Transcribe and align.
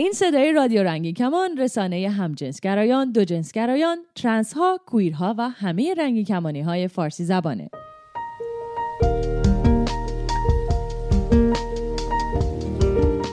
این 0.00 0.12
صدای 0.12 0.52
رادیو 0.52 0.82
رنگی 0.82 1.12
کمان 1.12 1.56
رسانه 1.56 2.08
همجنسگرایان، 2.08 3.12
دوجنسگرایان، 3.12 3.98
ترنس 4.14 4.52
ها، 4.52 4.80
کویرها 4.86 5.34
و 5.38 5.48
همه 5.48 5.94
رنگی 5.94 6.24
کمانی 6.24 6.60
های 6.60 6.88
فارسی 6.88 7.24
زبانه. 7.24 7.70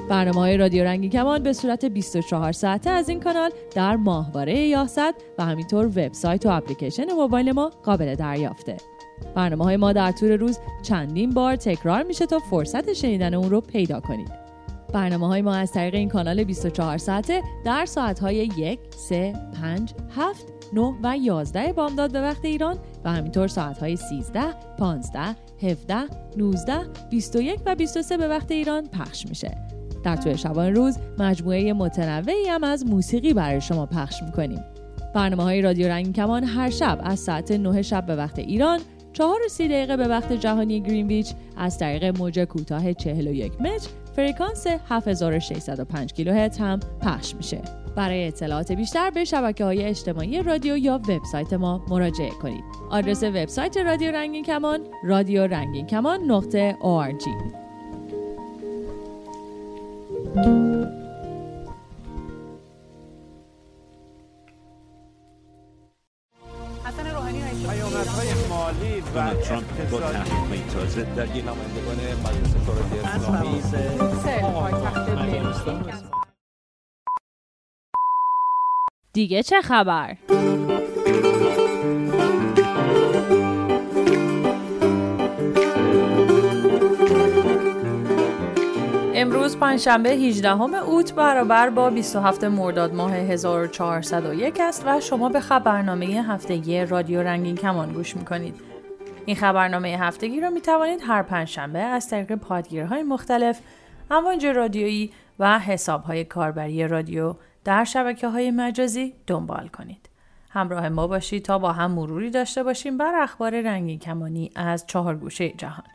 برنامه 0.09 0.39
های 0.39 0.57
رادیو 0.57 0.83
رنگی 0.83 1.09
کمان 1.09 1.43
به 1.43 1.53
صورت 1.53 1.85
24 1.85 2.51
ساعته 2.51 2.89
از 2.89 3.09
این 3.09 3.19
کانال 3.19 3.51
در 3.75 3.95
ماهواره 3.95 4.57
یاست 4.57 5.13
و 5.37 5.45
همینطور 5.45 5.85
وبسایت 5.85 6.45
و 6.45 6.49
اپلیکیشن 6.49 7.11
موبایل 7.11 7.51
ما 7.51 7.71
قابل 7.83 8.15
دریافته. 8.15 8.77
برنامه 9.35 9.63
های 9.63 9.77
ما 9.77 9.93
در 9.93 10.11
طول 10.11 10.31
روز 10.31 10.59
چندین 10.83 11.29
بار 11.29 11.55
تکرار 11.55 12.03
میشه 12.03 12.25
تا 12.25 12.39
فرصت 12.39 12.93
شنیدن 12.93 13.33
اون 13.33 13.49
رو 13.49 13.61
پیدا 13.61 13.99
کنید. 13.99 14.46
برنامه 14.93 15.27
های 15.27 15.41
ما 15.41 15.55
از 15.55 15.71
طریق 15.71 15.95
این 15.95 16.09
کانال 16.09 16.43
24 16.43 16.97
ساعته 16.97 17.43
در 17.65 17.85
ساعت 17.85 18.19
های 18.19 18.49
1, 18.57 18.79
3, 18.95 19.33
5, 19.61 19.93
7, 20.15 20.45
9 20.73 20.93
و 21.03 21.17
11 21.17 21.73
بامداد 21.73 22.11
به 22.11 22.21
وقت 22.21 22.45
ایران 22.45 22.77
و 23.03 23.11
همینطور 23.11 23.47
ساعت 23.47 23.77
های 23.77 23.95
13, 23.95 24.41
15, 24.77 25.35
17, 25.61 25.95
19, 26.37 26.79
21 27.09 27.59
و 27.65 27.75
23 27.75 28.17
به 28.17 28.27
وقت 28.27 28.51
ایران 28.51 28.87
پخش 28.87 29.25
میشه. 29.25 29.57
در 30.03 30.15
طول 30.15 30.35
شبان 30.35 30.75
روز 30.75 30.97
مجموعه 31.19 31.73
متنوعی 31.73 32.47
هم 32.47 32.63
از 32.63 32.85
موسیقی 32.85 33.33
برای 33.33 33.61
شما 33.61 33.85
پخش 33.85 34.23
می‌کنیم. 34.23 34.63
برنامه 35.15 35.43
های 35.43 35.61
رادیو 35.61 35.87
رنگ 35.87 36.15
کمان 36.15 36.43
هر 36.43 36.69
شب 36.69 36.99
از 37.03 37.19
ساعت 37.19 37.51
9 37.51 37.81
شب 37.81 38.05
به 38.05 38.15
وقت 38.15 38.39
ایران 38.39 38.79
چهار 39.17 39.39
و 39.45 39.47
سی 39.49 39.67
دقیقه 39.67 39.97
به 39.97 40.07
وقت 40.07 40.33
جهانی 40.33 40.81
گرینویچ 40.81 41.33
از 41.57 41.77
طریق 41.77 42.17
موج 42.17 42.39
کوتاه 42.39 42.93
41 42.93 43.61
متر 43.61 43.89
فرکانس 44.15 44.67
7605 44.89 46.13
کیلوهرتز 46.13 46.57
هم 46.57 46.79
پخش 47.01 47.35
میشه. 47.35 47.61
برای 47.95 48.27
اطلاعات 48.27 48.71
بیشتر 48.71 49.09
به 49.09 49.25
شبکه 49.25 49.63
های 49.63 49.83
اجتماعی 49.83 50.43
رادیو 50.43 50.77
یا 50.77 51.01
وبسایت 51.09 51.53
ما 51.53 51.85
مراجعه 51.89 52.29
کنید. 52.29 52.63
آدرس 52.89 53.23
وبسایت 53.23 53.77
رادیو 53.77 54.11
رنگین 54.11 54.43
کمان 54.43 54.79
رادیو 55.03 55.47
رنگین 55.47 55.87
کمان 55.87 56.23
نقطه 56.23 56.77
ترامپ 69.01 69.65
در 71.15 71.25
نمایندگان 71.25 71.97
مجلس 72.23 72.55
شورای 72.65 72.99
اسلامی 72.99 73.61
دیگه 79.13 79.43
چه 79.43 79.61
خبر؟ 79.61 80.17
امروز 89.15 89.57
پنجشنبه 89.57 90.09
18 90.09 90.61
اوت 90.61 91.13
برابر 91.13 91.69
با 91.69 91.89
27 91.89 92.43
مرداد 92.43 92.93
ماه 92.93 93.15
1401 93.15 94.59
است 94.61 94.83
و 94.85 94.99
شما 94.99 95.29
به 95.29 95.39
خبرنامه 95.39 96.05
هفتگی 96.05 96.85
رادیو 96.85 97.23
رنگین 97.23 97.55
کمان 97.55 97.93
گوش 97.93 98.15
می‌کنید. 98.15 98.66
این 99.27 99.35
خبرنامه 99.35 99.87
هفتگی 99.87 100.39
را 100.39 100.49
می 100.49 100.61
توانید 100.61 101.01
هر 101.07 101.23
پنجشنبه 101.23 101.79
از 101.79 102.09
طریق 102.09 102.35
پادگیرهای 102.35 103.03
مختلف، 103.03 103.59
امواج 104.11 104.45
رادیویی 104.45 105.11
و 105.39 105.59
حسابهای 105.59 106.25
کاربری 106.25 106.87
رادیو 106.87 107.35
در 107.63 107.83
شبکه 107.83 108.27
های 108.27 108.51
مجازی 108.51 109.13
دنبال 109.27 109.67
کنید. 109.67 110.09
همراه 110.49 110.89
ما 110.89 111.07
باشید 111.07 111.45
تا 111.45 111.59
با 111.59 111.71
هم 111.71 111.91
مروری 111.91 112.29
داشته 112.29 112.63
باشیم 112.63 112.97
بر 112.97 113.15
اخبار 113.15 113.61
رنگین 113.61 113.99
کمانی 113.99 114.51
از 114.55 114.87
چهار 114.87 115.15
گوشه 115.15 115.49
جهان. 115.49 115.85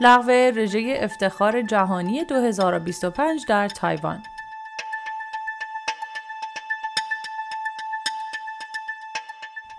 لغو 0.00 0.30
رژه 0.30 0.98
افتخار 1.00 1.62
جهانی 1.62 2.24
2025 2.24 3.46
در 3.48 3.68
تایوان 3.68 4.22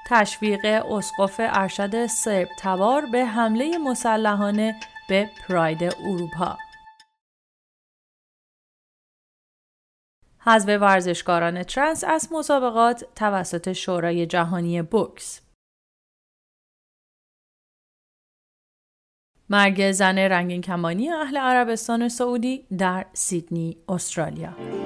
تشویق 0.08 0.66
اسقف 0.66 1.36
ارشد 1.40 2.06
سرب 2.06 2.48
تبار 2.60 3.06
به 3.06 3.26
حمله 3.26 3.78
مسلحانه 3.78 4.80
به 5.10 5.30
پراید 5.48 5.84
اروپا. 5.84 6.58
حذف 10.40 10.70
ورزشکاران 10.82 11.64
ترنس 11.64 12.04
از 12.04 12.30
مسابقات 12.32 13.06
توسط 13.16 13.72
شورای 13.72 14.26
جهانی 14.26 14.82
بوکس. 14.82 15.42
مرگ 19.50 19.92
زن 19.92 20.18
رنگین 20.18 20.62
کمانی 20.62 21.10
اهل 21.10 21.38
عربستان 21.38 22.10
سعودی 22.10 22.68
در 22.78 23.06
سیدنی 23.14 23.78
استرالیا. 23.90 24.85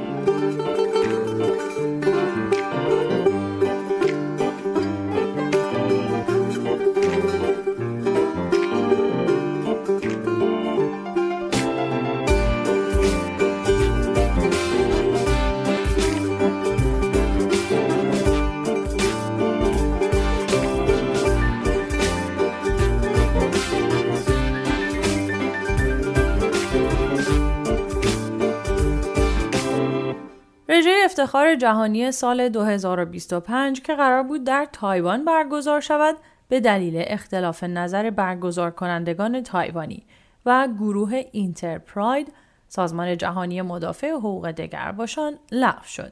افتخار 31.19 31.55
جهانی 31.55 32.11
سال 32.11 32.49
2025 32.49 33.81
که 33.81 33.95
قرار 33.95 34.23
بود 34.23 34.43
در 34.43 34.67
تایوان 34.71 35.25
برگزار 35.25 35.81
شود 35.81 36.15
به 36.49 36.59
دلیل 36.59 37.03
اختلاف 37.07 37.63
نظر 37.63 38.09
برگزار 38.09 38.71
کنندگان 38.71 39.43
تایوانی 39.43 40.03
و 40.45 40.67
گروه 40.79 41.23
اینترپراید 41.31 42.33
سازمان 42.67 43.17
جهانی 43.17 43.61
مدافع 43.61 44.09
حقوق 44.11 44.51
دگرباشان 44.51 45.39
لغو 45.51 45.83
شد. 45.83 46.11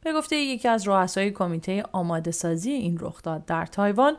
به 0.00 0.12
گفته 0.12 0.36
یکی 0.36 0.68
از 0.68 0.88
رؤسای 0.88 1.30
کمیته 1.30 1.84
آماده 1.92 2.30
سازی 2.30 2.70
این 2.70 2.98
رخداد 3.00 3.44
در 3.44 3.66
تایوان، 3.66 4.16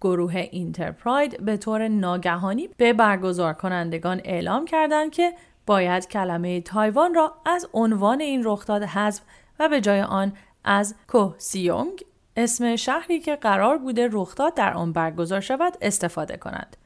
گروه 0.00 0.36
اینترپراید 0.36 1.44
به 1.44 1.56
طور 1.56 1.88
ناگهانی 1.88 2.68
به 2.76 2.92
برگزار 2.92 3.52
کنندگان 3.52 4.20
اعلام 4.24 4.64
کردند 4.64 5.12
که 5.12 5.32
باید 5.66 6.08
کلمه 6.08 6.60
تایوان 6.60 7.14
را 7.14 7.34
از 7.46 7.68
عنوان 7.72 8.20
این 8.20 8.42
رخداد 8.44 8.82
حذف 8.82 9.22
به 9.68 9.80
جای 9.80 10.00
آن 10.00 10.32
از 10.64 10.94
کوهسیونگ 11.08 12.04
اسم 12.36 12.76
شهری 12.76 13.20
که 13.20 13.36
قرار 13.36 13.78
بوده 13.78 14.08
رخداد 14.12 14.54
در 14.54 14.74
آن 14.74 14.92
برگزار 14.92 15.40
شود 15.40 15.76
استفاده 15.82 16.36
کنند. 16.36 16.76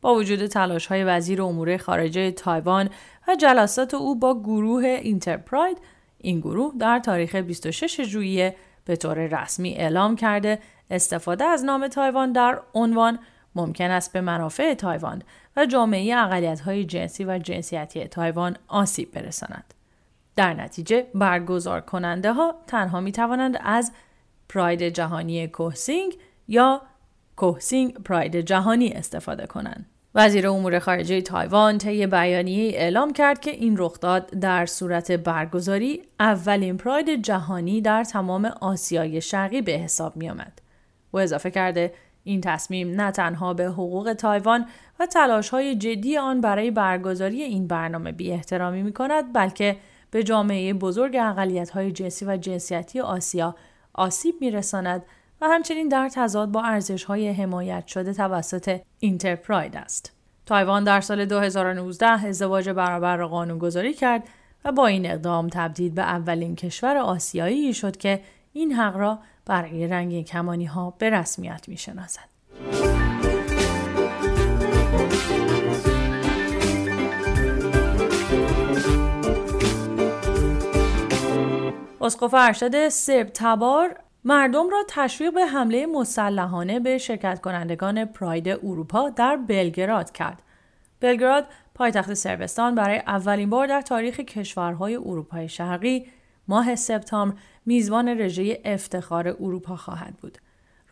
با 0.00 0.14
وجود 0.14 0.46
تلاش 0.46 0.86
های 0.86 1.04
وزیر 1.04 1.42
امور 1.42 1.76
خارجه 1.76 2.30
تایوان 2.30 2.90
و 3.28 3.34
جلسات 3.34 3.94
او 3.94 4.18
با 4.18 4.40
گروه 4.40 4.84
InterPride 4.84 5.78
این 6.18 6.40
گروه 6.40 6.74
در 6.78 6.98
تاریخ 6.98 7.34
26 7.34 8.02
ژوئیه 8.02 8.56
به 8.84 8.96
طور 8.96 9.42
رسمی 9.42 9.74
اعلام 9.74 10.16
کرده 10.16 10.58
استفاده 10.90 11.44
از 11.44 11.64
نام 11.64 11.88
تایوان 11.88 12.32
در 12.32 12.60
عنوان 12.74 13.18
ممکن 13.54 13.90
است 13.90 14.12
به 14.12 14.20
منافع 14.20 14.74
تایوان 14.74 15.22
و 15.56 15.66
جامعه 15.66 16.16
اقلیت 16.16 16.60
های 16.60 16.84
جنسی 16.84 17.24
و 17.24 17.38
جنسیتی 17.38 18.04
تایوان 18.04 18.56
آسیب 18.68 19.12
برساند. 19.12 19.74
در 20.38 20.54
نتیجه 20.54 21.06
برگزار 21.14 21.80
کننده 21.80 22.32
ها 22.32 22.54
تنها 22.66 23.00
می 23.00 23.12
توانند 23.12 23.58
از 23.60 23.92
Pride 24.48 24.82
جهانی 24.82 25.48
کوهسیونگ 25.48 26.16
یا 26.48 26.82
کوهسیونگ 27.36 27.94
Pride 27.94 28.36
جهانی 28.36 28.88
استفاده 28.88 29.46
کنند. 29.46 29.86
وزیر 30.14 30.48
امور 30.48 30.78
خارجه 30.78 31.20
تایوان 31.20 31.78
طی 31.78 32.06
بیانیه 32.06 32.78
اعلام 32.78 33.12
کرد 33.12 33.40
که 33.40 33.50
این 33.50 33.76
رخداد 33.78 34.26
در 34.30 34.66
صورت 34.66 35.12
برگزاری 35.12 36.02
اولین 36.20 36.76
Pride 36.76 37.22
جهانی 37.22 37.80
در 37.80 38.04
تمام 38.04 38.44
آسیای 38.44 39.20
شرقی 39.20 39.62
به 39.62 39.72
حساب 39.72 40.16
می 40.16 40.30
آمد. 40.30 40.62
و 41.12 41.16
اضافه 41.18 41.50
کرده 41.50 41.92
این 42.24 42.40
تصمیم 42.40 43.00
نه 43.00 43.10
تنها 43.10 43.54
به 43.54 43.64
حقوق 43.64 44.12
تایوان 44.12 44.66
و 45.00 45.06
تلاش 45.06 45.48
های 45.48 45.74
جدی 45.74 46.16
آن 46.16 46.40
برای 46.40 46.70
برگزاری 46.70 47.42
این 47.42 47.66
برنامه 47.66 48.12
بی 48.12 48.32
احترامی 48.32 48.82
می 48.82 48.92
کند 48.92 49.32
بلکه 49.32 49.76
به 50.10 50.22
جامعه 50.22 50.74
بزرگ 50.74 51.16
اقلیت 51.20 51.70
های 51.70 51.92
جنسی 51.92 52.24
و 52.24 52.36
جنسیتی 52.36 53.00
آسیا 53.00 53.54
آسیب 53.94 54.34
میرساند 54.40 55.02
و 55.40 55.48
همچنین 55.48 55.88
در 55.88 56.08
تضاد 56.08 56.48
با 56.48 56.62
ارزش 56.62 57.04
های 57.04 57.28
حمایت 57.28 57.86
شده 57.86 58.12
توسط 58.12 58.80
اینترپراید 58.98 59.76
است. 59.76 60.12
تایوان 60.46 60.84
در 60.84 61.00
سال 61.00 61.24
2019 61.24 62.06
ازدواج 62.06 62.68
برابر 62.68 63.16
را 63.16 63.28
قانونگذاری 63.28 63.94
کرد 63.94 64.28
و 64.64 64.72
با 64.72 64.86
این 64.86 65.10
اقدام 65.10 65.48
تبدیل 65.48 65.92
به 65.92 66.02
اولین 66.02 66.56
کشور 66.56 66.96
آسیایی 66.96 67.74
شد 67.74 67.96
که 67.96 68.20
این 68.52 68.72
حق 68.72 68.96
را 68.96 69.18
برای 69.46 69.86
رنگین 69.86 70.24
کمانی 70.24 70.64
ها 70.64 70.94
به 70.98 71.10
رسمیت 71.10 71.68
می. 71.68 71.78
اسقف 82.00 82.34
ارشد 82.34 82.88
سرب 82.88 83.30
تبار 83.34 83.96
مردم 84.24 84.70
را 84.70 84.84
تشویق 84.88 85.34
به 85.34 85.46
حمله 85.46 85.86
مسلحانه 85.86 86.80
به 86.80 86.98
شرکت 86.98 87.40
کنندگان 87.40 88.04
پراید 88.04 88.48
اروپا 88.48 89.10
در 89.10 89.36
بلگراد 89.36 90.12
کرد. 90.12 90.42
بلگراد 91.00 91.46
پایتخت 91.74 92.14
سربستان 92.14 92.74
برای 92.74 92.98
اولین 92.98 93.50
بار 93.50 93.66
در 93.66 93.80
تاریخ 93.80 94.20
کشورهای 94.20 94.96
اروپای 94.96 95.48
شرقی 95.48 96.06
ماه 96.48 96.74
سپتامبر 96.74 97.36
میزبان 97.66 98.08
رژه 98.08 98.60
افتخار 98.64 99.28
اروپا 99.28 99.76
خواهد 99.76 100.14
بود. 100.16 100.38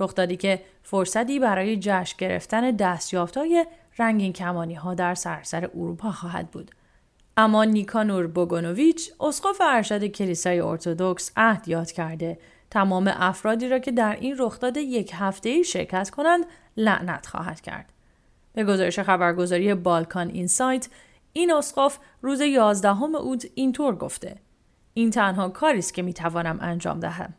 رخ 0.01 0.15
که 0.15 0.63
فرصتی 0.83 1.39
برای 1.39 1.77
جشن 1.81 2.17
گرفتن 2.19 2.71
دستیافتهای 2.71 3.67
رنگین 3.99 4.33
کمانی 4.33 4.75
ها 4.75 4.95
در 4.95 5.15
سراسر 5.15 5.65
اروپا 5.75 6.11
خواهد 6.11 6.51
بود. 6.51 6.71
اما 7.39 7.65
نیکانور 7.65 8.27
بوگونوویچ 8.27 9.13
اسقف 9.21 9.61
ارشد 9.61 10.05
کلیسای 10.05 10.61
ارتودکس 10.61 11.33
عهد 11.37 11.69
یاد 11.69 11.91
کرده 11.91 12.39
تمام 12.71 13.13
افرادی 13.17 13.69
را 13.69 13.79
که 13.79 13.91
در 13.91 14.17
این 14.21 14.37
رخداد 14.39 14.77
یک 14.77 15.11
هفته 15.15 15.49
ای 15.49 15.65
شرکت 15.65 16.11
کنند 16.11 16.45
لعنت 16.77 17.27
خواهد 17.27 17.61
کرد. 17.61 17.93
به 18.53 18.65
گزارش 18.65 18.99
خبرگزاری 18.99 19.75
بالکان 19.75 20.29
اینسایت 20.29 20.89
این 21.33 21.53
اسقف 21.53 21.99
روز 22.23 22.41
11 22.41 23.03
اوت 23.03 23.47
اینطور 23.55 23.97
گفته 23.97 24.37
این 24.95 25.11
تنها 25.11 25.49
کاری 25.49 25.79
است 25.79 25.95
که 25.95 26.03
می 26.03 26.13
توانم 26.13 26.59
انجام 26.61 27.01
دهم. 27.01 27.35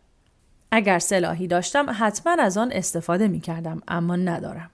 اگر 0.71 0.99
سلاحی 0.99 1.47
داشتم 1.47 1.85
حتما 1.99 2.33
از 2.39 2.57
آن 2.57 2.71
استفاده 2.71 3.27
می 3.27 3.39
کردم 3.39 3.81
اما 3.87 4.15
ندارم. 4.15 4.69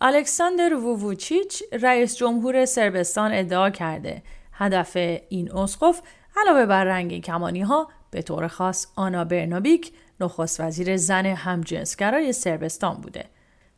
الکساندر 0.00 0.74
وووچیچ 0.74 1.62
رئیس 1.72 2.16
جمهور 2.16 2.64
سربستان 2.64 3.30
ادعا 3.32 3.70
کرده 3.70 4.22
هدف 4.58 4.96
این 5.28 5.52
اسقف 5.52 6.02
علاوه 6.36 6.66
بر 6.66 6.84
رنگ 6.84 7.20
کمانی 7.20 7.62
ها 7.62 7.88
به 8.10 8.22
طور 8.22 8.48
خاص 8.48 8.86
آنا 8.96 9.24
برنابیک 9.24 9.92
نخست 10.20 10.60
وزیر 10.60 10.96
زن 10.96 11.26
همجنسگرای 11.26 12.32
سربستان 12.32 12.94
بوده. 12.94 13.24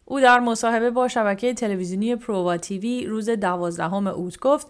او 0.05 0.21
در 0.21 0.41
مصاحبه 0.41 0.91
با 0.91 1.09
شبکه 1.09 1.55
تلویزیونی 1.55 2.17
پرووا 2.17 2.57
تیوی 2.57 3.07
روز 3.07 3.31
دوازدهم 3.31 4.07
اوت 4.07 4.39
گفت 4.39 4.67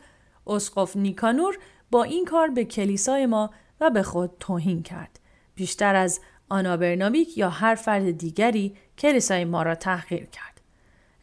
اسقف 0.46 0.96
نیکانور 0.96 1.58
با 1.90 2.02
این 2.02 2.25
کار 2.25 2.49
به 2.49 2.64
کلیسای 2.64 3.26
ما 3.26 3.50
و 3.81 3.90
به 3.90 4.02
خود 4.02 4.31
توهین 4.40 4.82
کرد. 4.82 5.20
بیشتر 5.54 5.94
از 5.94 6.20
آنا 6.49 6.76
برنابیک 6.76 7.38
یا 7.38 7.50
هر 7.50 7.75
فرد 7.75 8.19
دیگری 8.19 8.76
کلیسای 8.99 9.44
ما 9.44 9.62
را 9.62 9.75
تحقیر 9.75 10.25
کرد. 10.25 10.61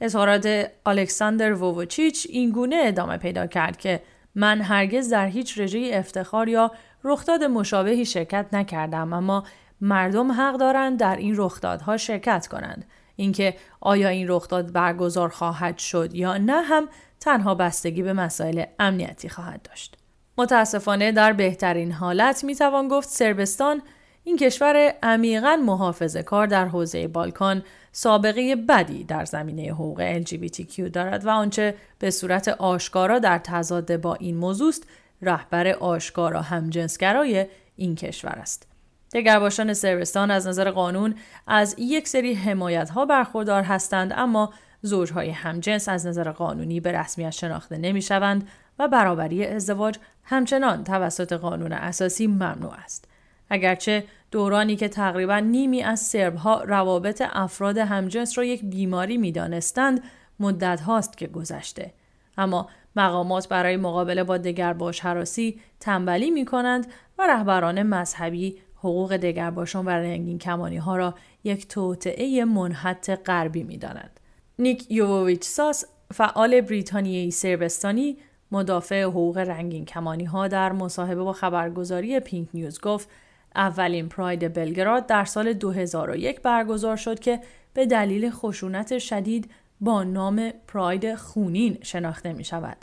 اظهارات 0.01 0.71
الکساندر 0.85 1.53
وووچیچ 1.53 2.27
این 2.29 2.51
گونه 2.51 2.75
ادامه 2.85 3.17
پیدا 3.17 3.47
کرد 3.47 3.77
که 3.77 4.01
من 4.35 4.61
هرگز 4.61 5.09
در 5.09 5.27
هیچ 5.27 5.59
رژه 5.59 5.89
افتخار 5.93 6.49
یا 6.49 6.71
رخداد 7.03 7.43
مشابهی 7.43 8.05
شرکت 8.05 8.45
نکردم 8.53 9.13
اما 9.13 9.43
مردم 9.81 10.31
حق 10.31 10.57
دارند 10.57 10.99
در 10.99 11.15
این 11.15 11.33
رخدادها 11.37 11.97
شرکت 11.97 12.47
کنند. 12.47 12.85
اینکه 13.15 13.55
آیا 13.81 14.07
این 14.09 14.25
رخداد 14.29 14.71
برگزار 14.71 15.29
خواهد 15.29 15.77
شد 15.77 16.15
یا 16.15 16.37
نه 16.37 16.61
هم 16.61 16.87
تنها 17.19 17.55
بستگی 17.55 18.03
به 18.03 18.13
مسائل 18.13 18.63
امنیتی 18.79 19.29
خواهد 19.29 19.61
داشت. 19.61 19.97
متاسفانه 20.37 21.11
در 21.11 21.33
بهترین 21.33 21.91
حالت 21.91 22.43
می‌توان 22.43 22.87
گفت 22.87 23.09
سربستان 23.09 23.81
این 24.23 24.37
کشور 24.37 24.93
عمیقا 25.03 25.55
محافظه 25.55 26.23
کار 26.23 26.47
در 26.47 26.65
حوزه 26.65 27.07
بالکان 27.07 27.63
سابقه 27.97 28.55
بدی 28.55 29.03
در 29.03 29.25
زمینه 29.25 29.71
حقوق 29.71 30.23
LGBTQ 30.23 30.79
دارد 30.93 31.25
و 31.25 31.29
آنچه 31.29 31.75
به 31.99 32.11
صورت 32.11 32.47
آشکارا 32.47 33.19
در 33.19 33.37
تضاد 33.37 33.97
با 33.97 34.15
این 34.15 34.37
موضوع 34.37 34.67
است 34.69 34.87
رهبر 35.21 35.67
آشکارا 35.67 36.41
همجنسگرای 36.41 37.45
این 37.75 37.95
کشور 37.95 38.31
است. 38.31 38.67
دگرباشان 39.13 39.73
سربستان 39.73 40.31
از 40.31 40.47
نظر 40.47 40.71
قانون 40.71 41.15
از 41.47 41.75
یک 41.79 42.07
سری 42.07 42.33
حمایت 42.33 42.89
ها 42.89 43.05
برخوردار 43.05 43.63
هستند 43.63 44.13
اما 44.15 44.53
زوجهای 44.81 45.29
همجنس 45.29 45.89
از 45.89 46.07
نظر 46.07 46.31
قانونی 46.31 46.79
به 46.79 46.91
رسمیت 46.91 47.31
شناخته 47.31 47.77
نمی 47.77 48.01
شوند 48.01 48.47
و 48.79 48.87
برابری 48.87 49.45
ازدواج 49.45 49.97
همچنان 50.23 50.83
توسط 50.83 51.33
قانون 51.33 51.71
اساسی 51.71 52.27
ممنوع 52.27 52.73
است. 52.73 53.07
اگرچه 53.49 54.03
دورانی 54.35 54.75
که 54.75 54.87
تقریبا 54.87 55.39
نیمی 55.39 55.83
از 55.83 55.99
سربها 55.99 56.63
روابط 56.63 57.23
افراد 57.25 57.77
همجنس 57.77 58.37
را 58.37 58.43
یک 58.43 58.65
بیماری 58.65 59.17
می 59.17 59.31
دانستند 59.31 60.03
مدت 60.39 60.81
هاست 60.81 61.17
که 61.17 61.27
گذشته. 61.27 61.93
اما 62.37 62.69
مقامات 62.95 63.49
برای 63.49 63.77
مقابله 63.77 64.23
با 64.23 64.37
دگرباش 64.37 64.99
حراسی 64.99 65.59
تنبلی 65.79 66.31
می 66.31 66.45
کنند 66.45 66.87
و 67.17 67.27
رهبران 67.27 67.83
مذهبی 67.83 68.57
حقوق 68.75 69.17
دگرباشان 69.17 69.85
و 69.85 69.89
رنگین 69.89 70.37
کمانی 70.37 70.77
ها 70.77 70.97
را 70.97 71.15
یک 71.43 71.67
توطعه 71.67 72.45
منحط 72.45 73.09
غربی 73.09 73.63
می 73.63 73.77
دانند. 73.77 74.19
نیک 74.59 74.91
یوویچ 74.91 75.43
ساس 75.43 75.85
فعال 76.13 76.61
بریتانیایی 76.61 77.31
سربستانی 77.31 78.17
مدافع 78.51 79.03
حقوق 79.03 79.37
رنگین 79.37 79.85
کمانی 79.85 80.25
ها 80.25 80.47
در 80.47 80.71
مصاحبه 80.71 81.23
با 81.23 81.33
خبرگزاری 81.33 82.19
پینک 82.19 82.49
نیوز 82.53 82.81
گفت 82.81 83.09
اولین 83.55 84.09
پراید 84.09 84.53
بلگراد 84.53 85.05
در 85.05 85.25
سال 85.25 85.53
2001 85.53 86.41
برگزار 86.41 86.95
شد 86.95 87.19
که 87.19 87.39
به 87.73 87.85
دلیل 87.85 88.29
خشونت 88.29 88.97
شدید 88.97 89.51
با 89.81 90.03
نام 90.03 90.51
پراید 90.67 91.15
خونین 91.15 91.77
شناخته 91.81 92.33
می 92.33 92.43
شود. 92.43 92.77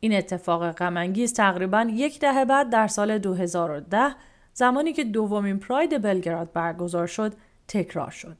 این 0.00 0.14
اتفاق 0.14 0.72
غمانگیز 0.72 1.34
تقریبا 1.34 1.86
یک 1.90 2.20
دهه 2.20 2.44
بعد 2.44 2.70
در 2.70 2.86
سال 2.86 3.18
2010 3.18 4.14
زمانی 4.54 4.92
که 4.92 5.04
دومین 5.04 5.58
پراید 5.58 6.02
بلگراد 6.02 6.52
برگزار 6.52 7.06
شد 7.06 7.34
تکرار 7.68 8.10
شد. 8.10 8.36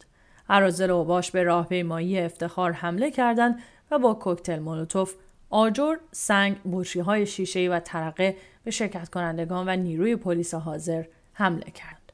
عرازل 0.49 0.91
و 0.91 1.05
باش 1.05 1.31
به 1.31 1.43
راهپیمایی 1.43 2.21
افتخار 2.21 2.73
حمله 2.73 3.11
کردند 3.11 3.59
و 3.91 3.99
با 3.99 4.15
کوکتل 4.15 4.59
مولوتوف 4.59 5.15
آجر، 5.51 5.97
سنگ، 6.13 6.57
بطری 6.73 7.03
های 7.03 7.27
شیشه 7.27 7.69
و 7.71 7.81
ترقه 7.81 8.37
به 8.65 8.71
شرکت 8.71 9.09
کنندگان 9.09 9.69
و 9.69 9.77
نیروی 9.77 10.17
پلیس 10.17 10.55
حاضر 10.55 11.05
حمله 11.33 11.71
کرد. 11.71 12.13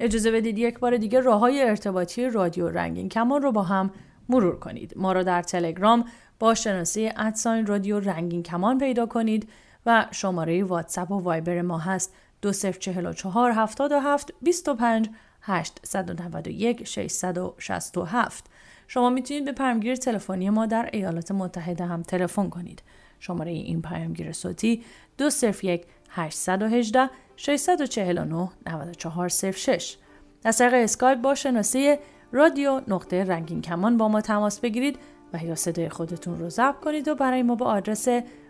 اجازه 0.00 0.30
بدید 0.30 0.58
یک 0.58 0.78
بار 0.78 0.96
دیگه 0.96 1.20
راه 1.20 1.40
های 1.40 1.62
ارتباطی 1.62 2.30
رادیو 2.30 2.68
رنگین 2.68 3.08
کمان 3.08 3.42
رو 3.42 3.52
با 3.52 3.62
هم 3.62 3.90
مرور 4.28 4.58
کنید. 4.58 4.92
ما 4.96 5.12
را 5.12 5.22
در 5.22 5.42
تلگرام 5.42 6.04
با 6.38 6.54
شناسی 6.54 7.10
ادساین 7.16 7.66
رادیو 7.66 8.00
رنگین 8.00 8.42
کمان 8.42 8.78
پیدا 8.78 9.06
کنید 9.06 9.48
و 9.86 10.06
شماره 10.10 10.64
واتساپ 10.64 11.10
و 11.10 11.20
وایبر 11.20 11.62
ما 11.62 11.78
هست 11.78 12.14
2044 12.42 13.52
77 13.52 14.30
25 14.42 15.10
891 15.42 16.84
667 16.84 18.44
شما 18.88 19.10
می‌تونید 19.10 19.44
به 19.44 19.52
پیامگیر 19.52 19.96
تلفنی 19.96 20.50
ما 20.50 20.66
در 20.66 20.90
ایالات 20.92 21.30
متحده 21.30 21.84
هم 21.84 22.02
تلفن 22.02 22.50
کنید. 22.50 22.82
شماره 23.20 23.50
این 23.50 23.82
پیامگیر 23.82 24.32
صوتی 24.32 24.84
201 25.18 25.86
818 26.16 27.10
649 27.36 28.48
9406 28.66 29.96
از 30.44 30.58
طریق 30.58 30.74
اسکایپ 30.74 31.20
با 31.20 31.34
شناسه 31.34 31.96
رادیو 32.32 32.80
نقطه 32.88 33.24
رنگین 33.24 33.62
کمان 33.62 33.96
با 33.96 34.08
ما 34.08 34.20
تماس 34.20 34.60
بگیرید 34.60 34.98
و 35.32 35.44
یا 35.44 35.54
صدای 35.54 35.88
خودتون 35.88 36.38
رو 36.38 36.50
ضبط 36.50 36.80
کنید 36.80 37.08
و 37.08 37.14
برای 37.14 37.42
ما 37.42 37.54
با 37.54 37.66
آدرس 37.66 38.08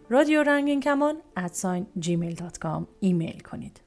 رادیو 0.08 0.42
رنگین 0.42 0.80
کمان 0.80 1.16
at 1.36 1.53
sign 1.53 1.86
gmail.com 2.00 2.82
ایمیل 3.00 3.40
کنید. 3.40 3.80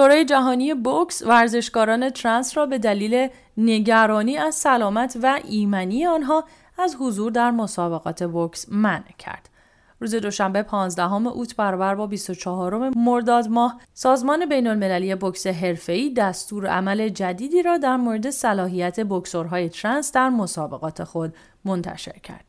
شورای 0.00 0.24
جهانی 0.24 0.74
بوکس 0.74 1.22
ورزشکاران 1.22 2.10
ترنس 2.10 2.56
را 2.56 2.66
به 2.66 2.78
دلیل 2.78 3.28
نگرانی 3.56 4.36
از 4.36 4.54
سلامت 4.54 5.18
و 5.22 5.40
ایمنی 5.48 6.06
آنها 6.06 6.44
از 6.78 6.96
حضور 7.00 7.32
در 7.32 7.50
مسابقات 7.50 8.22
بوکس 8.22 8.66
منع 8.68 9.12
کرد. 9.18 9.48
روز 9.98 10.14
دوشنبه 10.14 10.62
15 10.62 11.12
اوت 11.12 11.56
برابر 11.56 11.94
با 11.94 12.06
24 12.06 12.90
مرداد 12.96 13.48
ماه 13.48 13.80
سازمان 13.94 14.46
بین 14.46 14.66
المللی 14.66 15.14
بوکس 15.14 15.46
حرفه‌ای 15.46 16.14
دستور 16.14 16.66
عمل 16.66 17.08
جدیدی 17.08 17.62
را 17.62 17.78
در 17.78 17.96
مورد 17.96 18.30
صلاحیت 18.30 19.00
بوکسورهای 19.00 19.68
ترنس 19.68 20.12
در 20.12 20.28
مسابقات 20.28 21.04
خود 21.04 21.34
منتشر 21.64 22.18
کرد. 22.18 22.44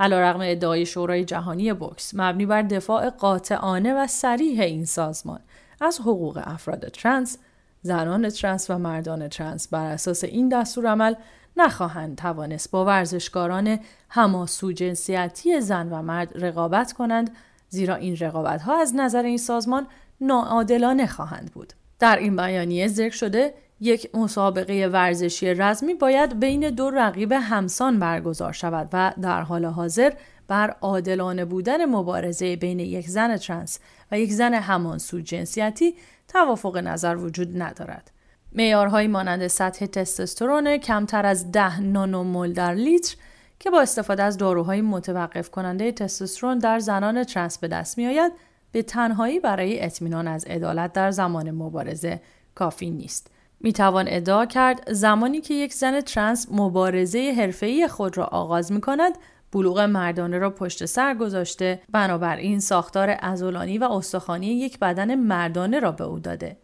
علیرغم 0.00 0.40
ادعای 0.42 0.86
شورای 0.86 1.24
جهانی 1.24 1.72
بوکس 1.72 2.12
مبنی 2.14 2.46
بر 2.46 2.62
دفاع 2.62 3.10
قاطعانه 3.10 3.94
و 3.94 4.06
صریح 4.06 4.60
این 4.60 4.84
سازمان 4.84 5.40
از 5.80 6.00
حقوق 6.00 6.40
افراد 6.44 6.88
ترنس، 6.88 7.38
زنان 7.82 8.28
ترنس 8.28 8.70
و 8.70 8.78
مردان 8.78 9.28
ترنس 9.28 9.68
بر 9.68 9.86
اساس 9.86 10.24
این 10.24 10.48
دستور 10.48 10.86
عمل 10.86 11.14
نخواهند 11.56 12.16
توانست 12.16 12.70
با 12.70 12.84
ورزشکاران 12.84 13.78
همسو 14.08 14.72
جنسیتی 14.72 15.60
زن 15.60 15.88
و 15.92 16.02
مرد 16.02 16.44
رقابت 16.44 16.92
کنند 16.92 17.30
زیرا 17.68 17.94
این 17.94 18.16
رقابت 18.16 18.62
ها 18.62 18.80
از 18.80 18.96
نظر 18.96 19.22
این 19.22 19.38
سازمان 19.38 19.86
ناعادلانه 20.20 21.06
خواهند 21.06 21.50
بود. 21.54 21.72
در 21.98 22.16
این 22.16 22.36
بیانیه 22.36 22.88
ذکر 22.88 23.16
شده 23.16 23.54
یک 23.80 24.14
مسابقه 24.14 24.86
ورزشی 24.92 25.54
رزمی 25.54 25.94
باید 25.94 26.40
بین 26.40 26.70
دو 26.70 26.90
رقیب 26.90 27.32
همسان 27.32 27.98
برگزار 27.98 28.52
شود 28.52 28.88
و 28.92 29.12
در 29.22 29.42
حال 29.42 29.64
حاضر 29.64 30.12
بر 30.48 30.76
عادلانه 30.80 31.44
بودن 31.44 31.84
مبارزه 31.84 32.56
بین 32.56 32.80
یک 32.80 33.08
زن 33.08 33.36
ترنس 33.36 33.78
و 34.10 34.18
یک 34.18 34.32
زن 34.32 34.54
همانسو 34.54 35.20
جنسیتی 35.20 35.94
توافق 36.28 36.76
نظر 36.76 37.16
وجود 37.16 37.62
ندارد. 37.62 38.10
معیارهایی 38.52 39.08
مانند 39.08 39.46
سطح 39.46 39.86
تستوسترون 39.86 40.76
کمتر 40.76 41.26
از 41.26 41.52
10 41.52 41.80
نانومول 41.80 42.52
در 42.52 42.74
لیتر 42.74 43.16
که 43.58 43.70
با 43.70 43.80
استفاده 43.80 44.22
از 44.22 44.38
داروهای 44.38 44.80
متوقف 44.80 45.50
کننده 45.50 45.92
تستوسترون 45.92 46.58
در 46.58 46.78
زنان 46.78 47.24
ترنس 47.24 47.58
به 47.58 47.68
دست 47.68 47.98
می 47.98 48.06
آید 48.06 48.32
به 48.72 48.82
تنهایی 48.82 49.40
برای 49.40 49.84
اطمینان 49.84 50.28
از 50.28 50.44
عدالت 50.44 50.92
در 50.92 51.10
زمان 51.10 51.50
مبارزه 51.50 52.20
کافی 52.54 52.90
نیست. 52.90 53.30
می 53.60 53.72
توان 53.72 54.04
ادعا 54.08 54.46
کرد 54.46 54.92
زمانی 54.92 55.40
که 55.40 55.54
یک 55.54 55.74
زن 55.74 56.00
ترنس 56.00 56.46
مبارزه 56.50 57.34
حرفه‌ای 57.36 57.88
خود 57.88 58.18
را 58.18 58.24
آغاز 58.24 58.72
می 58.72 58.80
کند 58.80 59.12
بلوغ 59.52 59.80
مردانه 59.80 60.38
را 60.38 60.50
پشت 60.50 60.84
سر 60.84 61.14
گذاشته 61.14 61.82
بنابراین 61.92 62.60
ساختار 62.60 63.16
ازولانی 63.20 63.78
و 63.78 63.84
استخوانی 63.84 64.46
یک 64.46 64.78
بدن 64.78 65.14
مردانه 65.14 65.80
را 65.80 65.92
به 65.92 66.04
او 66.04 66.18
داده 66.18 66.56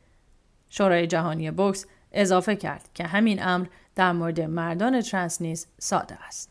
شورای 0.70 1.06
جهانی 1.06 1.50
بوکس 1.50 1.86
اضافه 2.12 2.56
کرد 2.56 2.88
که 2.94 3.04
همین 3.04 3.42
امر 3.42 3.66
در 3.94 4.12
مورد 4.12 4.40
مردان 4.40 5.00
ترنس 5.00 5.42
نیز 5.42 5.66
ساده 5.78 6.18
است. 6.26 6.50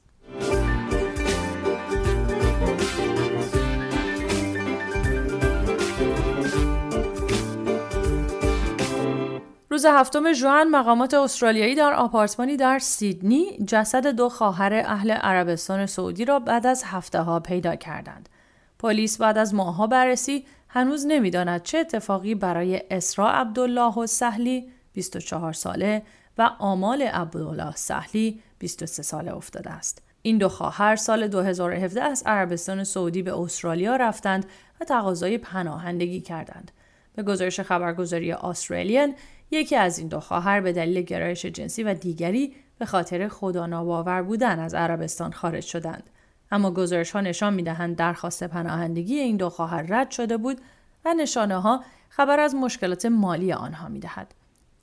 روز 9.76 9.86
هفتم 9.86 10.34
ژوئن 10.34 10.68
مقامات 10.68 11.14
استرالیایی 11.14 11.76
در 11.76 11.94
آپارتمانی 11.94 12.58
در 12.58 12.80
سیدنی 12.80 13.58
جسد 13.68 14.08
دو 14.08 14.30
خواهر 14.30 14.74
اهل 14.74 15.12
عربستان 15.12 15.86
سعودی 15.86 16.26
را 16.26 16.40
بعد 16.40 16.68
از 16.68 16.84
هفته 16.84 17.22
ها 17.22 17.40
پیدا 17.40 17.76
کردند. 17.76 18.30
پلیس 18.80 19.18
بعد 19.18 19.38
از 19.38 19.54
ماهها 19.54 19.88
بررسی 19.88 20.46
هنوز 20.70 21.06
نمی‌داند 21.06 21.64
چه 21.64 21.78
اتفاقی 21.78 22.36
برای 22.36 22.82
اسرا 22.92 23.32
عبدالله 23.32 23.94
و 23.94 24.08
سهلی 24.08 24.72
24 24.94 25.54
ساله 25.54 26.02
و 26.38 26.50
آمال 26.60 27.02
عبدالله 27.02 27.76
سهلی 27.76 28.42
23 28.60 29.04
ساله 29.04 29.36
افتاده 29.36 29.70
است. 29.70 30.02
این 30.22 30.38
دو 30.38 30.50
خواهر 30.50 30.96
سال 30.96 31.28
2017 31.28 32.04
از 32.04 32.24
عربستان 32.26 32.84
سعودی 32.84 33.22
به 33.22 33.40
استرالیا 33.40 33.96
رفتند 33.96 34.46
و 34.82 34.86
تقاضای 34.86 35.38
پناهندگی 35.38 36.22
کردند. 36.22 36.72
به 37.16 37.24
گزارش 37.24 37.60
خبرگزاری 37.60 38.32
استرالیان 38.32 39.16
یکی 39.52 39.76
از 39.76 40.00
این 40.00 40.08
دو 40.08 40.20
خواهر 40.20 40.62
به 40.62 40.74
دلیل 40.74 41.02
گرایش 41.02 41.46
جنسی 41.46 41.84
و 41.84 41.94
دیگری 41.94 42.56
به 42.80 42.86
خاطر 42.86 43.28
خدا 43.28 43.66
ناباور 43.66 44.22
بودن 44.22 44.60
از 44.60 44.74
عربستان 44.74 45.32
خارج 45.32 45.64
شدند. 45.64 46.04
اما 46.52 46.72
گزارش 46.72 47.12
ها 47.12 47.22
نشان 47.22 47.54
می 47.54 47.64
دهند 47.64 47.96
درخواست 47.96 48.44
پناهندگی 48.44 49.20
این 49.20 49.38
دو 49.38 49.50
خواهر 49.50 49.82
رد 49.82 50.12
شده 50.12 50.38
بود 50.38 50.62
و 51.06 51.14
نشانه 51.14 51.62
ها 51.62 51.84
خبر 52.10 52.40
از 52.40 52.56
مشکلات 52.56 53.06
مالی 53.06 53.54
آنها 53.54 53.88
می 53.88 54.00
دهد. 54.00 54.34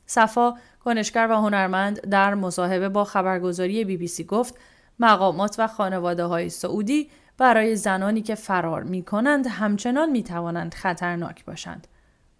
صفا 0.07 0.55
کنشگر 0.85 1.27
و 1.31 1.35
هنرمند 1.35 2.01
در 2.01 2.35
مصاحبه 2.35 2.89
با 2.89 3.05
خبرگزاری 3.05 3.85
بی 3.85 3.97
بی 3.97 4.07
سی 4.07 4.25
گفت 4.25 4.59
مقامات 4.99 5.57
و 5.59 5.67
خانواده 5.67 6.25
های 6.25 6.51
سعودی 6.51 7.11
برای 7.39 7.77
زنانی 7.77 8.23
که 8.23 8.35
فرار 8.35 8.83
می 8.83 9.03
کنند 9.03 9.47
همچنان 9.47 10.11
می 10.11 10.23
توانند 10.23 10.75
خطرناک 10.75 11.45
باشند. 11.45 11.87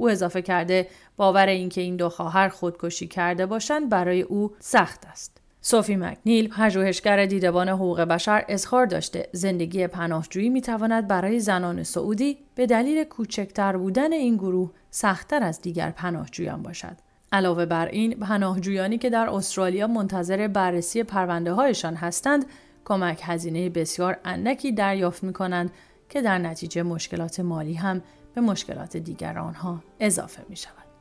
او 0.03 0.11
اضافه 0.11 0.43
کرده 0.43 0.87
باور 1.17 1.47
اینکه 1.47 1.81
این 1.81 1.97
دو 1.97 2.09
خواهر 2.09 2.49
خودکشی 2.49 3.07
کرده 3.07 3.47
باشند 3.47 3.89
برای 3.89 4.23
او 4.23 4.53
سخت 4.61 5.07
است. 5.07 5.41
سوفی 5.61 5.97
مکنیل 5.97 6.49
پژوهشگر 6.49 7.27
دیدبان 7.27 7.69
حقوق 7.69 8.01
بشر 8.01 8.45
اظهار 8.49 8.87
داشته 8.87 9.29
زندگی 9.33 9.87
پناهجویی 9.87 10.49
می‌تواند 10.49 11.09
برای 11.09 11.41
زنان 11.41 11.83
سعودی 11.83 12.39
به 12.55 12.67
دلیل 12.67 13.05
کوچکتر 13.05 13.77
بودن 13.77 14.13
این 14.13 14.37
گروه 14.37 14.71
سختتر 14.91 15.43
از 15.43 15.61
دیگر 15.61 15.91
پناهجویان 15.91 16.63
باشد 16.63 16.97
علاوه 17.33 17.67
بر 17.67 17.87
این 17.87 18.15
پناهجویانی 18.15 18.99
که 18.99 19.11
در 19.11 19.31
استرالیا 19.31 19.87
منتظر 19.87 20.49
بررسی 20.49 21.03
پرونده 21.03 21.53
هایشان 21.53 21.95
هستند 21.95 22.47
کمک 22.85 23.21
هزینه 23.25 23.69
بسیار 23.69 24.17
اندکی 24.25 24.73
دریافت 24.73 25.25
می 25.25 25.33
کنند 25.33 25.71
که 26.09 26.23
در 26.23 26.39
نتیجه 26.39 26.83
مشکلات 26.83 27.41
مالی 27.41 27.75
هم 27.75 28.03
به 28.35 28.41
مشکلات 28.41 28.97
دیگر 28.97 29.39
آنها 29.39 29.83
اضافه 30.01 30.43
می 30.49 30.57
شود. 30.57 30.93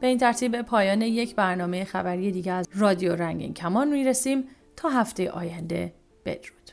به 0.00 0.06
این 0.06 0.18
ترتیب 0.18 0.62
پایان 0.62 1.02
یک 1.02 1.36
برنامه 1.36 1.84
خبری 1.84 2.32
دیگر 2.32 2.56
از 2.56 2.68
رادیو 2.74 3.16
رنگین 3.16 3.54
کمان 3.54 3.88
می 3.88 4.04
رسیم 4.04 4.44
تا 4.76 4.88
هفته 4.88 5.30
آینده 5.30 5.94
بدرود. 6.24 6.72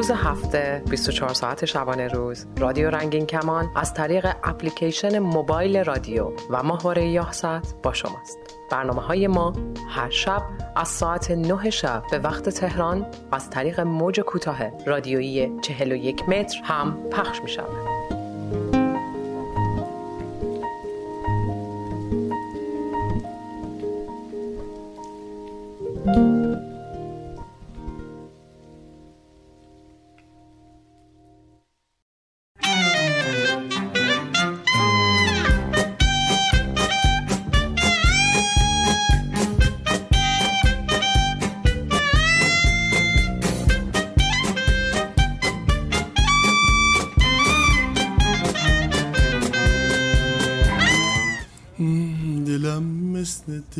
روز 0.00 0.10
هفته 0.10 0.82
24 0.90 1.34
ساعت 1.34 1.64
شبانه 1.64 2.08
روز 2.08 2.46
رادیو 2.58 2.90
رنگین 2.90 3.26
کمان 3.26 3.70
از 3.76 3.94
طریق 3.94 4.26
اپلیکیشن 4.44 5.18
موبایل 5.18 5.84
رادیو 5.84 6.32
و 6.50 6.62
ماهواره 6.62 7.08
یاهست 7.08 7.82
با 7.82 7.92
شماست 7.92 8.38
برنامه 8.70 9.02
های 9.02 9.26
ما 9.26 9.52
هر 9.88 10.10
شب 10.10 10.42
از 10.76 10.88
ساعت 10.88 11.30
9 11.30 11.70
شب 11.70 12.02
به 12.10 12.18
وقت 12.18 12.48
تهران 12.48 13.06
از 13.32 13.50
طریق 13.50 13.80
موج 13.80 14.20
کوتاه 14.20 14.84
رادیویی 14.86 15.52
41 15.62 16.28
متر 16.28 16.60
هم 16.64 16.96
پخش 17.10 17.40
می 17.42 17.48
شود. 17.48 18.19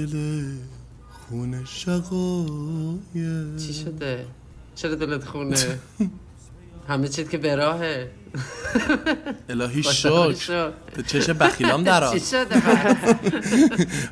دل 0.06 0.44
خونه 1.10 1.64
شقایق. 1.64 3.56
چی 3.66 3.74
شده؟ 3.74 4.26
چرا 4.74 4.94
دلت 4.94 5.24
خونه؟ 5.24 5.78
همه 6.88 7.08
چیت 7.08 7.30
که 7.30 7.38
به 7.38 7.54
راهه. 7.54 8.10
الهی 9.48 9.82
شکر. 9.82 10.72
تو 10.94 11.02
چش 11.02 11.30
بخیلام 11.30 11.84
در 11.84 12.12
چی 12.12 12.20
شده؟ 12.20 12.62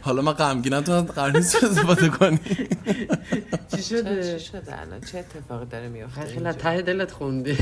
حالا 0.00 0.22
من 0.22 0.32
غمگینم 0.32 0.80
تو 0.80 1.02
قرار 1.02 1.36
نیست 1.36 1.64
استفاده 1.64 2.08
کنی. 2.08 2.40
چی 3.76 3.82
شده؟ 3.82 4.38
چی 4.38 4.44
شده؟ 4.44 4.80
الان 4.80 5.00
چه 5.00 5.18
اتفاقی 5.18 5.66
داره 5.66 5.88
میفته 5.88 6.24
خیلی 6.24 6.52
ته 6.52 6.82
دلت 6.82 7.10
خوندی 7.10 7.58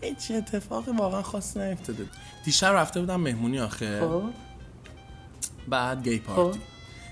هیچ 0.00 0.30
اتفاقی 0.30 0.92
واقعا 0.98 1.22
خاصی 1.22 1.58
نیفتاده. 1.58 2.04
دیشب 2.44 2.66
رفته 2.66 3.00
بودم 3.00 3.20
مهمونی 3.20 3.60
آخه. 3.60 4.00
خب. 4.00 4.22
بعد 5.68 6.08
گی 6.08 6.18
پارتی. 6.18 6.60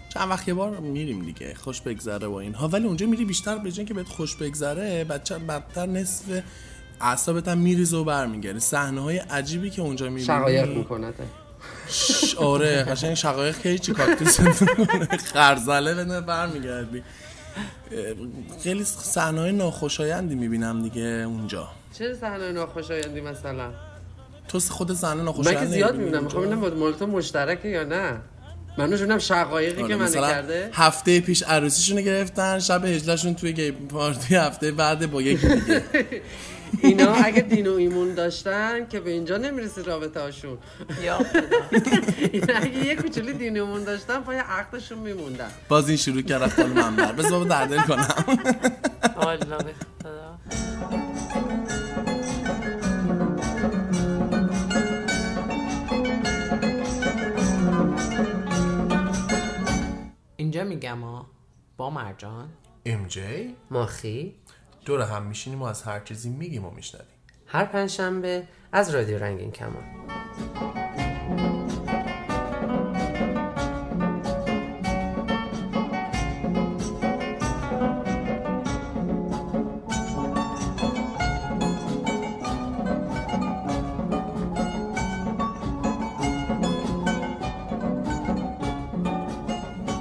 چند 0.09 0.31
وقت 0.31 0.49
یه 0.49 0.55
بار 0.55 0.71
میریم 0.71 1.25
دیگه 1.25 1.55
خوش 1.55 1.81
بگذره 1.81 2.27
و 2.27 2.33
اینها. 2.35 2.69
ولی 2.69 2.87
اونجا 2.87 3.07
میری 3.07 3.25
بیشتر 3.25 3.59
به 3.59 3.71
که 3.71 3.95
بهت 3.95 4.09
خوش 4.09 4.37
بگذره 4.37 5.05
بچه 5.05 5.39
بدتر 5.39 5.87
نصف 5.87 6.25
اعصابت 7.01 7.49
هم 7.49 7.59
میریزه 7.59 7.97
و 7.97 8.05
برمیگردی 8.05 8.61
صحنه 8.61 9.01
های 9.01 9.19
عجیبی 9.19 9.71
که 9.71 9.83
اونجا 9.83 10.07
می‌بینی. 10.07 10.27
شقایق 10.27 10.77
می‌کنه 10.77 11.13
ش- 11.89 12.35
آره 12.35 12.83
قشنگ 12.85 13.15
شقایق 13.15 13.59
که 13.59 13.69
هیچی 13.69 13.93
کاکتوس 13.93 14.41
خرزله 15.33 15.95
بده 15.95 16.21
برمیگردی. 16.21 17.03
خیلی 18.63 18.85
صحنه 18.85 19.41
های 19.41 19.53
ناخوشایندی 19.53 20.35
می‌بینم 20.35 20.83
دیگه 20.83 21.03
اونجا. 21.03 21.69
چه 21.99 22.15
صحنه 22.15 22.53
ناخوشایندی 22.53 23.21
مثلا؟ 23.21 23.71
تو 24.49 24.61
خود 24.61 24.93
صحنه 24.93 25.15
من 25.15 25.25
ناخوشایند 25.25 25.61
که 25.63 25.67
زیاد 25.67 25.97
می‌بینم. 25.97 26.19
اونجا؟ 26.19 26.41
می‌خوام 26.41 26.61
ببینم 26.61 26.79
مال 26.79 26.93
تو 26.93 27.07
مشترکه 27.07 27.69
یا 27.69 27.85
نه. 27.85 28.21
من 28.79 28.89
نشونم 28.93 29.19
شقایقی 29.19 29.83
آره، 29.83 29.89
که 29.89 29.97
من 29.97 30.05
مثلا 30.05 30.29
کرده. 30.29 30.71
هفته 30.73 31.21
پیش 31.21 31.43
عروسیشونو 31.43 32.01
گرفتن 32.01 32.59
شب 32.59 32.85
هجلهشون 32.85 33.35
توی 33.35 33.53
گی 33.53 33.71
پارتی 33.71 34.35
هفته 34.35 34.73
بعد 34.73 35.11
با 35.11 35.23
یکی 35.23 35.49
دیگه. 35.49 35.83
اینا 36.83 37.13
اگه 37.15 37.41
دین 37.41 37.67
و 37.67 37.75
ایمون 37.75 38.15
داشتن 38.15 38.87
که 38.89 39.01
به 39.01 39.11
اینجا 39.11 39.37
نمی‌رسید 39.37 39.87
رابطه 39.87 40.21
هاشون 40.21 40.59
یا 41.03 41.19
خدا. 41.33 41.41
اینا 42.33 42.55
اگه 42.55 42.87
یه 42.87 42.97
کوچولی 42.97 43.33
دین 43.33 43.61
و 43.61 43.65
ایمون 43.65 43.85
داشتن 43.85 44.21
پای 44.21 44.37
عقدشون 44.37 44.99
میموندن. 44.99 45.51
باز 45.69 45.89
این 45.89 45.97
شروع 45.97 46.23
کرد 46.23 46.43
رفت 46.43 46.61
بالا 46.61 46.91
منبر. 46.91 47.13
بذار 47.13 47.45
دردل 47.45 47.81
کنم. 47.81 48.09
اینجا 60.59 60.75
میگم 60.75 61.01
ها 61.01 61.27
با 61.77 61.91
مرجان. 61.91 62.49
ام 62.85 63.07
جی؟ 63.07 63.57
ماخی. 63.71 64.35
دور 64.85 65.01
هم 65.03 65.23
میشینیم 65.23 65.63
و 65.63 65.65
از 65.65 65.83
هر 65.83 66.01
چیزی 66.01 66.31
میگیم 66.31 66.65
و 66.65 66.71
میشنویم. 66.71 67.09
هر 67.47 67.65
پنجشنبه 67.65 68.49
از 68.73 68.95
رادیو 68.95 69.19
رنگین 69.19 69.53
کمان. 69.53 70.18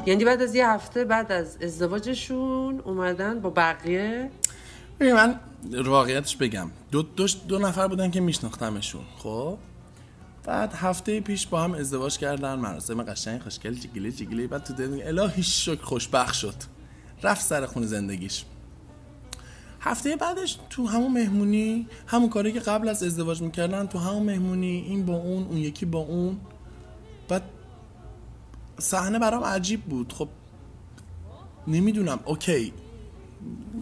یعنی 0.08 0.26
بعد 0.26 0.42
از 0.42 0.56
یه 0.56 0.70
هفته 0.70 1.06
بعد 1.06 1.32
از 1.32 1.58
ازدواجشون 1.62 2.80
اومدن 2.80 3.40
با 3.40 3.50
بقیه؟ 3.50 4.30
من 5.00 5.40
واقعیتش 5.86 6.36
بگم. 6.36 6.72
دو, 6.92 7.02
دو, 7.02 7.28
دو 7.48 7.60
نفر 7.60 7.88
بودن 7.88 8.12
که 8.12 8.20
میشناختمشون 8.20 9.02
خب؟ 9.18 9.58
بعد 10.44 10.74
هفته 10.74 11.20
پیش 11.20 11.48
با 11.48 11.62
هم 11.62 11.74
ازدواج 11.74 12.18
کردن 12.18 12.56
مراسم 12.56 13.04
قشنگ 13.04 13.42
خوشگل 13.42 13.74
جیگیلی 13.74 14.12
جیگیلی. 14.12 14.48
بعد 14.48 14.64
تو 14.64 14.74
دل 14.74 15.02
الهی 15.04 15.44
شکر 15.44 15.82
خوشبخت 15.82 16.34
شد. 16.34 16.56
رفت 17.24 17.42
سر 17.42 17.66
خون 17.66 17.84
زندگیش. 17.84 18.46
هفته 19.80 20.16
بعدش 20.16 20.60
تو 20.70 20.88
همون 20.88 21.12
مهمونی 21.12 21.88
همون 22.08 22.30
کاری 22.30 22.52
که 22.52 22.60
قبل 22.60 22.90
از 22.90 23.04
ازدواج 23.04 23.42
می‌کردن 23.42 23.88
تو 23.88 24.00
همون 24.00 24.24
مهمونی 24.24 24.86
این 24.88 25.06
با 25.06 25.14
اون 25.16 25.44
اون 25.44 25.58
یکی 25.58 25.86
با 25.86 26.00
اون. 26.00 26.40
بعد 27.30 27.44
صحنه 28.80 29.20
برام 29.20 29.44
عجیب 29.44 29.84
بود. 29.84 30.14
خب 30.14 30.30
نمی‌دونم. 31.68 32.20
OK. 32.26 32.74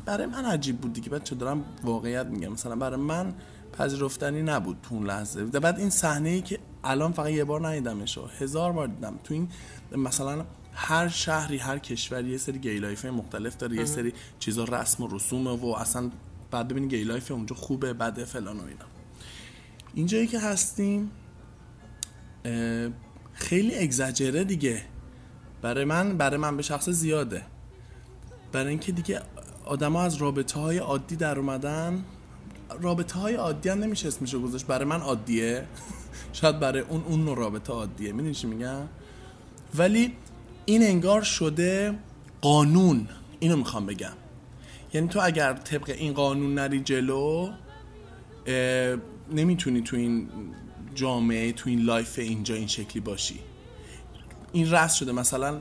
برای 0.06 0.26
من 0.26 0.46
عجیب 0.46 0.82
بود 0.82 0.94
دیگه. 0.94 1.10
بچه 1.10 1.36
دارم 1.36 1.64
واقعیت 1.84 2.26
میگم. 2.26 2.52
مثلا 2.52 2.76
برای 2.76 3.00
من 3.00 3.34
پذیرفتنی 3.78 4.42
نبود 4.42 4.78
تو 4.84 4.96
اون 4.96 5.06
لحظه. 5.06 5.44
و 5.44 5.60
بعد 5.60 5.80
این 5.80 5.90
صحنه 5.90 6.30
ای 6.30 6.42
که 6.42 6.60
الان 6.84 7.12
فقط 7.12 7.30
یه 7.30 7.44
بار 7.44 7.68
ندیدمش 7.68 8.18
هزار 8.40 8.72
بار 8.72 8.88
دیدم. 8.88 9.20
تو 9.24 9.34
این 9.34 9.50
مثلا 9.92 10.46
هر 10.74 11.08
شهری 11.08 11.58
هر 11.58 11.80
کشوری 11.80 12.30
یه 12.30 12.38
سری 12.38 12.60
gay 12.60 12.80
life 12.80 13.06
مختلف 13.06 13.58
داره. 13.58 13.76
یه 13.76 13.86
سری 13.86 14.14
چیزا 14.40 14.64
رسم 14.64 15.04
و 15.04 15.08
رسومه 15.08 15.52
و 15.52 15.66
اصلا 15.66 16.12
بعد 16.52 16.68
ببینی 16.68 16.88
gay 16.88 17.04
life 17.04 17.32
اونجا 17.32 17.56
خوبه 17.56 17.94
بده 17.94 18.26
فلان 18.26 18.58
و 18.58 18.64
اینا. 18.64 18.86
اینجایی 19.94 20.28
که 20.28 20.40
هستیم 20.40 21.12
خیلی 23.36 23.76
اگزاجره 23.76 24.44
دیگه. 24.44 24.82
برای 25.62 25.86
من 25.86 26.18
برای 26.18 26.38
من 26.38 26.58
به 26.58 26.64
شخص 26.64 26.90
زیاده. 26.90 27.42
برای 28.52 28.68
اینکه 28.68 28.92
دیگه 28.92 29.22
آدما 29.66 30.04
از 30.04 30.16
رابطه 30.16 30.60
های 30.60 30.78
عادی 30.78 31.16
در 31.16 31.40
اومدن 31.40 32.04
رابطه 32.82 33.20
های 33.20 33.36
عادی 33.36 33.70
هم 33.70 33.80
نمیشه 33.80 34.08
اسمشو 34.08 34.42
گذاشت. 34.42 34.68
برای 34.68 34.86
من 34.86 35.02
عادیه. 35.02 35.66
شاید 36.34 36.60
برای 36.60 36.82
اون 36.82 37.04
اون 37.04 37.26
نوع 37.26 37.38
رابطه 37.38 37.74
عادیه. 37.74 38.12
می‌دونی 38.12 38.34
چی 38.34 38.48
میگم؟ 38.48 38.82
ولی 39.76 40.14
این 40.66 40.84
انگار 40.84 41.22
شده 41.22 41.96
قانون. 42.42 43.08
اینو 43.40 43.58
می‌خوام 43.58 43.86
بگم. 43.86 44.14
یعنی 44.94 45.08
تو 45.08 45.20
اگر 45.24 45.54
طبق 45.54 45.90
این 45.98 46.14
قانون 46.14 46.54
نری 46.54 46.80
جلو 46.80 47.50
نمی‌تونی 49.32 49.82
تو 49.82 49.96
این 49.96 50.30
جامعه 50.96 51.52
تو 51.52 51.70
این 51.70 51.82
life 51.82 52.20
اینجا 52.20 52.56
این 52.56 52.68
شکلی 52.68 53.02
باشی. 53.02 53.40
این 54.52 54.72
رسم 54.72 54.94
شده 54.94 55.12
مثلا 55.12 55.60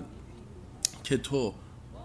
که 1.05 1.17
تو 1.17 1.55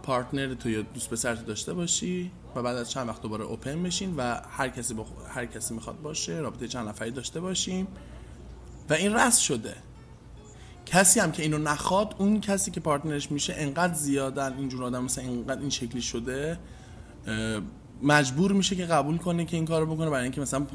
partner 0.04 0.54
تو 0.54 0.70
یا 0.70 0.82
دوست 0.82 1.10
پسرت 1.10 1.46
داشته 1.46 1.74
باشی 1.74 2.32
و 2.56 2.62
بعد 2.62 2.78
از 2.78 2.92
چند 2.92 3.08
وقت 3.10 3.22
دوباره 3.22 3.44
open 3.44 3.84
بشین 3.84 4.16
و 4.16 4.42
هر 4.50 4.70
کسی 4.70 4.94
با 4.94 5.06
هر 5.30 5.46
کسی 5.46 5.74
می‌خواد 5.74 6.02
باشه 6.02 6.34
رابطه 6.34 6.68
چند 6.68 6.88
نفری 6.88 7.12
داشته 7.12 7.40
باشیم. 7.40 7.88
و 8.90 8.94
این 8.94 9.14
رسم 9.14 9.38
شده. 9.38 9.76
کسی 10.86 11.20
هم 11.20 11.32
که 11.32 11.44
اینو 11.44 11.58
نخواد 11.58 12.16
اون 12.18 12.42
کسی 12.42 12.72
که 12.72 12.80
partner 12.80 13.20
ش 13.20 13.32
میشه 13.32 13.54
انقدر 13.58 13.94
زیادن 13.94 14.58
اینجور 14.58 14.84
آدم 14.84 15.04
مثلا 15.04 15.24
اینقدر 15.24 15.62
این 15.62 15.70
شکلی 15.70 16.02
شده 16.02 16.60
مجبور 18.04 18.52
میشه 18.52 18.76
که 18.76 18.86
قبول 18.86 19.18
کنه 19.18 19.46
که 19.46 19.58
این 19.58 19.66
کارو 19.66 19.96
بکنه 19.96 20.10
برای 20.10 20.24
اینکه 20.24 20.42
مثلا 20.42 20.68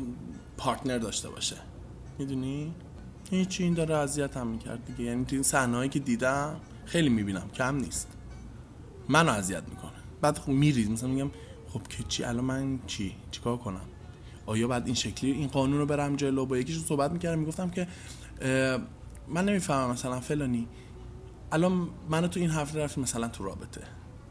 پارتنر 0.57 0.99
داشته 0.99 1.29
باشه. 1.29 1.57
می‌دونی؟ 2.19 2.75
هیچی 3.31 3.63
این 3.63 3.75
داره 3.75 3.95
اذیت 3.95 4.37
هم 4.37 4.47
می‌کرد 4.47 4.85
دیگه. 4.85 5.05
یعنی 5.05 5.25
تو 5.25 5.37
این 5.37 5.43
صحنه‌ای 5.43 5.89
که 5.89 5.99
دیدم 5.99 6.57
خیلی 6.85 7.09
می‌بینم 7.09 7.51
کم 7.55 7.77
نیست. 7.77 8.09
منو 9.09 9.33
اذیت 9.33 9.63
می‌کنه. 9.69 9.91
بعد 10.21 10.39
خب 10.39 10.49
میرید 10.49 10.91
مثلا 10.91 11.09
میگم 11.09 11.31
خب 11.69 11.83
که 11.83 12.03
چی؟ 12.09 12.25
الان 12.25 12.45
من 12.45 12.79
چی؟ 12.87 13.15
چیکار 13.31 13.57
کنم؟ 13.57 13.85
آیا 14.47 14.69
بعد 14.69 14.87
این 14.87 14.95
شکلی 14.95 15.31
این 15.31 15.49
قانون 15.49 15.79
رو 15.79 15.87
برم 15.87 16.17
جلو 16.17 16.47
با 16.47 16.59
یکیشون 16.59 16.83
صحبت 16.83 17.11
می‌کردم 17.11 17.39
می‌گفتم 17.39 17.71
که 17.71 17.89
من 19.29 19.45
نمی‌فهمم 19.45 19.91
مثلا 19.91 20.21
فلانی 20.21 20.69
الان 21.53 21.89
منو 22.11 22.29
تو 22.29 22.41
این 22.41 22.51
هفته 22.51 22.85
رفتیم 22.85 23.03
مثلا 23.03 23.29
تو 23.29 23.45
رابطه. 23.45 23.83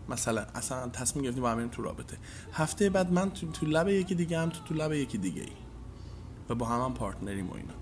مثلا 0.10 0.46
اصلا 0.56 0.90
تصمیم 0.90 1.24
گرفتیم 1.24 1.44
با 1.44 1.52
هم 1.52 1.58
بریم 1.58 1.70
تو 1.70 1.82
رابطه. 1.82 2.18
هفته 2.54 2.90
بعد 2.90 3.12
من 3.12 3.32
تو, 3.32 3.52
تو 3.52 3.66
لب 3.66 3.88
یکی 3.88 4.16
دیگه 4.16 4.40
هم 4.40 4.50
تو 4.50 4.60
تو 4.64 4.74
لب 4.74 4.94
یکی 4.94 5.18
دیگه 5.18 5.42
ای 5.42 5.63
و 6.54 6.56
با 6.56 6.66
هم 6.66 6.82
هم 6.82 6.94
پارتنریم 6.94 7.50
و 7.50 7.54
اینا. 7.54 7.74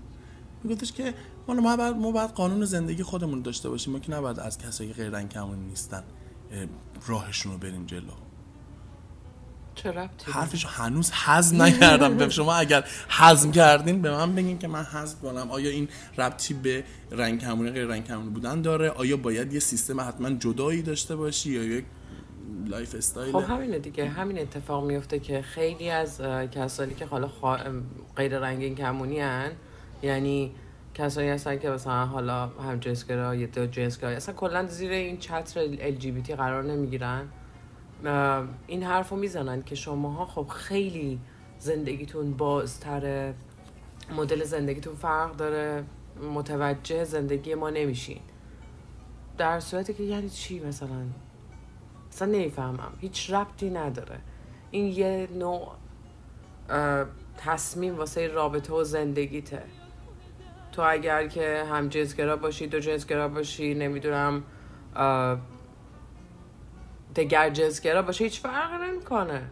میگفتش 0.64 0.92
که 0.92 1.14
ما 1.48 1.76
بعد 1.76 1.96
ما 1.96 2.12
بعد 2.12 2.30
قانون 2.30 2.64
زندگی 2.64 3.02
خودمون 3.02 3.42
داشته 3.42 3.68
باشیم 3.68 3.92
ما 3.92 3.98
که 3.98 4.12
نباید 4.12 4.40
از 4.40 4.58
کسایی 4.58 4.90
که 4.90 4.96
غیر 4.96 5.10
رنگ 5.10 5.28
کمون 5.28 5.58
نیستن 5.58 6.02
اه، 6.52 6.66
راهشون 7.06 7.52
رو 7.52 7.58
بریم 7.58 7.86
جلو؟ 7.86 8.12
حرفشو 10.24 10.68
هنوز 10.68 11.10
هضم 11.12 11.62
نکردم. 11.62 12.16
به 12.16 12.28
شما 12.38 12.54
اگر 12.54 12.84
هضم 13.08 13.52
کردین 13.52 14.02
به 14.02 14.10
من 14.10 14.34
بگین 14.34 14.58
که 14.58 14.68
من 14.68 14.86
هضم 14.92 15.18
کنم. 15.22 15.50
آیا 15.50 15.70
این 15.70 15.88
ربطی 16.18 16.54
به 16.54 16.84
رنگ 17.10 17.40
کمونی 17.40 17.70
غیر 17.70 17.86
رنگ 17.86 18.04
کمونی 18.04 18.30
بودن 18.30 18.62
داره؟ 18.62 18.90
آیا 18.90 19.16
باید 19.16 19.52
یه 19.52 19.60
سیستم 19.60 20.00
حتما 20.00 20.30
جدایی 20.30 20.82
داشته 20.82 21.16
باشی 21.16 21.50
یا 21.50 21.64
یک 21.64 21.84
lifestyle. 22.66 23.32
خب 23.32 23.50
همینه 23.50 23.78
دیگه 23.78 24.08
همین 24.08 24.38
اتفاق 24.38 24.84
میفته 24.84 25.18
که 25.18 25.42
خیلی 25.42 25.90
از 25.90 26.20
کسانی 26.50 26.94
که 26.94 27.06
حالا 27.06 27.28
خوا- 27.28 27.60
غیر 28.16 28.38
رنگین 28.38 28.74
کمونی 28.74 29.20
هن 29.20 29.52
یعنی 30.02 30.52
کسایی 30.94 31.28
هستن 31.28 31.58
که 31.58 31.70
مثلا 31.70 32.06
حالا 32.06 32.46
هم 32.46 32.78
جنسگرا 32.78 33.34
یا 33.34 33.66
جنسگرا 33.66 34.10
اصلا 34.10 34.34
کلا 34.34 34.66
زیر 34.66 34.90
این 34.90 35.18
چتر 35.18 35.76
LGBT 35.76 36.30
قرار 36.30 36.62
نمی‌گیرن. 36.64 37.28
این 38.66 38.82
حرف 38.82 39.08
رو 39.08 39.16
می‌زنن 39.16 39.62
که 39.62 39.74
شماها 39.74 40.26
خب 40.26 40.48
خیلی 40.48 41.20
زندگیتون 41.58 42.32
بازتره 42.32 43.34
مدل 44.16 44.44
زندگیتون 44.44 44.94
فرق 44.94 45.36
داره 45.36 45.84
متوجه 46.34 47.04
زندگی 47.04 47.54
ما 47.54 47.70
نمیشین. 47.70 48.20
در 49.38 49.60
صورتی 49.60 49.94
که 49.94 50.02
یعنی 50.02 50.28
چی 50.30 50.60
مثلا؟ 50.60 50.88
اصلا 52.12 52.28
نمی‌فهمم. 52.28 52.92
هیچ 53.00 53.30
ربطی 53.30 53.70
نداره. 53.70 54.18
این 54.70 54.86
یه 54.86 55.28
نوع 55.34 55.72
تصمیم 57.36 57.96
واسه 57.96 58.26
رابطه 58.28 58.72
و 58.72 58.84
زندگیته. 58.84 59.62
تو 60.72 60.82
اگر 60.82 61.26
که 61.28 61.64
هم 61.70 61.88
جنسگرا 61.88 62.36
باشی 62.36 62.66
دو 62.66 62.80
جنسگرا 62.80 63.28
باشی 63.28 63.74
نمی‌دونم 63.74 64.42
دگر 67.16 67.50
جنسگرا 67.50 68.02
باشی 68.02 68.24
هیچ 68.24 68.40
فرقی 68.40 68.86
نمی‌کنه. 68.90 69.42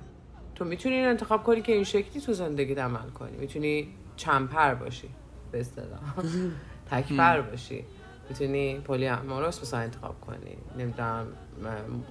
تو 0.55 0.65
می‌تونی 0.65 0.95
این 0.95 1.07
انتخاب 1.07 1.45
کنی 1.45 1.63
که 1.63 1.73
این 1.73 1.85
شکلی 1.85 2.21
تو 2.21 2.33
زندگیت 2.33 2.79
عمل 2.79 3.11
کنی. 3.11 3.37
می‌تونی 3.37 3.89
چمپر 4.17 4.75
باشی. 4.75 5.09
به 5.53 5.61
اصطلاح. 5.61 6.01
تکپر 6.91 7.41
باشی. 7.41 7.85
می‌تونی 8.31 8.79
پلی 8.79 9.07
اماروس 9.07 9.63
مثلا 9.63 9.81
انتخاب 9.81 10.21
کنی 10.21 10.57
نمی‌دونم 10.79 11.27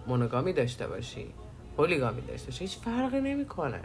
مونوگامی 0.08 0.53
داشته 0.53 0.88
باشی 0.88 1.34
پولیگامی 1.77 2.21
داشته 2.21 2.45
باشی 2.45 2.60
هیچ 2.63 2.77
فرقی 2.77 3.21
نمی‌کنه. 3.21 3.82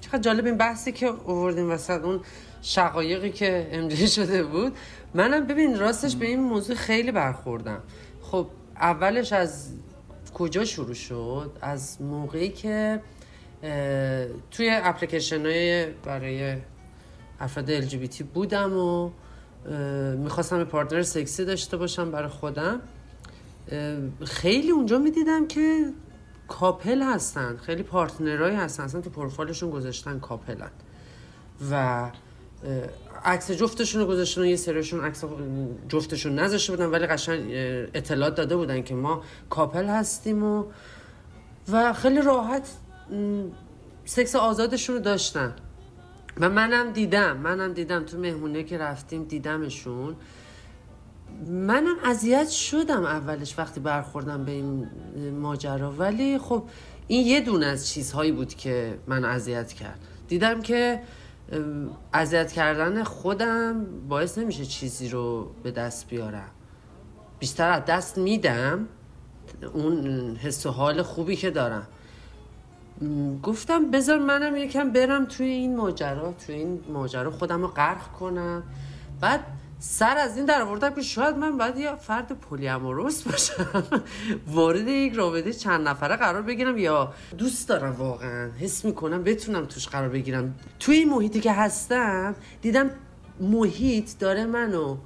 چقدر 0.00 0.18
جالب 0.18 0.46
این 0.46 0.56
بحثی 0.56 0.92
که 0.92 1.08
آوردیم 1.08 1.70
وسط 1.70 2.04
اون 2.04 2.20
شقایقی 2.62 3.30
که 3.30 3.68
امجای 3.72 4.08
شده 4.08 4.42
بود. 4.42 4.76
منم 5.14 5.46
ببین 5.46 5.78
راستش 5.78 6.16
به 6.16 6.26
این 6.26 6.40
موضوع 6.40 6.76
خیلی 6.76 7.12
برخوردم. 7.12 7.82
خب 8.22 8.46
اولش 8.76 9.32
از 9.32 9.70
کجا 10.34 10.64
شروع 10.64 10.94
شد؟ 10.94 11.58
از 11.60 12.02
موقعی 12.02 12.48
که 12.48 13.00
توی 14.50 14.70
اپلیکیشن 14.82 15.46
های 15.46 15.86
برای 15.86 16.56
افراد 17.40 17.88
LGBT 17.88 18.22
بودم 18.34 18.76
و 18.76 19.10
می‌خواستم 20.16 20.58
یه 20.58 20.64
partner 20.64 21.02
سکسی 21.02 21.44
داشته 21.44 21.76
باشم 21.76 22.10
برای 22.10 22.28
خودم. 22.28 22.80
خیلی 24.24 24.70
اونجا 24.70 24.98
می‌دیدم 24.98 25.46
که 25.46 25.92
couple 26.48 27.02
هستن 27.02 27.56
خیلی 27.56 27.82
partner 27.82 28.40
ایی 28.40 28.56
هستن 28.56 28.82
اصلا 28.82 29.00
تو 29.00 29.10
پروفایلشون 29.10 29.70
گذاشتن 29.70 30.18
couple 30.18 30.57
ن. 30.57 30.70
و 31.70 32.10
عکس 33.24 33.50
جفتشون 33.50 34.00
رو 34.00 34.06
گذاشتن 34.06 34.40
و 34.40 34.44
یه 34.44 34.56
سریشون 34.56 35.04
عکس 35.04 35.24
جفتشون 35.88 36.38
نذاشته 36.38 36.72
بودن 36.72 36.86
ولی 36.86 37.06
قشنگ 37.06 37.42
اطلاعات 37.94 38.34
داده 38.34 38.56
بودن 38.56 38.82
که 38.82 38.94
ما 38.94 39.22
couple 39.50 39.86
هستیم 39.86 40.44
و 40.44 40.64
و 41.72 41.92
خیلی 41.92 42.20
راحت 42.22 42.68
سکس 44.04 44.36
آزادشون 44.36 44.96
رو 44.96 45.02
داشتن. 45.02 45.54
و 46.40 46.48
منم 46.48 46.92
دیدم 46.92 47.36
منم 47.36 47.72
دیدم 47.72 48.04
تو 48.04 48.18
مهمونه 48.18 48.62
که 48.62 48.78
رفتیم 48.78 49.24
دیدمشون. 49.24 50.16
منم 51.46 51.96
اذیت 52.04 52.48
شدم 52.48 53.04
اولش 53.04 53.58
وقتی 53.58 53.80
برخوردم 53.80 54.44
به 54.44 54.52
این 54.52 54.88
ماجرا. 55.30 55.92
ولی 55.92 56.38
خب 56.38 56.64
این 57.06 57.26
یه 57.26 57.40
دونه 57.40 57.66
از 57.66 57.88
چیزهایی 57.88 58.32
بود 58.32 58.54
که 58.54 58.98
من 59.06 59.24
اذیت 59.24 59.72
کرد. 59.72 60.00
دیدم 60.28 60.62
که 60.62 61.00
اذیت 62.12 62.52
کردن 62.52 63.02
خودم 63.02 63.86
باعث 64.08 64.38
نمیشه 64.38 64.64
چیزی 64.64 65.08
رو 65.08 65.50
به 65.62 65.70
دست 65.70 66.08
بیارم. 66.08 66.50
بیشتر 67.38 67.70
از 67.70 67.84
دست 67.84 68.18
میدم. 68.18 68.88
اون 69.72 70.36
حس 70.36 70.66
و 70.66 70.70
حال 70.70 71.02
خوبی 71.02 71.36
که 71.36 71.50
دارم. 71.50 71.86
گفتم 73.42 73.90
بذار 73.90 74.18
منم 74.18 74.56
یکم 74.56 74.92
برم 74.92 75.24
توی 75.24 75.46
این 75.46 75.76
ماجرا 75.76 76.34
توی 76.46 76.54
این 76.54 76.80
ماجرا 76.88 77.30
خودم 77.30 77.62
رو 77.62 77.68
غرق 77.68 78.12
کنم. 78.12 78.62
بعد 79.20 79.40
سر 79.78 80.16
از 80.16 80.36
این 80.36 80.46
در 80.46 80.62
آوردم 80.62 80.94
که 80.94 81.02
شاید 81.02 81.36
من 81.36 81.58
باید 81.58 81.76
یه 81.76 81.94
فرد 81.94 82.32
پلیاموروس 82.32 83.22
باشم. 83.22 83.84
وارد 84.54 84.88
یک 84.88 85.12
رابطه 85.12 85.52
چند 85.52 85.88
نفره 85.88 86.16
قرار 86.16 86.42
بگیرم 86.42 86.78
یا 86.78 87.12
دوست 87.38 87.68
دارم 87.68 87.92
واقعا 87.92 88.50
حس 88.60 88.84
می‌کنم 88.84 89.22
بتونم 89.22 89.66
توش 89.66 89.88
قرار 89.88 90.08
بگیرم. 90.08 90.54
توی 90.80 90.96
این 90.96 91.10
محیطی 91.10 91.40
که 91.40 91.52
هستم 91.52 92.34
دیدم 92.62 92.90
محیط 93.40 94.18
داره 94.18 94.46
منو 94.46 94.96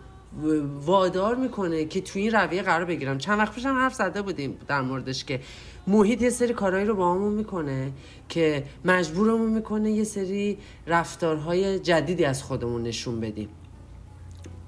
وادار 0.80 1.34
می‌کنه 1.34 1.84
که 1.84 2.00
توی 2.00 2.22
این 2.22 2.32
رویه 2.32 2.62
قرار 2.62 2.84
بگیرم. 2.84 3.18
چند 3.18 3.38
وقت 3.38 3.54
پیشم 3.54 3.74
حرف 3.74 3.94
زده 3.94 4.22
بودیم 4.22 4.58
در 4.68 4.80
موردش 4.80 5.24
که 5.24 5.40
محیط 5.88 6.22
یه 6.22 6.30
سری 6.30 6.54
کارهایی 6.54 6.86
رو 6.86 6.94
با 6.96 7.14
همون 7.14 7.32
می‌کنه 7.32 7.92
که 8.28 8.64
مجبورمون 8.84 9.50
می‌کنه 9.50 9.90
یه 9.90 10.04
سری 10.04 10.58
رفتارهای 10.86 11.78
جدیدی 11.78 12.24
از 12.24 12.42
خودمون 12.42 12.82
نشون 12.82 13.20
بدیم. 13.20 13.48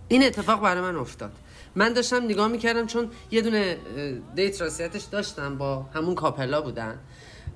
این 0.08 0.24
اتفاق 0.24 0.62
برای 0.62 0.80
من 0.80 0.96
افتاد. 0.96 1.32
من 1.74 1.92
داشتم 1.92 2.24
نگاه 2.24 2.48
می‌کردم 2.48 2.86
چون 2.86 3.08
یه 3.30 3.40
دونه 3.42 3.76
دیت 4.34 4.60
راستیتش 4.60 5.02
داشتم 5.02 5.58
با 5.58 5.82
همون 5.94 6.14
کاپلا 6.14 6.60
بودن 6.62 6.98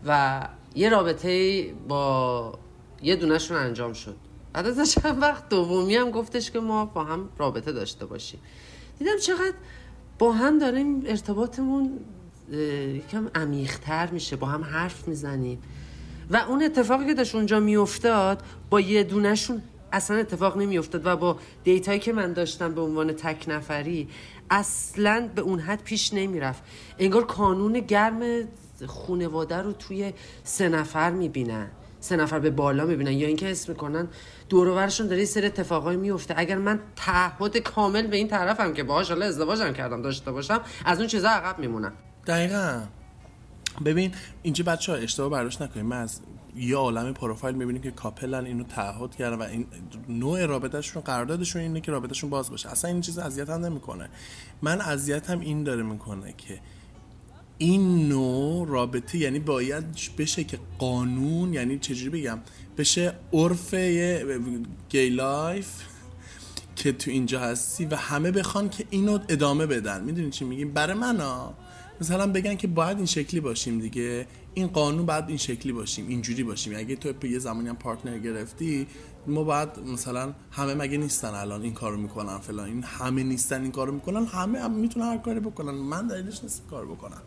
و 0.07 0.40
یه 0.74 0.88
رابطه 0.88 1.64
با 1.88 2.59
یه 3.03 3.16
دونهشون 3.16 3.57
انجام 3.57 3.92
شد. 3.92 4.16
بعد 4.53 4.66
از 4.66 4.92
چند 4.92 5.22
وقت 5.22 5.48
دومی 5.48 5.96
هم 5.96 6.11
گفتش 6.11 6.50
که 6.50 6.61
ما 6.61 6.85
با 6.85 7.05
هم 7.05 7.29
رابطه 7.38 7.72
داشته 7.72 8.07
باشیم. 8.07 8.40
دیدم 8.98 9.18
چقدر 9.18 9.55
با 10.18 10.33
هم 10.33 10.59
داریم 10.59 11.03
ارتباطمون 11.07 11.98
یکم 12.52 13.28
عمیقتر 13.35 14.11
میشه 14.11 14.37
با 14.37 14.46
هم 14.46 14.64
حرف 14.64 15.09
می‌زنیم. 15.09 15.59
و 16.30 16.37
اون 16.37 16.62
اتفاقی 16.62 17.07
که 17.07 17.14
داشت 17.14 17.35
اونجا 17.35 17.61
میافتاد 17.61 18.42
با 18.70 18.80
یه 18.80 19.02
دونهشون 19.02 19.62
اصلا 19.92 20.16
اتفاق 20.16 20.57
نمیافتاد 20.57 21.07
و 21.07 21.16
با 21.16 21.38
دیتایی 21.64 21.98
که 21.98 22.12
من 22.12 22.33
داشتم 22.33 22.74
به 22.74 22.80
عنوان 22.80 23.12
تک 23.12 23.44
نفری 23.48 24.09
اصلا 24.50 25.28
به 25.35 25.42
اون 25.42 25.61
حد 25.61 25.83
پیش 25.83 26.14
نمی‌رفت. 26.14 26.62
انگار 26.98 27.26
کانون 27.26 27.80
گرم 27.80 28.20
خونواده 28.87 29.57
رو 29.57 29.72
توی 29.72 30.12
سه 30.44 30.68
نفر 30.68 31.11
می‌بینن. 31.11 31.68
سه 32.00 32.16
نفر 32.16 32.38
به 32.38 32.50
بالا 32.50 32.85
می‌بینن. 32.85 33.12
یا 33.12 33.26
اینکه 33.26 33.50
اسم 33.50 33.72
می‌کنن 33.72 34.09
و 34.52 34.88
داره 34.98 35.18
یه 35.18 35.24
سری 35.24 35.46
اتفاقایی 35.46 35.98
میفته 35.98 36.35
اگر 36.37 36.59
من 36.59 36.80
تعهد 36.96 37.57
کامل 37.57 38.07
به 38.07 38.16
این 38.16 38.28
طرفم 38.28 38.72
که 38.72 38.83
باهاش 38.83 39.09
حالا 39.09 39.26
ازدواجم 39.26 39.72
کردم 39.72 40.02
داشته 40.02 40.33
باشم 40.33 40.61
از 40.85 40.98
اون 40.98 41.07
چیزا 41.07 41.28
عقب 41.28 41.59
میمونم. 41.59 41.92
دقیقا. 42.26 42.82
ببین 43.84 44.12
اینجا 44.42 44.64
بچه 44.64 44.92
ها 44.92 44.98
اشتباه 44.98 45.28
برداشت 45.28 45.62
نکنیم 45.62 45.87
من 45.87 46.00
از 46.00 46.20
یه 46.56 46.76
عالم 46.76 47.14
پروفایل 47.14 47.54
می‌بینیم 47.54 47.82
که 47.82 47.90
کاپلن 47.90 48.44
اینو 48.44 48.64
تعهد 48.64 49.16
کردن 49.16 49.37
و 49.37 49.42
این 49.42 49.66
نوع 50.08 50.46
رابطهشون 50.46 51.02
قراردادشون 51.02 51.62
اینه 51.62 51.80
که 51.80 51.92
رابطهشون 51.92 52.30
باز 52.30 52.50
باشه. 52.50 52.68
اصلا 52.70 52.90
این 52.90 53.00
چیز 53.00 53.18
اذیت 53.18 53.50
هم 53.50 53.64
نمی‌کنه. 53.64 54.08
من 54.62 54.80
اذیتم 54.80 55.40
این 55.40 55.64
داره 55.64 55.82
می‌کنه 55.82 56.34
که 56.38 56.60
این 57.58 58.08
نوع 58.08 58.68
رابطه 58.68 59.18
یعنی 59.18 59.38
باید 59.38 59.84
بشه 60.18 60.44
که 60.44 60.58
قانون 60.78 61.54
یعنی 61.54 61.78
چجوری 61.78 62.22
بگم 62.22 62.38
بشه 62.78 63.12
عرف 63.32 63.74
gay 64.88 65.11
life 65.11 65.68
که 66.76 66.92
تو 66.92 67.10
اینجا 67.10 67.40
هستی 67.40 67.84
و 67.84 67.96
همه 67.96 68.30
بخوان 68.30 68.68
که 68.68 68.84
اینو 68.90 69.18
ادامه 69.28 69.66
بدن. 69.66 70.04
می‌دونی 70.04 70.30
چی 70.30 70.44
میگم؟ 70.44 70.72
برای 70.72 70.94
من 70.94 71.20
مثلا 72.00 72.26
بگن 72.26 72.57
که 72.57 72.66
باید 72.66 72.96
این 72.96 73.07
شکلی 73.07 73.40
باشیم 73.40 73.78
دیگه. 73.78 74.26
این 74.54 74.66
قانون 74.66 75.07
باید 75.07 75.24
این 75.28 75.37
شکلی 75.37 75.72
باشیم 75.72 76.09
اینجوری 76.09 76.42
باشیم. 76.42 76.76
اگه 76.76 76.96
تو 76.96 77.26
یه 77.26 77.38
زمانی 77.38 77.68
هم 77.68 77.76
partner 77.77 78.18
گرفتی 78.18 78.87
ما 79.26 79.44
باید 79.44 79.68
مثلا 79.92 80.35
همه 80.50 80.74
مگه 80.74 80.98
نیستن 80.98 81.28
الان 81.28 81.62
این 81.62 81.74
کارو 81.74 81.96
می‌کنن 81.96 82.38
فلان. 82.38 82.68
این 82.68 82.83
همه 82.83 83.22
نیستن 83.22 83.62
این 83.62 83.72
کارو 83.72 83.92
می‌کنن 83.92 84.26
همه 84.26 84.61
هم 84.61 84.72
می‌تونن 84.72 85.07
هر 85.07 85.18
کاری 85.18 85.40
بکنن. 85.40 85.70
من 85.74 86.07
دلیلش 86.07 86.42
نیست 86.42 86.62
کارو 86.70 86.94
بکنم. 86.94 87.22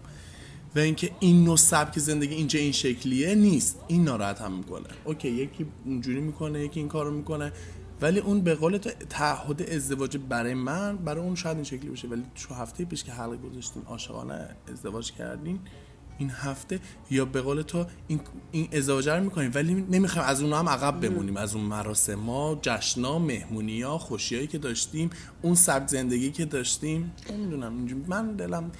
و 0.75 0.79
اینکه 0.79 1.11
این 1.19 1.43
نوع 1.43 1.57
سبک 1.57 1.99
زندگی 1.99 2.35
اینجا 2.35 2.59
این 2.59 2.71
شکلیه 2.71 3.35
نیست. 3.35 3.79
این 3.87 4.03
ناراحت 4.03 4.41
هم 4.41 4.53
می‌کنه. 4.53 4.87
اوکی 5.05 5.29
یکی 5.29 5.65
اونجوری 5.85 6.19
می‌کنه 6.19 6.65
یکی 6.65 6.79
این 6.79 6.89
کارو 6.89 7.11
می‌کنه. 7.11 7.51
ولی 8.01 8.19
اون 8.19 8.41
به 8.41 8.55
قول 8.55 8.77
تو 8.77 8.89
تعهد 9.09 9.61
ازدواج 9.61 10.17
برای 10.17 10.53
من 10.53 10.97
برای 10.97 11.23
اون 11.23 11.35
شاید 11.35 11.55
این 11.55 11.63
شکلی 11.63 11.89
باشه 11.89 12.07
ولی 12.07 12.23
تو 12.47 12.53
هفته 12.53 12.85
پیش 12.85 13.03
که 13.03 13.11
حلقه 13.11 13.37
گذاشتین 13.37 13.83
عاشقانه 13.83 14.49
ازدواج 14.71 15.11
کردین 15.11 15.59
این 16.17 16.29
هفته 16.29 16.79
یا 17.11 17.25
به 17.25 17.41
قول 17.41 17.61
تو 17.61 17.85
این, 18.07 18.19
این 18.51 18.69
ازدواج 18.73 19.09
رو 19.09 19.23
می‌کنیم 19.23 19.51
ولی 19.53 19.73
نمی‌خوایم 19.73 20.27
از 20.27 20.41
اون 20.41 20.53
هم 20.53 20.69
عقب 20.69 20.99
بمونیم 20.99 21.37
از 21.37 21.55
اون 21.55 21.63
مراسم 21.63 22.19
ها 22.19 22.59
جشنا 22.61 23.19
مهمونی 23.19 23.81
ها 23.81 23.97
خوشیایی 23.97 24.47
که 24.47 24.57
داشتیم 24.57 25.09
اون 25.41 25.55
سبک 25.55 25.87
زندگی 25.87 26.31
که 26.31 26.45
داشتیم 26.45 27.13
نمی‌دونم 27.31 27.73
من 28.07 28.31
دلم. 28.31 28.71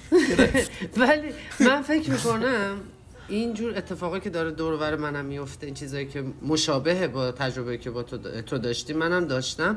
ولی 0.96 1.32
من 1.60 1.82
فکر 1.82 2.10
می‌کنم 2.10 2.80
اینجور 3.28 3.78
اتفاقی 3.78 4.20
که 4.20 4.30
داره 4.30 4.50
دور 4.50 4.96
منم 4.96 5.24
میفته 5.24 5.66
این 5.66 5.74
چیزایی 5.74 6.06
که 6.06 6.24
مشابه 6.42 7.08
با 7.08 7.32
تجربه 7.32 7.78
که 7.78 7.90
با 7.90 8.02
تو, 8.02 8.18
تو 8.42 8.58
داشتی 8.58 8.92
منم 8.92 9.24
داشتم 9.24 9.76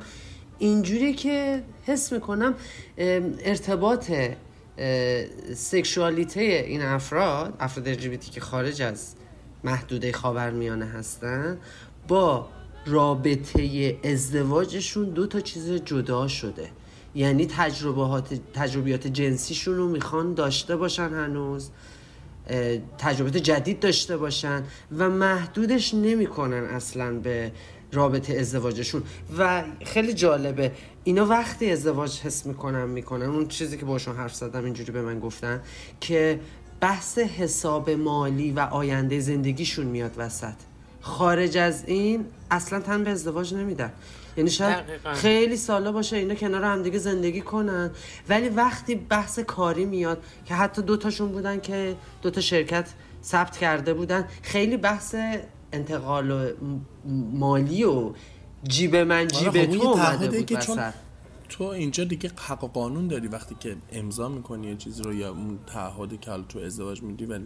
اینجوری 0.59 1.13
که 1.13 1.63
حس 1.83 2.13
می‌کنم 2.13 2.55
ارتباط 2.97 4.11
سکشوالیته 5.55 6.41
این 6.41 6.81
افراد 6.81 7.53
افراد 7.59 7.93
LGBT 7.93 8.25
که 8.25 8.41
خارج 8.41 8.81
از 8.81 9.15
محدوده 9.63 10.11
خاورمیانه 10.11 10.85
هستن 10.85 11.57
با 12.07 12.47
رابطه 12.85 13.97
ازدواجشون 14.03 15.09
دو 15.09 15.27
تا 15.27 15.39
چیز 15.39 15.71
جدا 15.71 16.27
شده. 16.27 16.69
یعنی 17.15 17.45
تجربهات 17.45 18.39
تجربیات 18.53 19.07
جنسیشون 19.07 19.75
رو 19.75 19.87
می‌خوان 19.87 20.33
داشته 20.33 20.75
باشن 20.75 21.09
هنوز. 21.09 21.69
تجربیات 22.97 23.37
جدید 23.37 23.79
داشته 23.79 24.17
باشن 24.17 24.63
و 24.97 25.09
محدودش 25.09 25.93
نمی‌کنن 25.93 26.63
اصلا 26.63 27.13
به 27.13 27.51
رابطه 27.93 28.33
ازدواجشون. 28.33 29.03
و 29.37 29.63
خیلی 29.85 30.13
جالبه 30.13 30.71
اینا 31.03 31.25
وقتی 31.25 31.71
ازدواج 31.71 32.19
حس 32.19 32.45
می‌کنن 32.45 32.85
می‌کنن 32.85 33.25
اون 33.25 33.47
چیزی 33.47 33.77
که 33.77 33.85
باشون 33.85 34.15
حرف 34.15 34.35
زدم 34.35 34.65
اینجوری 34.65 34.91
به 34.91 35.01
من 35.01 35.19
گفتن 35.19 35.61
که 36.01 36.39
بحث 36.79 37.17
حساب 37.17 37.89
مالی 37.89 38.51
و 38.51 38.59
آینده 38.59 39.19
زندگیشون 39.19 39.85
میاد 39.85 40.13
وسط. 40.17 40.53
خارج 41.01 41.57
از 41.57 41.83
این 41.85 42.25
اصلا 42.51 42.79
تن 42.79 43.03
به 43.03 43.09
ازدواج 43.09 43.53
نمیدن. 43.53 43.91
یعنی 44.37 44.49
شاید 44.49 44.85
خیلی 45.13 45.57
سالا 45.57 45.91
باشه 45.91 46.17
اینا 46.17 46.35
کنار 46.35 46.63
هم 46.63 46.83
دیگه 46.83 46.99
زندگی 46.99 47.41
کنن. 47.41 47.91
ولی 48.29 48.49
وقتی 48.49 48.95
بحث 48.95 49.39
کاری 49.39 49.85
میاد 49.85 50.23
که 50.45 50.55
حتی 50.55 50.81
دوتاشون 50.81 51.31
بودن 51.31 51.59
که 51.59 51.95
دوتا 52.21 52.41
شرکت 52.41 52.89
ثبت 53.23 53.57
کرده 53.57 53.93
بودن 53.93 54.27
خیلی 54.41 54.77
بحث 54.77 55.15
انتقال 55.73 56.53
مالی 57.33 57.83
و 57.83 58.11
جیب 58.63 58.95
من 58.95 59.27
جیب 59.27 59.51
خب 59.51 59.65
تو 59.65 59.87
اومده 59.87 60.29
بود 60.29 60.45
که 60.45 60.55
چون 60.55 60.93
تو 61.49 61.63
اینجا 61.63 62.03
دیگه 62.03 62.31
حق 62.47 62.63
و 62.63 62.67
قانون 62.67 63.07
داری 63.07 63.27
وقتی 63.27 63.55
که 63.59 63.75
امضا 63.91 64.29
می‌کنی 64.29 64.67
یه 64.67 64.75
چیزی 64.75 65.03
رو 65.03 65.13
یا 65.13 65.29
اون 65.29 65.59
تعهدی 65.67 66.17
که 66.17 66.31
تو 66.49 66.59
ازدواج 66.59 67.03
میدی 67.03 67.25
و 67.25 67.39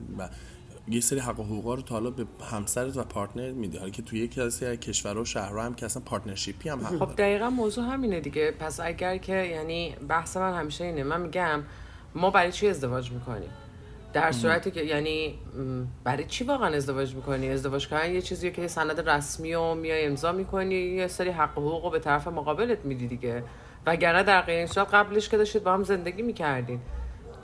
یه 0.87 1.01
سری 1.01 1.19
حق 1.19 1.39
و 1.39 1.43
حقوقا 1.43 1.75
رو 1.75 1.81
تا 1.81 1.95
حالا 1.95 2.09
به 2.09 2.25
همسرت 2.51 2.97
و 2.97 3.03
partner 3.03 3.51
میدی. 3.51 3.77
حالا 3.77 3.89
که 3.89 4.01
توی 4.01 4.19
یکی 4.19 4.41
از 4.41 4.59
کشورها 4.59 5.21
و 5.21 5.25
شهرها 5.25 5.63
هم 5.63 5.73
که 5.73 5.85
اصلا 5.85 6.03
partnership 6.05 6.64
ی 6.64 6.69
هم 6.69 6.79
حق 6.79 6.99
خب 6.99 7.15
دقیقا 7.15 7.49
موضوع 7.49 7.85
همینه 7.85 8.19
دیگه. 8.19 8.51
پس 8.51 8.79
اگر 8.79 9.17
که 9.17 9.35
یعنی 9.35 9.95
بحث 10.09 10.37
من 10.37 10.59
همیشه 10.59 10.85
اینه. 10.85 11.03
من 11.03 11.21
میگم 11.21 11.63
ما 12.15 12.29
برای 12.29 12.51
چی 12.51 12.67
ازدواج 12.67 13.11
می‌کنیم؟ 13.11 13.49
در 14.13 14.31
صورتی 14.31 14.71
که 14.71 14.81
یعنی 14.81 15.39
برای 16.03 16.23
چی 16.23 16.43
واقعا 16.43 16.75
ازدواج 16.75 17.15
می‌کنی؟ 17.15 17.49
ازدواج 17.49 17.87
کردن 17.87 18.13
یه 18.13 18.21
چیزیه 18.21 18.51
که 18.51 18.67
سند 18.67 19.09
رسمی 19.09 19.53
و 19.53 19.73
میای 19.73 20.05
امضا 20.05 20.31
می‌کنی 20.31 20.75
یه 20.75 21.07
سری 21.07 21.29
حق 21.29 21.57
و 21.57 21.61
حقوق 21.61 21.91
به 21.91 21.99
طرف 21.99 22.27
مقابلت 22.27 22.85
میدی 22.85 23.07
دیگه. 23.07 23.43
وگرنه 23.85 24.23
در 24.23 24.41
غیر 24.41 24.57
این 24.57 24.67
صورت 24.67 24.93
قبلش 24.93 25.29
که 25.29 25.37
داشتید 25.37 25.63
با 25.63 25.73
هم 25.73 25.83
زندگی 25.83 26.21
می‌کردین. 26.21 26.79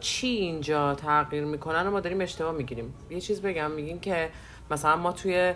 چی 0.01 0.27
اینجا 0.27 0.95
تغییر 0.95 1.43
می‌کنن 1.45 1.87
و 1.87 1.91
ما 1.91 1.99
داریم 1.99 2.21
اشتباه 2.21 2.51
می‌گیریم. 2.51 2.93
یه 3.09 3.21
چیز 3.21 3.41
بگم 3.41 3.71
میگین 3.71 3.99
که 3.99 4.29
مثلا 4.71 4.95
ما 4.95 5.11
توی 5.11 5.53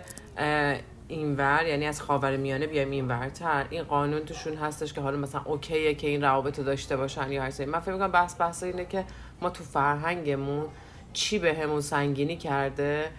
اینور 1.08 1.66
یعنی 1.66 1.86
از 1.86 2.02
خاور 2.02 2.36
میانه 2.36 2.66
بیایم 2.66 2.90
اینورتر 2.90 3.66
این 3.70 3.82
قانون 3.82 4.20
توشون 4.20 4.54
هستش 4.54 4.92
که 4.92 5.00
حالا 5.00 5.16
مثلا 5.16 5.42
اوکیه 5.44 5.94
که 5.94 6.06
این 6.06 6.22
روابط 6.22 6.60
داشته 6.60 6.96
باشن 6.96 7.32
یا 7.32 7.42
هر 7.42 7.64
من 7.66 7.80
فکر 7.80 7.92
می‌کنم 7.92 8.10
بحث 8.10 8.40
بحث 8.40 8.62
اینه 8.62 8.84
که 8.84 9.04
ما 9.40 9.50
تو 9.50 9.64
فرهنگمون 9.64 10.66
چی 11.12 11.38
به 11.38 11.54
همون 11.54 11.80
سنگینی 11.80 12.36
کرده 12.36 13.10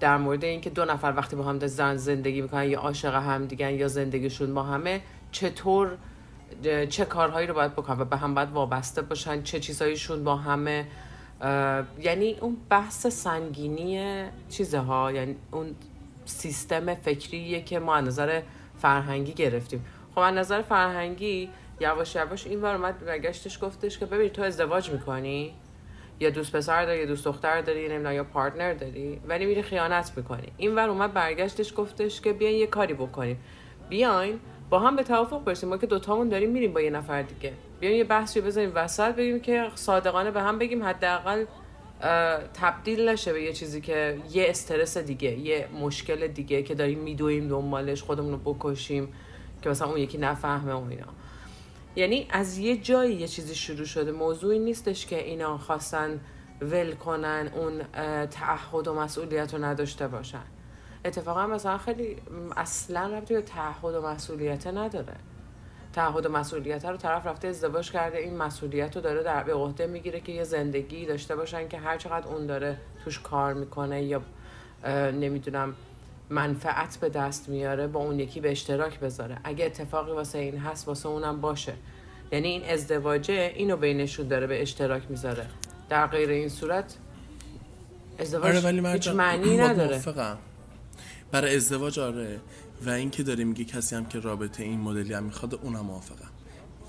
در 0.00 0.16
مورد 0.16 0.44
اینکه 0.44 0.70
دو 0.70 0.84
نفر 0.84 1.14
وقتی 1.16 1.36
با 1.36 1.42
هم 1.42 1.66
زن 1.66 1.96
زندگی 1.96 2.40
می‌کنن 2.40 2.68
یا 2.68 2.80
عاشق 2.80 3.14
هم 3.14 3.46
دیگن 3.46 3.70
یا 3.70 3.88
زندگیشون 3.88 4.54
با 4.54 4.62
همه 4.62 5.00
چطور 5.32 5.96
چه 6.88 7.04
کارهایی 7.04 7.46
رو 7.46 7.54
باید 7.54 7.72
بکنن 7.72 8.00
و 8.00 8.04
به 8.04 8.16
هم 8.16 8.34
باید 8.34 8.50
وابسته 8.50 9.02
باشن 9.02 9.42
چه 9.42 9.60
چیزهایشون 9.60 10.24
با 10.24 10.36
همه 10.36 10.86
یعنی 12.00 12.36
اون 12.40 12.56
بحث 12.70 13.06
سنگینی 13.06 14.24
چیزها 14.48 15.12
یعنی 15.12 15.36
اون 15.50 15.74
سیستم 16.24 16.94
فکریه 16.94 17.62
که 17.62 17.78
ما 17.78 17.94
از 17.94 18.04
نظر 18.04 18.42
فرهنگی 18.78 19.32
گرفتیم. 19.32 19.84
خب 20.14 20.18
از 20.18 20.34
نظر 20.34 20.62
فرهنگی 20.62 21.50
یواش 21.80 22.14
یواش 22.14 22.46
این 22.46 22.60
بار 22.60 22.74
اومد 22.74 23.04
برگشتش 23.04 23.58
گفتش 23.62 23.98
که 23.98 24.06
ببین 24.06 24.28
تو 24.28 24.42
ازدواج 24.42 24.90
می‌کنی؟ 24.90 25.54
یا 26.20 26.30
دوست 26.30 26.56
پسر 26.56 26.84
داری 26.84 26.98
یا 26.98 27.06
دوست 27.06 27.24
دختر 27.24 27.60
داری 27.60 27.88
نمی‌دونم 27.88 28.14
یا 28.14 28.24
پارتنر 28.24 28.74
داری؟ 28.74 29.20
ولی 29.28 29.46
میری 29.46 29.62
خیانت 29.62 30.12
می‌کنی. 30.16 30.52
این 30.56 30.74
ور 30.74 30.88
اومد 30.88 31.12
برگشتش 31.12 31.72
گفتش 31.76 32.20
که 32.20 32.32
بیاین 32.32 32.56
یه 32.56 32.66
کاری 32.66 32.94
بکنیم. 32.94 33.38
بیاین 33.88 34.40
با 34.70 34.78
هم 34.78 34.96
به 34.96 35.02
توافق 35.02 35.44
برسیم. 35.44 35.68
ما 35.68 35.76
که 35.76 35.86
دوتامون 35.86 36.28
داریم 36.28 36.50
میریم 36.50 36.72
با 36.72 36.80
یه 36.80 36.90
نفر 36.90 37.22
دیگه. 37.22 37.52
بیاین 37.80 37.96
یه 37.96 38.04
بحثی 38.04 38.40
بزنیم 38.40 38.72
وسط 38.74 39.14
بگیم 39.14 39.40
که 39.40 39.70
صادقانه 39.74 40.30
به 40.30 40.42
هم 40.42 40.58
بگیم. 40.58 40.82
حداقل 40.82 41.44
تبدیل 42.54 43.08
نشه 43.08 43.32
به 43.32 43.42
یه 43.42 43.52
چیزی 43.52 43.80
که 43.80 44.18
یه 44.30 44.46
استرس 44.48 44.98
دیگه 44.98 45.38
یه 45.38 45.68
مشکل 45.80 46.26
دیگه 46.26 46.62
که 46.62 46.74
داریم 46.74 46.98
میدویم 46.98 47.48
دنبالش 47.48 48.02
خودمون 48.02 48.32
رو 48.32 48.54
بکشیم 48.54 49.12
که 49.62 49.70
مثلا 49.70 49.88
اون 49.88 49.98
یکی 49.98 50.18
نفهمه 50.18 50.72
و 50.72 50.84
اینا. 50.90 51.06
یعنی 51.96 52.26
از 52.30 52.58
یه 52.58 52.76
جایی 52.76 53.14
یه 53.14 53.28
چیزی 53.28 53.54
شروع 53.54 53.84
شده. 53.86 54.12
موضوعی 54.12 54.58
نیستش 54.58 55.06
که 55.06 55.24
اینا 55.24 55.58
خواستن 55.58 56.20
ول 56.60 56.92
کنن 56.92 57.50
اون 57.54 57.82
تعهد 58.26 58.88
و 58.88 58.94
مسئولیت 58.94 59.54
رو 59.54 59.64
نداشته 59.64 60.08
باشن. 60.08 60.44
اتفاقا 61.08 61.46
مثلا 61.46 61.78
خیلی 61.78 62.16
اصلا 62.56 63.16
ربطی 63.16 63.34
به 63.34 63.42
تعهد 63.42 63.94
و 63.94 64.02
مسئولیت 64.02 64.66
نداره. 64.66 65.14
تعهد 65.92 66.26
و 66.26 66.28
مسئولیت 66.28 66.84
رو 66.84 66.96
طرف 66.96 67.26
رفته 67.26 67.48
ازدواج 67.48 67.90
کرده 67.90 68.18
این 68.18 68.36
مسئولیت 68.36 68.96
رو 68.96 69.02
داره 69.02 69.22
در 69.22 69.42
به 69.42 69.54
عهده 69.54 69.86
می‌گیره 69.86 70.20
که 70.20 70.32
یه 70.32 70.44
زندگی 70.44 71.06
داشته 71.06 71.36
باشن 71.36 71.68
که 71.68 71.78
هر 71.78 71.96
چقدر 71.96 72.26
اون 72.26 72.46
داره 72.46 72.76
توش 73.04 73.20
کار 73.20 73.54
می‌کنه 73.54 74.02
یا 74.02 74.22
نمی‌دونم 75.12 75.74
منفعت 76.30 76.96
به 76.96 77.08
دست 77.08 77.48
میاره 77.48 77.86
با 77.86 78.00
اون 78.00 78.20
یکی 78.20 78.40
به 78.40 78.50
اشتراک 78.50 79.00
بذاره. 79.00 79.38
اگه 79.44 79.64
اتفاقی 79.64 80.12
واسه 80.12 80.38
این 80.38 80.58
هست 80.58 80.88
واسه 80.88 81.08
اونم 81.08 81.40
باشه. 81.40 81.72
یعنی 82.32 82.48
این 82.48 82.64
ازدواجه 82.70 83.52
اینو 83.54 83.76
بینشون 83.76 84.28
داره 84.28 84.46
به 84.46 84.62
اشتراک 84.62 85.02
می‌ذاره. 85.08 85.46
در 85.88 86.06
غیر 86.06 86.30
این 86.30 86.48
صورت 86.48 86.96
ازدواج 88.18 88.56
آره 88.56 88.60
ولی 88.60 88.88
هیچ 88.88 89.08
معنی 89.08 89.56
نداره. 89.56 90.02
برای 91.32 91.56
ازدواج 91.56 91.98
آره. 91.98 92.40
و 92.86 92.90
این 92.90 93.10
که 93.10 93.22
داره 93.22 93.44
میگه 93.44 93.64
کسی 93.64 93.96
هم 93.96 94.06
که 94.06 94.20
رابطه 94.20 94.62
این 94.62 94.80
مدلی 94.80 95.14
هم 95.14 95.24
می‌خواد 95.24 95.54
اونم 95.54 95.80
موافقم. 95.80 96.30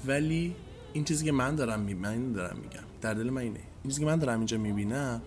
ولی 0.05 0.55
این 0.93 1.03
چیزی 1.03 1.25
که 1.25 1.31
من 1.31 1.55
دارم 1.55 1.79
می... 1.79 1.93
من 1.93 2.31
دارم 2.31 2.57
میگم 2.57 2.83
در 3.01 3.13
دل 3.13 3.29
من 3.29 3.41
اینه. 3.41 3.59
این 3.59 3.91
چیزی 3.91 3.99
که 3.99 4.05
من 4.05 4.19
دارم 4.19 4.37
اینجا 4.37 4.57
می‌بینم 4.57 5.21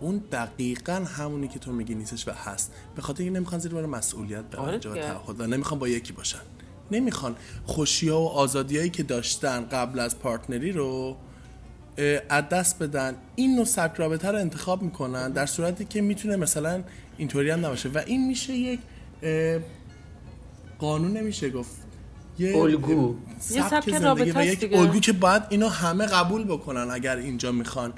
اون 0.00 0.22
دقیقا 0.32 0.92
همونی 0.92 1.48
که 1.48 1.58
تو 1.58 1.72
میگی 1.72 1.94
نیستش 1.94 2.28
و 2.28 2.30
هست. 2.30 2.72
به 2.96 3.02
خاطر 3.02 3.22
اینکه 3.22 3.38
نمی‌خوان 3.38 3.60
زیر 3.60 3.72
بار 3.72 3.86
مسئولیت 3.86 4.44
برن 4.44 4.62
آره 4.62 4.76
و 4.76 4.94
تعهد 4.94 5.40
و 5.40 5.46
نمی‌خوان 5.46 5.80
با 5.80 5.88
یکی 5.88 6.12
باشن. 6.12 6.38
نمی‌خوان 6.90 7.36
خوشی 7.64 8.08
ها 8.08 8.20
و 8.20 8.28
آزادیایی 8.28 8.90
که 8.90 9.02
داشتن 9.02 9.64
قبل 9.64 9.98
از 9.98 10.18
پارتنری 10.18 10.72
رو 10.72 11.16
از 12.28 12.48
دست 12.48 12.82
بدن. 12.82 13.14
این 13.36 13.56
نوع 13.56 13.64
سبک 13.64 13.96
رابطه 13.96 14.30
رو 14.30 14.38
انتخاب 14.38 14.82
می‌کنن 14.82 15.30
در 15.30 15.46
صورتی 15.46 15.84
که 15.84 16.00
می‌تونه 16.00 16.36
مثلا 16.36 16.82
اینطوری 17.16 17.50
هم 17.50 17.66
نباشه. 17.66 17.88
و 17.88 18.02
این 18.06 18.26
میشه 18.26 18.52
یک 18.52 18.80
قانون 20.78 21.16
نمیشه 21.16 21.50
گفت. 21.50 21.86
یه 22.38 22.56
الگو. 22.56 23.14
یه 23.50 23.68
سبک 23.68 23.88
رابطه 23.88 24.40
و 24.40 24.44
یک 24.44 24.70
الگو 24.72 25.00
که 25.00 25.12
باید 25.12 25.42
اینو 25.48 25.68
همه 25.68 26.06
قبول 26.06 26.44
بکنن 26.44 26.88
اگر 26.90 27.16
اینجا 27.16 27.52
می‌خوان 27.52 27.92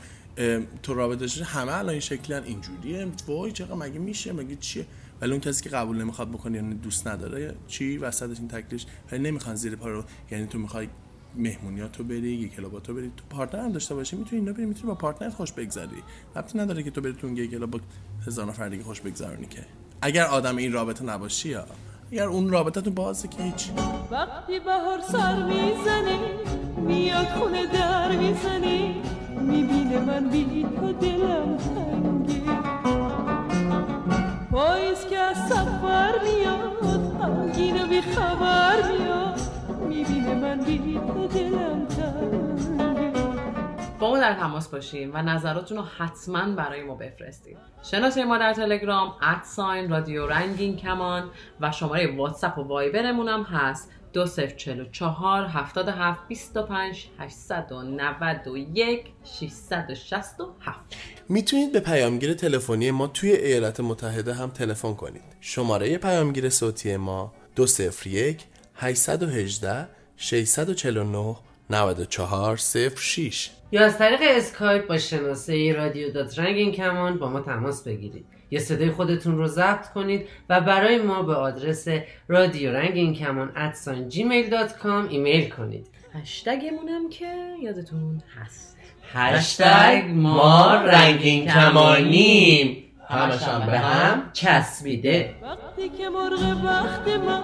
تو 0.82 0.94
رابطه 0.94 1.44
همه 1.44 1.72
الان 1.72 1.90
این 1.90 2.00
شکلی 2.00 2.36
اینجوریه. 2.36 3.06
وای 3.26 3.52
چقدر 3.52 3.74
مگه 3.74 3.98
میشه؟ 3.98 4.32
مگه 4.32 4.56
چیه؟ 4.56 4.86
ولی 5.20 5.32
اون 5.32 5.40
کسی 5.40 5.64
که 5.64 5.70
قبول 5.70 5.96
نمی‌خواد 6.02 6.28
بکنه 6.28 6.56
یعنی 6.56 6.74
دوست 6.74 7.06
نداره 7.06 7.54
چی؟ 7.68 7.98
وسطش 7.98 8.38
این 8.38 8.48
تکلیش 8.48 8.86
ولی 9.12 9.22
نمی‌خوان 9.22 9.56
زیر 9.56 9.76
پا 9.76 9.88
رو 9.88 10.04
یعنی 10.30 10.46
تو 10.46 10.58
می‌خوای 10.58 10.88
مهمونیاتو 11.34 12.04
بری 12.04 12.30
یک 12.30 12.56
club 12.56 12.81
اتو 12.81 12.94
بری. 12.94 13.12
تو 13.16 13.24
partner 13.30 13.62
هم 13.62 13.72
داشته 13.72 13.94
باشی 13.94 14.16
می‌تونی 14.16 14.40
اینا 14.40 14.52
بری 14.52 14.66
می‌تونی 14.66 14.86
با 14.86 14.94
partner 14.94 15.30
خوش 15.30 15.52
بگذری. 15.52 16.02
ربطی 16.36 16.58
نداره 16.58 16.82
که 16.82 16.90
تو 16.90 17.00
بری 17.00 17.12
تو 17.12 17.26
اون 17.26 17.46
club 17.46 17.80
هزار 18.26 18.46
نفر 18.46 18.68
دیگه 18.68 18.84
خوش 18.84 19.00
بگذرونی 19.00 19.46
که. 19.46 19.64
اگر 20.02 20.24
آدم 20.24 20.56
این 20.56 20.72
رابطه 20.72 21.04
نباشی 21.04 21.48
یا 21.48 21.64
اگر 22.12 22.26
اون 22.26 22.50
رابطه 22.50 22.80
تو 22.80 22.90
بازه 22.90 23.28
که 23.28 23.42
هیچ. 23.42 23.70
وقتی 24.10 24.60
بهار 24.60 25.00
سر 25.12 25.42
می‌زنی 25.42 26.18
میاد 26.76 27.26
خونه 27.26 27.66
در 27.66 28.16
می‌زنی 28.16 29.02
می‌بینه 29.40 29.98
من 29.98 30.28
بی 30.30 30.66
تو 30.80 30.92
دلم 30.92 31.56
تنگه 31.56 32.42
پاییز 34.50 35.06
که 35.10 35.18
از 35.18 35.36
سفر 35.48 36.14
میاد 36.24 37.22
غمگین 37.22 37.88
بی 37.88 38.00
خبر 38.00 38.98
میاد. 38.98 39.40
می‌بینه 39.88 40.34
من 40.34 40.60
بی 40.60 41.00
تو 41.14 41.26
دلم 41.26 41.88
با 43.98 44.10
ما 44.10 44.18
در 44.18 44.34
تماس 44.34 44.68
باشین 44.68 45.10
و 45.14 45.22
نظراتتون 45.22 45.78
رو 45.78 45.84
حتما 45.84 46.54
برای 46.54 46.82
ما 46.82 46.94
بفرستید 46.94 47.56
شناسه 47.82 48.24
ما 48.24 48.38
در 48.38 48.54
تلگرام 48.54 49.14
ادساین 49.22 49.90
رادیو 49.90 50.26
رنگین 50.26 50.76
کمان 50.76 51.30
و 51.60 51.72
شماره 51.72 52.16
واتساپ 52.16 52.58
و 52.58 52.62
وایبرمون 52.62 53.28
هم 53.28 53.42
هست. 53.42 53.90
دو 54.12 54.26
صفر 54.26 54.56
چلو 54.56 54.84
چهار 54.92 55.44
هفتاد 55.44 55.88
هفت 55.88 56.28
بیست 56.28 56.56
و 56.56 56.62
پنج 56.62 57.06
هشتصد 57.18 57.72
و 57.72 57.82
نود 57.82 58.46
و 58.46 58.56
یک 58.56 59.04
شیشصد 59.24 59.86
و 59.90 59.94
شست 59.94 60.40
و 60.40 60.52
هفت. 60.60 60.96
می‌تونید 61.28 61.72
به 61.72 61.80
پیامگیر 61.80 62.34
تلفنی 62.34 62.90
ما 62.90 63.06
توی 63.06 63.32
ایالات 63.32 63.80
متحده 63.80 64.34
هم 64.34 64.50
تلفن 64.50 64.94
کنید. 64.94 65.22
شماره 65.40 65.98
پیامگیر 65.98 66.48
صوتی 66.48 66.96
ما 66.96 67.32
201 67.56 68.44
818 68.80 69.88
649 70.16 71.36
94 71.70 72.56
06 72.56 73.50
یا 73.72 73.84
از 73.84 73.98
طریق 73.98 74.20
اسکایپ 74.22 74.86
با 74.86 74.98
شناسه 74.98 75.72
رادیو 75.76 76.12
dot 76.12 76.38
رنگین 76.38 76.72
کمان 76.72 77.18
با 77.18 77.28
ما 77.28 77.40
تماس 77.40 77.84
بگیرید. 77.84 78.26
یا 78.50 78.60
صدای 78.60 78.90
خودتون 78.90 79.36
رو 79.38 79.46
ضبط 79.46 79.88
کنید 79.88 80.26
و 80.48 80.60
برای 80.60 80.98
ما 80.98 81.22
به 81.22 81.34
آدرس 81.34 81.88
رادیو 82.28 82.72
رنگین 82.72 83.14
کمان 83.14 83.52
at 83.56 83.73
sign 83.73 84.08
Gmail 84.08 84.50
dot 84.50 84.78
com 84.78 85.08
ایمیل 85.08 85.48
کنید. 85.48 85.86
هشتگمونم 86.14 87.10
که 87.10 87.54
یادتون 87.62 88.22
هست. 88.40 88.76
هشتگ 89.12 90.10
ما 90.14 90.74
رنگین 90.74 91.46
کمانیم 91.46 92.87
همشان 93.08 93.66
به 93.66 93.78
هم 93.78 94.22
چسبیده. 94.32 95.34
وقتی 95.42 95.88
که 95.88 96.08
مرغ 96.08 96.64
وقت 96.64 97.08
من 97.08 97.42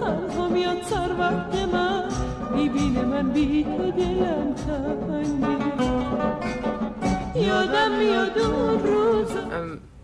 تنها 0.00 0.48
میاد 0.48 0.82
سر 0.82 1.10
وقت 1.18 1.54
من. 1.54 2.04
می‌بینه 2.54 3.02
من 3.02 3.28
بی 3.32 3.64
دلم 3.64 4.54
تنگه 4.54 5.58
یادم 7.46 7.98
میاد 7.98 8.38
اون 8.38 8.80
روز. 8.84 9.28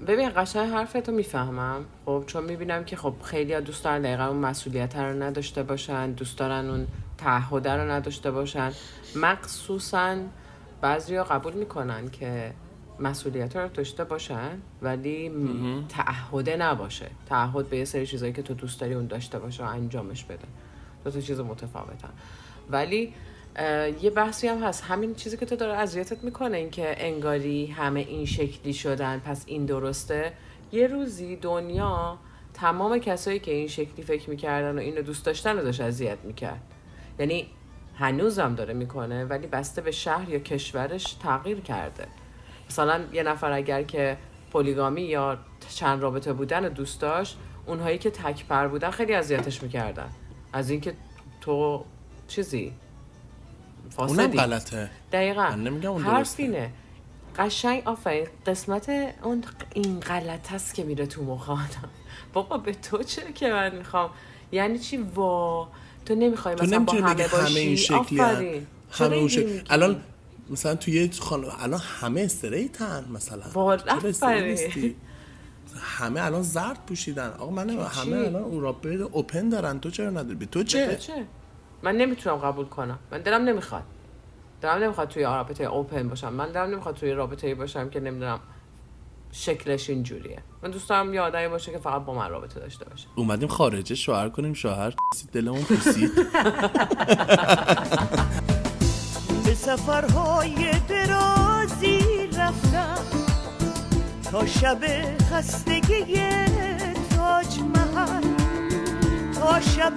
ببین 0.06 0.30
قشنگ 0.36 0.72
حرفتو 0.72 1.12
می‌فهمم. 1.12 1.84
خب 2.06 2.24
چون 2.26 2.44
می‌بینم 2.44 2.84
که 2.84 2.96
خب 2.96 3.14
خیلی 3.22 3.60
دوست 3.60 3.84
دارن 3.84 4.02
دقیقا 4.02 4.26
اون 4.26 4.36
مسئولیت 4.36 4.96
رو 4.96 5.22
نداشته 5.22 5.62
باشن 5.62 6.12
دوست 6.12 6.38
دارن 6.38 6.70
اون 6.70 6.86
تعهده 7.18 7.72
رو 7.72 7.90
نداشته 7.90 8.30
باشن. 8.30 8.72
مخصوصا 9.16 10.16
بعضی 10.80 11.18
قبول 11.18 11.52
می‌کنن 11.52 12.10
که 12.10 12.52
مسئولیت 13.00 13.56
رو 13.56 13.68
داشته 13.68 14.04
باشن 14.04 14.58
ولی 14.82 15.32
تعهده 15.88 16.56
نباشه. 16.56 17.10
تعهد 17.26 17.68
به 17.68 17.76
یه 17.76 17.84
سری 17.84 18.06
چیزایی 18.06 18.32
که 18.32 18.42
تو 18.42 18.54
دوست 18.54 18.80
داری 18.80 18.94
اون 18.94 19.06
داشته 19.06 19.38
باشه 19.38 19.64
و 19.64 19.68
انجامش 19.68 20.24
بده. 20.24 20.46
دو 21.04 21.10
تا 21.10 21.20
چیز 21.20 21.40
متفاوتن. 21.40 22.10
ولی 22.70 23.14
یه 24.02 24.10
بحثی 24.10 24.48
هم 24.48 24.62
هست. 24.62 24.84
همین 24.84 25.14
چیزی 25.14 25.36
که 25.36 25.46
تو 25.46 25.56
داره 25.56 25.72
اذیتت 25.72 26.24
می‌کنه 26.24 26.56
این 26.56 26.70
که 26.70 26.94
انگاری 26.98 27.66
همه 27.66 28.00
این 28.00 28.26
شکلی 28.26 28.72
شدن 28.72 29.18
پس 29.18 29.44
این 29.46 29.66
درسته. 29.66 30.32
یه 30.72 30.86
روزی 30.86 31.36
دنیا 31.36 32.18
تمام 32.54 32.98
کسایی 32.98 33.38
که 33.38 33.50
این 33.50 33.68
شکلی 33.68 34.02
فکر 34.02 34.30
می‌کردن 34.30 34.78
و 34.78 34.80
اینو 34.80 35.02
دوست 35.02 35.26
داشتن 35.26 35.56
رو 35.56 35.64
داشت 35.64 35.80
اذیت 35.80 36.18
می‌کرد. 36.24 36.60
یعنی 37.18 37.46
هنوزم 37.96 38.54
داره 38.54 38.74
می‌کنه 38.74 39.24
ولی 39.24 39.46
بسته 39.46 39.82
به 39.82 39.90
شهر 39.90 40.28
یا 40.28 40.38
کشورش 40.38 41.12
تغییر 41.12 41.60
کرده. 41.60 42.06
مثلا 42.70 43.00
یه 43.12 43.22
نفر 43.22 43.52
اگر 43.52 43.82
که 43.82 44.16
پلیگامی 44.52 45.02
یا 45.02 45.38
چند 45.68 46.02
رابطه 46.02 46.32
بودن 46.32 46.68
دوست 46.68 47.00
داشت 47.00 47.38
اونهایی 47.66 47.98
که 47.98 48.10
تکپر 48.10 48.68
بودن 48.68 48.90
خیلی 48.90 49.14
اذیتش 49.14 49.62
می‌کردن. 49.62 50.08
از 50.52 50.70
اینکه 50.70 50.94
تو 51.40 51.84
چیزی؟ 52.28 52.72
اونم 53.98 54.16
فاسدی. 54.16 54.38
غلطه. 54.38 54.90
دقیقا. 55.12 55.42
من 55.42 55.64
نمیگم 55.64 55.90
اون 55.90 56.02
درسته. 56.02 56.42
اینه. 56.42 56.70
قشنگ 57.38 57.82
آفرین. 57.84 58.26
قسمت 58.46 58.88
اون 59.22 59.44
این 59.74 60.00
غلط 60.00 60.52
هست 60.52 60.74
که 60.74 60.84
میره 60.84 61.06
تو 61.06 61.24
مخ 61.24 61.50
بابا 62.32 62.58
به 62.58 62.72
تو 62.72 63.02
چه 63.02 63.32
که 63.32 63.48
من 63.48 63.76
می‌خوام؟ 63.76 64.10
یعنی 64.52 64.78
چی؟ 64.78 64.96
وا. 64.96 65.68
تو 66.06 66.14
نمی‌خوای 66.14 66.54
تو 66.54 66.64
مثلا 66.64 66.78
با 66.78 66.92
همه 66.92 67.14
بگی 67.14 67.22
همه 67.22 67.32
باشی؟ 67.32 67.58
این 67.58 67.76
شکلی. 67.76 68.20
آفرین. 68.20 68.66
چرا 68.92 69.06
همه 69.06 69.16
اون 69.16 69.28
شکل؟ 69.28 69.62
الان 69.70 70.00
مثلا 70.50 70.74
توی 70.74 71.10
خانم 71.20 71.48
الان 71.58 71.80
همه 72.00 72.20
استریتن 72.20 73.04
مثلا. 73.12 73.42
نیستی؟ 74.40 74.96
همه 75.80 76.24
الان 76.24 76.42
زرد 76.42 76.78
پوشیدن. 76.86 77.28
آقا 77.28 77.50
من 77.50 77.70
همه 77.70 78.16
الان 78.16 78.42
اورابید 78.42 79.00
اوپن 79.00 79.48
دارن. 79.48 79.80
تو 79.80 79.90
چرا 79.90 80.10
نداری؟ 80.10 80.46
تو 80.46 80.62
چه 80.62 80.86
تو 80.86 80.94
چه؟ 80.94 81.26
من 81.82 81.96
نمی‌تونم 81.96 82.36
قبول 82.36 82.66
کنم. 82.66 82.98
من 83.12 83.22
دلم 83.22 83.44
نمی‌خواد. 83.44 83.82
دلم 84.60 84.82
نمی‌خواد 84.82 85.08
توی 85.08 85.22
رابطه 85.22 85.64
اوپن 85.64 86.08
باشم. 86.08 86.32
من 86.32 86.52
دلم 86.52 86.70
نمی‌خواد 86.70 86.94
توی 86.94 87.12
رابطه 87.12 87.54
باشم 87.54 87.90
که 87.90 88.00
نمی‌دونم 88.00 88.40
شکلش 89.32 89.90
اینجوریه. 89.90 90.38
من 90.62 90.70
دوست 90.70 90.88
دارم 90.88 91.14
یه 91.14 91.20
آدمی 91.20 91.48
باشه 91.48 91.72
که 91.72 91.78
فقط 91.78 92.04
با 92.04 92.14
من 92.14 92.30
رابطه 92.30 92.60
داشته 92.60 92.84
باشه. 92.84 93.06
اومدیم 93.16 93.48
خارجه 93.48 93.94
شوهر 93.94 94.28
کنیم. 94.28 94.54
شوهر 94.54 94.94
دلمون 95.32 95.62
پوسید. 95.62 96.12
سفرهای 99.64 100.70
درازی 100.88 101.98
رفتم 102.38 103.04
تا 104.30 104.46
شب 104.46 104.78
خستگی 105.30 106.16
تاج 107.16 107.58
محل 107.74 108.34
تا 109.34 109.60
شب 109.60 109.92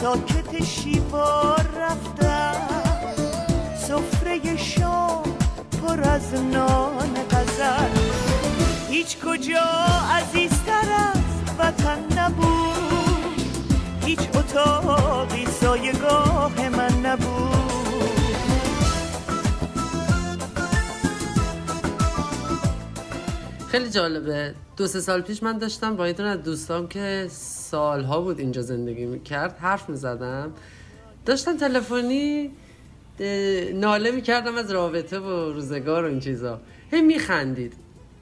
ساکت 0.00 0.64
شیوار 0.64 1.66
رفتم. 1.80 2.54
سفره 3.76 4.56
شام 4.56 5.22
پر 5.82 6.00
از 6.00 6.34
نان 6.34 7.14
غزل. 7.30 7.98
هیچ 8.90 9.18
کجا 9.18 9.66
عزیزتر 10.12 10.92
از 11.12 11.58
وطن 11.58 12.18
نبود. 12.18 13.40
هیچ 14.04 14.20
اتاقی 14.34 15.46
سایگاه 15.60 16.68
من 16.68 17.06
نبود. 17.06 17.59
خیلی 23.70 23.90
جالبه. 23.90 24.54
دو 24.76 24.86
سه 24.86 25.00
سال 25.00 25.20
پیش 25.20 25.42
من 25.42 25.58
داشتم 25.58 25.96
با 25.96 26.08
یه 26.08 26.36
دوستام 26.36 26.88
که 26.88 27.26
سالها 27.30 28.20
بود 28.20 28.38
اینجا 28.38 28.62
زندگی 28.62 29.06
می‌کرد 29.06 29.58
حرف 29.58 29.88
می‌زدم. 29.88 30.52
داشتم 31.26 31.56
تلفنی 31.56 32.50
ناله 33.74 34.10
می‌کردم 34.10 34.54
از 34.54 34.70
رابطه 34.70 35.18
و 35.18 35.52
روزگار 35.52 36.04
و 36.04 36.08
این 36.08 36.20
چیزا. 36.20 36.60
هی 36.90 37.00
میخندید. 37.00 37.72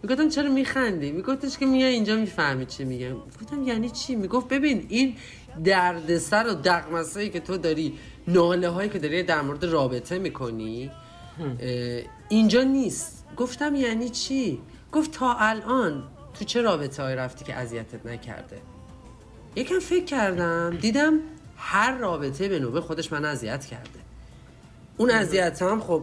می‌گفتم 0.03 0.29
چرا 0.29 0.51
میخندی؟ 0.51 1.13
میگفتش 1.13 1.59
که 1.59 1.67
میای 1.67 1.95
اینجا 1.95 2.17
می‌فهمی 2.17 2.67
چی 2.67 2.85
میگم 2.85 3.15
گفتم 3.15 3.63
یعنی 3.63 3.91
چی؟ 3.91 4.17
می‌گفت 4.17 4.49
ببین 4.49 4.87
این 4.89 5.17
دردسر 5.65 6.47
و 6.47 6.55
دقمسایی 6.55 7.31
که 7.31 7.41
تو 7.41 7.57
داری 7.57 7.99
ناله 8.29 8.69
هایی 8.69 8.89
که 8.89 8.99
داری 8.99 9.23
در 9.23 9.41
مورد 9.41 9.65
رابطه 9.65 10.19
می‌کنی 10.19 10.91
اینجا 12.29 12.63
نیست. 12.63 13.25
گفتم 13.37 13.75
یعنی 13.75 14.09
چی؟ 14.09 14.61
گفت 14.93 15.11
تا 15.11 15.35
الان 15.35 16.03
تو 16.39 16.45
چه 16.45 16.63
رابطه 16.63 17.03
های 17.03 17.15
رفتی 17.15 17.45
که 17.45 17.55
اذیتت 17.55 18.07
نکرده؟ 18.07 18.59
یکم 19.57 19.79
فکر 19.79 20.05
کردم 20.05 20.77
دیدم 20.77 21.21
هر 21.57 21.99
رابطه 21.99 22.49
به 22.49 22.59
نوبه 22.59 22.81
خودش 22.81 23.13
من 23.13 23.25
اذیت 23.25 23.67
کرده. 23.67 23.99
اون 24.97 25.11
اذیت 25.11 25.63
هم 25.63 25.81
خب 25.81 26.03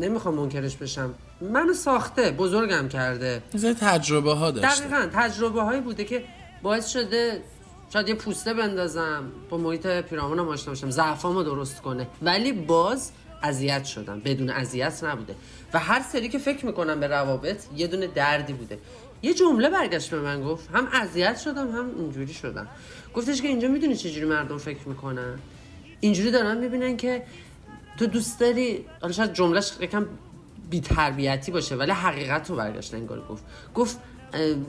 نمی‌خوام 0.00 0.34
منکرش 0.34 0.76
بشم. 0.76 1.14
منو 1.40 1.72
ساخته 1.72 2.30
بزرگم 2.30 2.88
کرده. 2.88 3.42
تجربه 3.80 4.34
ها 4.34 4.50
داشته. 4.50 4.84
دقیقا 4.84 5.08
تجربه 5.12 5.62
هایی 5.62 5.80
بوده 5.80 6.04
که 6.04 6.24
باعث 6.62 6.88
شده 6.88 7.42
شاید 7.92 8.08
یه 8.08 8.14
پوسته 8.14 8.54
بندازم 8.54 9.24
با 9.50 9.56
محیط 9.56 9.86
پیرامونم 9.86 10.48
آشنا 10.48 10.72
باشم 10.72 10.90
ضعفامو 10.90 11.42
درست 11.42 11.82
کنه. 11.82 12.06
ولی 12.22 12.52
باز 12.52 13.10
اذیت 13.44 13.84
شدم. 13.84 14.20
بدون 14.20 14.50
اذیت 14.50 15.04
نبوده. 15.04 15.34
و 15.74 15.78
هر 15.78 16.02
سری 16.02 16.28
که 16.28 16.38
فکر 16.38 16.66
می‌کنم 16.66 17.00
به 17.00 17.06
روابط 17.06 17.64
یه 17.76 17.86
دونه 17.86 18.06
دردی 18.06 18.52
بوده. 18.52 18.78
یه 19.22 19.34
جمله 19.34 19.70
برگشت 19.70 20.10
به 20.10 20.20
من 20.20 20.42
گفت 20.42 20.70
هم 20.74 20.88
اذیت 20.92 21.38
شدم 21.38 21.70
هم 21.76 21.90
اینجوری 21.98 22.34
شدم. 22.34 22.66
گفتش 23.14 23.42
که 23.42 23.48
اینجا 23.48 23.68
می‌دونی 23.68 23.96
چجوری 23.96 24.26
مردم 24.26 24.58
فکر 24.58 24.88
می‌کنن؟ 24.88 25.38
اینجوری 26.00 26.30
دارن 26.30 26.58
می‌بینن 26.58 26.96
که 26.96 27.22
تو 27.98 28.06
دوست 28.06 28.40
داری 28.40 28.84
حالا 29.00 29.12
شاید 29.12 29.32
جملهش 29.32 29.72
یکم 29.80 30.06
بی 30.70 30.80
تربیتی 30.80 31.52
باشه 31.52 31.74
ولی 31.76 31.90
حقیقت 31.90 32.50
رو 32.50 32.56
برگشت 32.56 32.94
انگار 32.94 33.26
گفت. 33.28 33.44
گفت 33.74 33.98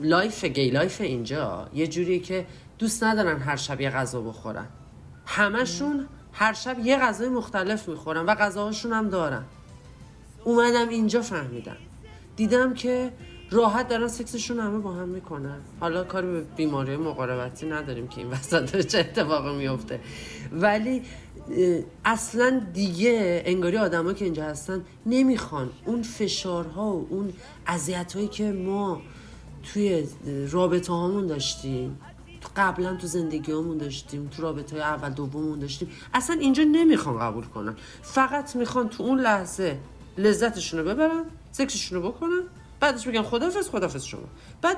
life 0.02 0.44
gay 0.44 0.70
life 0.70 1.00
اینجا 1.00 1.68
یه 1.74 1.86
جوریه 1.86 2.18
که 2.18 2.46
دوست 2.78 3.04
ندارن 3.04 3.38
هر 3.40 3.56
شب 3.56 3.80
یه 3.80 3.90
غذا 3.90 4.20
بخورن. 4.20 4.66
همشون 5.26 6.06
هر 6.38 6.52
شب 6.52 6.78
یه 6.78 6.96
غذای 6.96 7.28
مختلف 7.28 7.88
می‌خورن 7.88 8.26
و 8.26 8.34
غذاهاشون 8.34 8.92
هم 8.92 9.08
دارن 9.08 9.44
اومدم 10.44 10.88
اینجا 10.88 11.22
فهمیدم. 11.22 11.76
دیدم 12.36 12.74
که 12.74 13.12
راحت 13.50 13.88
دارن 13.88 14.08
سکسشون 14.08 14.60
همه 14.60 14.78
با 14.78 14.92
هم 14.92 15.08
می‌کنن. 15.08 15.58
حالا 15.80 16.04
کاری 16.04 16.26
به 16.26 16.40
بیماری 16.40 16.96
مقاربتی 16.96 17.66
نداریم 17.66 18.08
که 18.08 18.18
این 18.18 18.30
وسط 18.30 18.86
چه 18.86 18.98
اتفاقی 18.98 19.56
میفته 19.56 20.00
ولی 20.52 21.02
اصلا 22.04 22.62
دیگه 22.72 23.42
انگاری 23.44 23.76
آدما 23.76 24.12
که 24.12 24.24
اینجا 24.24 24.44
هستن 24.44 24.84
نمی‌خوان. 25.06 25.70
اون 25.84 26.02
فشارها 26.02 26.92
و 26.92 27.06
اون 27.10 27.32
اذیت 27.66 28.12
هایی 28.12 28.28
که 28.28 28.52
ما 28.52 29.02
توی 29.62 30.08
رابطه 30.50 30.92
هامون 30.92 31.26
داشتیم 31.26 31.98
قبلا 32.56 32.96
تو 32.96 33.06
زندگیامون 33.06 33.78
داشتیم 33.78 34.28
تو 34.36 34.42
رابطه 34.42 34.76
اول 34.76 35.10
دوممون 35.10 35.58
داشتیم. 35.58 35.88
اصلا 36.14 36.36
اینجا 36.36 36.62
نمی‌خوان 36.62 37.18
قبول 37.18 37.44
کنن. 37.44 37.76
فقط 38.02 38.56
می‌خوان 38.56 38.88
تو 38.88 39.02
اون 39.02 39.20
لحظه 39.20 39.78
لذتشون 40.18 40.80
رو 40.80 40.86
ببرن 40.86 41.24
سکسشون 41.52 42.02
رو 42.02 42.12
بکنن 42.12 42.42
بعدش 42.80 43.08
بگن 43.08 43.22
خدافز 43.22 43.68
خدافز 43.68 44.04
شما. 44.04 44.28
بعد 44.62 44.76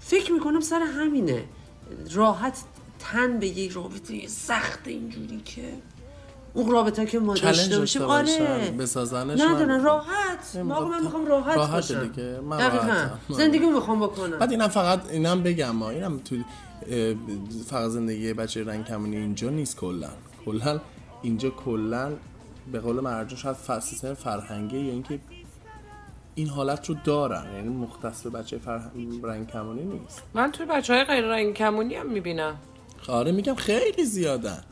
فکر 0.00 0.32
می‌کنم 0.32 0.60
سر 0.60 0.80
همینه. 0.80 1.44
راحت 2.12 2.64
تن 2.98 3.38
به 3.38 3.46
یک 3.46 3.70
رابطه 3.70 4.26
سخت 4.26 4.88
اینجوری 4.88 5.40
که 5.44 5.74
اون 6.58 6.70
رابطه 6.70 7.06
که 7.06 7.18
ما 7.18 7.34
چالش 7.34 7.58
داشته 7.64 8.06
باشیم 8.06 8.42
آره. 8.46 8.70
بسازنش 8.70 9.40
ندارن 9.40 9.76
من- 9.78 9.84
راحت. 9.84 10.56
واقعا 10.64 10.88
من 10.88 11.02
می‌خوام 11.02 11.26
راحت 11.26 11.56
راحته 11.56 11.74
باشم. 11.94 12.06
دیگه. 12.08 12.40
من 12.40 12.56
دقیقاً. 12.58 13.08
زندگی 13.28 13.66
می‌خوام 13.66 14.00
بکنم. 14.00 14.38
بعد 14.38 14.50
اینم 14.50 14.68
فقط 14.68 15.10
اینم 15.10 15.42
بگم 15.42 15.70
ما 15.70 15.90
اینم 15.90 16.18
تو 16.18 16.36
فقط 17.66 17.90
زندگی 17.90 18.32
بچه 18.32 18.64
رنگ 18.64 18.84
کمونی 18.84 19.16
اینجا 19.16 19.50
نیست 19.50 19.76
کلا. 19.76 20.08
کلا 20.44 20.80
اینجا 21.22 21.50
کلا 21.50 22.12
به 22.72 22.80
قول 22.80 23.00
مرجان 23.00 23.38
شاید 23.38 23.56
سیستم 23.80 24.14
فرهنگی 24.14 24.78
یا 24.78 24.92
اینکه 24.92 25.18
این 26.34 26.48
حالت 26.48 26.88
رو 26.88 26.96
دارن. 27.04 27.44
یعنی 27.54 27.68
مختص 27.68 28.22
به 28.22 28.30
بچه 28.30 28.58
فرهنگ 28.58 29.20
رنگ 29.22 29.46
کمونی 29.50 29.82
نیست. 29.84 30.22
من 30.34 30.52
توی 30.52 30.66
بچه 30.66 30.94
های 30.94 31.04
غیر 31.04 31.24
رنگ 31.24 31.54
کمونی 31.54 31.94
هم 31.94 32.10
می‌بینم. 32.10 32.56
آره 33.08 33.32
میگم 33.32 33.54
خیلی 33.54 34.04
زیادن. 34.04 34.62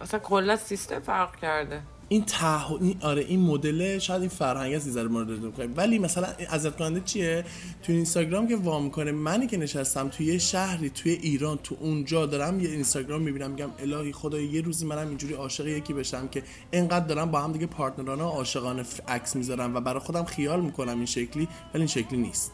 اصلا 0.00 0.20
کلا 0.20 0.56
سیستم 0.56 1.00
فرق 1.00 1.36
کرده. 1.36 1.82
این 2.08 2.24
ته 2.24 2.72
این 2.72 2.96
آره 3.02 3.22
این 3.22 3.40
مدل 3.40 3.98
شاید 3.98 4.20
این 4.20 4.30
فرهنگ 4.30 4.74
است 4.74 4.90
ذره 4.90 5.08
مورد 5.08 5.30
نظر 5.30 5.66
ولی 5.76 5.98
مثلا 5.98 6.28
اذیت 6.50 6.76
کننده 6.76 7.00
چیه؟ 7.00 7.44
تو 7.82 7.92
اینستاگرام 7.92 8.48
که 8.48 8.56
وا 8.56 8.80
می‌کنه 8.80 9.12
منی 9.12 9.46
که 9.46 9.56
نشستم 9.56 10.08
توی 10.08 10.26
یه 10.26 10.38
شهری 10.38 10.90
توی 10.90 11.12
ایران 11.12 11.58
تو 11.62 11.76
اونجا 11.80 12.26
دارم 12.26 12.60
یه 12.60 12.70
اینستاگرام 12.70 13.22
می‌بینم 13.22 13.50
میگم 13.50 13.70
الهی 13.78 14.12
خدای 14.12 14.44
یه 14.44 14.60
روزی 14.60 14.86
منم 14.86 15.08
اینجوری 15.08 15.34
عاشق 15.34 15.66
یکی 15.66 15.92
بشم 15.92 16.28
که 16.28 16.42
انقدر 16.72 17.06
دارم 17.06 17.30
با 17.30 17.40
هم 17.40 17.52
دیگه 17.52 17.66
پارتنرانه 17.66 18.24
و 18.24 18.26
عاشقانه 18.26 18.84
عکس 19.08 19.36
می‌ذارم 19.36 19.74
و 19.74 19.80
برای 19.80 20.00
خودم 20.00 20.24
خیال 20.24 20.60
می‌کنم 20.60 20.96
این 20.96 21.06
شکلی 21.06 21.48
ولی 21.74 21.82
این 21.82 21.86
شکلی 21.86 22.18
نیست. 22.18 22.52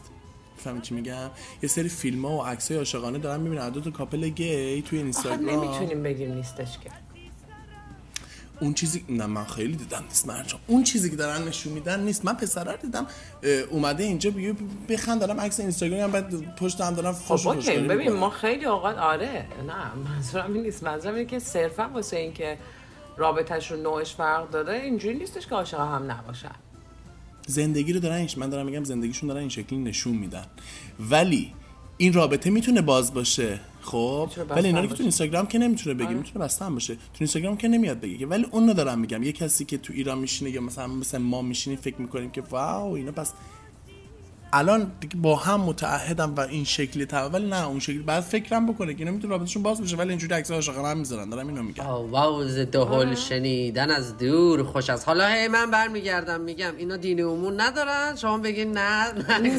فهمی 0.57 0.81
چی 0.81 0.95
میگم؟ 0.95 1.29
یه 1.63 1.69
سری 1.69 1.89
فیلم 1.89 2.25
ها 2.25 2.31
و 2.37 2.43
عکس 2.43 2.71
های 2.71 2.77
عاشقانه 2.77 3.19
دارم 3.19 3.41
می‌بینم 3.41 3.69
دو 3.69 3.81
تا 3.81 3.91
کاپل 3.91 4.29
گی 4.29 4.81
توی 4.81 4.99
اینستاگرام. 4.99 5.49
نمی‌تونیم 5.49 6.03
بگیم 6.03 6.33
نیستش 6.33 6.79
که. 6.83 7.02
اون 8.63 8.73
چیزی 8.73 9.05
نه 9.09 9.25
من 9.25 9.45
خیلی 9.45 9.75
دیدم 9.75 10.03
نیست 10.07 10.27
مرجان. 10.27 10.59
اون 10.67 10.83
چیزی 10.83 11.09
که 11.09 11.15
دارن 11.15 11.47
نشون 11.47 11.73
میدن 11.73 12.03
نیست. 12.03 12.25
من 12.25 12.33
پسر 12.33 12.63
رو 12.63 12.77
دیدم 12.77 13.07
اومده 13.69 14.03
اینجا 14.03 14.31
بگه 14.31 14.55
بخند 14.89 15.19
دارم 15.19 15.39
عکس 15.41 15.59
اینستاگرام 15.59 16.11
بعد 16.11 16.55
پشت 16.55 16.81
هم 16.81 16.93
دارم 16.93 17.13
خب 17.13 17.19
فوش 17.19 17.47
اوکی. 17.47 17.77
ببین 17.77 18.11
ما 18.11 18.29
خیلی 18.29 18.65
اوقات 18.65 18.97
آره. 18.97 19.45
نه 19.67 20.09
منظورم 20.09 20.53
این 20.53 20.63
نیست. 20.63 20.83
منظورم 20.83 21.15
اینه 21.15 21.27
که 21.27 21.39
صرفا 21.39 21.89
واسه 21.93 22.17
اینکه 22.17 22.57
رابطهشون 23.17 23.79
نوعش 23.81 24.15
فرق 24.15 24.49
داره 24.49 24.73
اینجوری 24.73 25.15
نیستش 25.17 25.47
که 25.47 25.55
عاشق 25.55 25.79
هم 25.79 26.11
نباشن. 26.11 26.55
زندگی 27.47 27.93
رو 27.93 27.99
دارن 27.99 28.27
من 28.37 28.49
دارم 28.49 28.65
میگم 28.65 28.83
زندگیشون 28.83 29.29
دارن 29.29 29.39
این 29.39 29.49
شکلی 29.49 29.79
نشون 29.79 30.13
میدن. 30.13 30.45
ولی 30.99 31.53
این 32.03 32.13
رابطه 32.13 32.49
می‌تونه 32.49 32.81
باز 32.81 33.13
باشه. 33.13 33.59
خب؟ 33.81 34.29
ولی 34.49 34.67
اینا 34.67 34.79
رو 34.81 34.87
که 34.87 34.93
تو 34.93 35.03
اینستاگرام 35.03 35.47
که 35.47 35.57
نمی‌تونه 35.57 35.95
بگه 35.95 36.05
آره. 36.05 36.15
می‌تونه 36.15 36.45
بسته 36.45 36.65
هم 36.65 36.73
باشه. 36.73 36.95
تو 36.95 36.99
اینستاگرام 37.19 37.57
که 37.57 37.67
نمیاد 37.67 37.99
که. 37.99 38.25
ولی 38.25 38.45
اون 38.51 38.67
رو 38.67 38.73
دارم 38.73 38.99
میگم. 38.99 39.23
یه 39.23 39.31
کسی 39.31 39.65
که 39.65 39.77
تو 39.77 39.93
ایران 39.93 40.17
میشینه 40.17 40.51
یا 40.51 40.61
مثلا 40.61 40.87
مثلا 40.87 41.19
ما 41.19 41.41
میشینیم 41.41 41.79
فکر 41.79 42.01
می‌کنیم 42.01 42.31
که 42.31 42.41
واو 42.41 42.93
اینا 42.93 43.11
پس 43.11 43.33
الان 44.53 44.91
دیگه 44.99 45.15
با 45.15 45.35
هم 45.35 45.61
متعهدم 45.61 46.35
و 46.35 46.39
این 46.39 46.63
شکلی 46.63 47.05
تا 47.05 47.29
ولی 47.29 47.49
نه 47.49 47.67
اون 47.67 47.79
شکلی. 47.79 47.99
بعد 47.99 48.23
فکرم 48.23 48.73
بکنه 48.73 48.93
که 48.93 48.99
اینا 48.99 49.11
می‌تونه 49.11 49.33
رابطهشون 49.33 49.63
باز 49.63 49.81
بشه 49.81 49.97
ولی 49.97 50.09
اینجوری 50.09 50.33
عکس 50.33 50.51
عاشقانه 50.51 50.87
هم 50.87 50.97
می‌ذارن 50.97 51.29
دارم 51.29 51.47
اینو 51.47 51.63
میگم. 51.63 51.83
ضد 52.47 52.75
هول 52.75 53.15
شنیدن 53.15 53.91
از 53.91 54.17
دور 54.17 54.63
خوش 54.63 54.89
از. 54.89 55.05
حالا 55.05 55.27
هی 55.27 55.47
من 55.47 55.71
برمیگردم 55.71 56.41
میگم 56.41 56.73
اینا 56.77 56.97
دین 56.97 57.23
امون 57.23 57.61
ندارن؟ 57.61 58.15
شما 58.15 58.37
بگین 58.37 58.71
نه 58.77 59.11
نه. 59.11 59.53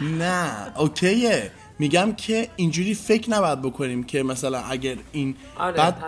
نه 0.20 0.72
اوکیه. 0.78 1.50
میگم 1.78 2.12
که 2.12 2.48
اینجوری 2.56 2.94
فکر 2.94 3.30
نباید 3.30 3.62
بکنیم 3.62 4.04
که 4.04 4.22
مثلا 4.22 4.58
اگر 4.58 4.96
این 5.12 5.36
آره، 5.56 5.76
بعد 5.76 6.02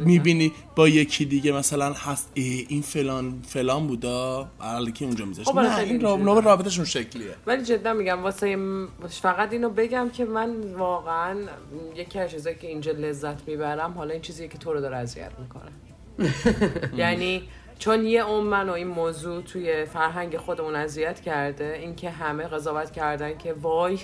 می‌بینی 0.00 0.52
با 0.76 0.88
یکی 0.88 1.24
دیگه 1.24 1.52
مثلا 1.52 1.92
هست 1.92 2.32
اه، 2.36 2.44
این 2.44 2.82
فلان 2.82 3.42
فلان 3.48 3.86
بودا 3.86 4.48
که 4.94 5.04
اونجا 5.04 5.24
میذاشت 5.24 5.48
خب، 5.48 5.58
نه 5.58 5.78
این 5.78 6.02
نوع 6.02 6.42
رابطهشون 6.42 6.84
شکلیه. 6.84 7.34
ولی 7.46 7.64
جدا 7.64 7.92
میگم 7.92 8.22
واسه 8.22 8.58
فقط 9.08 9.52
اینو 9.52 9.70
بگم 9.70 10.10
که 10.10 10.24
من 10.24 10.74
واقعا 10.74 11.38
یکی 11.96 12.18
از 12.18 12.30
چیزایی 12.30 12.56
که 12.56 12.66
اینجا 12.66 12.92
لذت 12.92 13.48
می‌برم 13.48 13.92
حالا 13.92 14.12
این 14.12 14.22
چیزیه 14.22 14.48
که 14.48 14.58
تو 14.58 14.72
رو 14.72 14.80
داره 14.80 14.96
اذیت 14.96 15.32
می‌کنه. 15.38 15.72
یعنی 17.02 17.42
چون 17.78 18.06
یه 18.06 18.22
عمر 18.22 18.48
من 18.50 18.68
و 18.68 18.72
این 18.72 18.86
موضوع 18.86 19.42
توی 19.42 19.84
فرهنگ 19.84 20.36
خودمون 20.36 20.74
اذیت 20.74 21.20
کرده 21.20 21.78
اینکه 21.80 22.10
همه 22.10 22.44
قضاوت 22.44 22.90
کردن 22.90 23.38
که 23.38 23.52
وای 23.52 23.98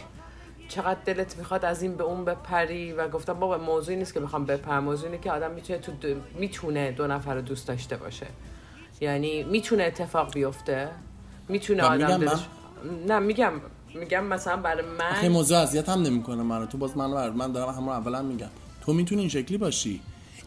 چقدر 0.74 1.00
دلت 1.04 1.36
می‌خواد 1.38 1.64
از 1.64 1.82
این 1.82 1.96
به 1.96 2.04
اون 2.04 2.24
بپری؟ 2.24 2.92
و 2.92 3.08
گفتم 3.08 3.32
بابا 3.32 3.58
موضوعی 3.58 3.96
نیست 3.96 4.14
که 4.14 4.20
بخوام 4.20 4.44
بپرم. 4.44 4.84
موضوع 4.84 5.06
اینه 5.06 5.22
که 5.22 5.32
آدم 5.32 5.50
می‌تونه 5.50 5.78
تو 5.78 5.92
دو... 5.92 6.08
می‌تونه 6.34 6.92
دو 6.92 7.06
نفر 7.06 7.34
رو 7.34 7.40
دوست 7.40 7.68
داشته 7.68 7.96
باشه. 7.96 8.26
یعنی 9.00 9.42
می‌تونه 9.42 9.82
اتفاق 9.82 10.34
بیفته. 10.34 10.88
می‌تونه 11.48 11.82
من 11.82 12.02
آدم 12.02 12.20
میگم 12.20 12.30
دلش... 12.30 12.40
نه 13.06 13.18
میگم 13.18 13.52
میگم 13.94 14.24
مثلا 14.24 14.56
برای 14.56 14.84
من 14.98 15.28
موضوع 15.28 15.58
اذیت 15.58 15.88
هم 15.88 16.02
نمی‌کنه 16.02 16.42
منو. 16.42 16.66
تو 16.66 16.78
باز 16.78 16.96
منو 16.96 17.14
بر 17.14 17.30
من 17.30 17.52
دارم 17.52 17.74
همون 17.74 17.88
اولا 17.88 18.22
میگم. 18.22 18.50
تو 18.80 18.92
می‌تونی 18.92 19.20
این 19.20 19.30
شکلی 19.30 19.58
باشی. 19.58 20.00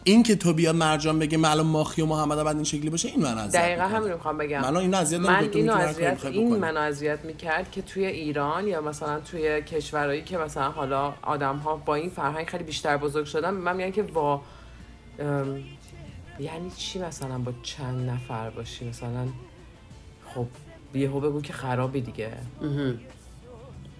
این 0.06 0.22
که 0.22 0.36
تو 0.36 0.52
بیاد 0.52 0.74
مرجان 0.74 1.18
بگه 1.18 1.38
من 1.38 1.48
الان 1.48 1.66
ماخی 1.66 2.02
و 2.02 2.06
محمد 2.06 2.44
بعد 2.44 2.56
این 2.56 2.64
شکلی 2.64 2.90
باشه 2.90 3.08
این 3.08 3.22
من 3.22 3.38
اذیت 3.38 3.62
دقیقا. 3.62 3.82
همین 3.82 4.08
رو 4.08 4.14
می‌خوام 4.14 4.38
بگم 4.38 4.60
من 4.60 4.76
اینو 4.76 4.96
اذیت 4.96 5.20
من 5.20 5.48
اینو 5.52 5.74
اذیت 5.74 6.24
این. 6.24 6.56
منو 6.56 6.80
اذیت 6.80 7.24
می‌کرد 7.24 7.70
که 7.70 7.82
توی 7.82 8.06
ایران 8.06 8.68
یا 8.68 8.80
مثلا 8.80 9.20
توی 9.20 9.62
کشورهایی 9.62 10.22
که 10.22 10.38
مثلا 10.38 10.70
حالا 10.70 11.14
آدم 11.22 11.56
ها 11.56 11.76
با 11.76 11.94
این 11.94 12.10
فرهنگ 12.10 12.46
خیلی 12.46 12.64
بیشتر 12.64 12.96
بزرگ 12.96 13.26
شدن 13.26 13.50
من 13.50 13.76
میگن 13.76 13.90
که 13.90 14.02
با 14.02 14.40
ام، 15.18 15.62
یعنی 16.40 16.70
چی 16.76 16.98
مثلا 16.98 17.38
با 17.38 17.52
چند 17.62 18.10
نفر 18.10 18.50
باشی 18.50 18.88
مثلا 18.88 19.28
خب 20.34 20.46
یهو 20.94 21.20
بگو 21.20 21.40
که 21.42 21.52
خرابی 21.52 22.00
دیگه 22.00 22.32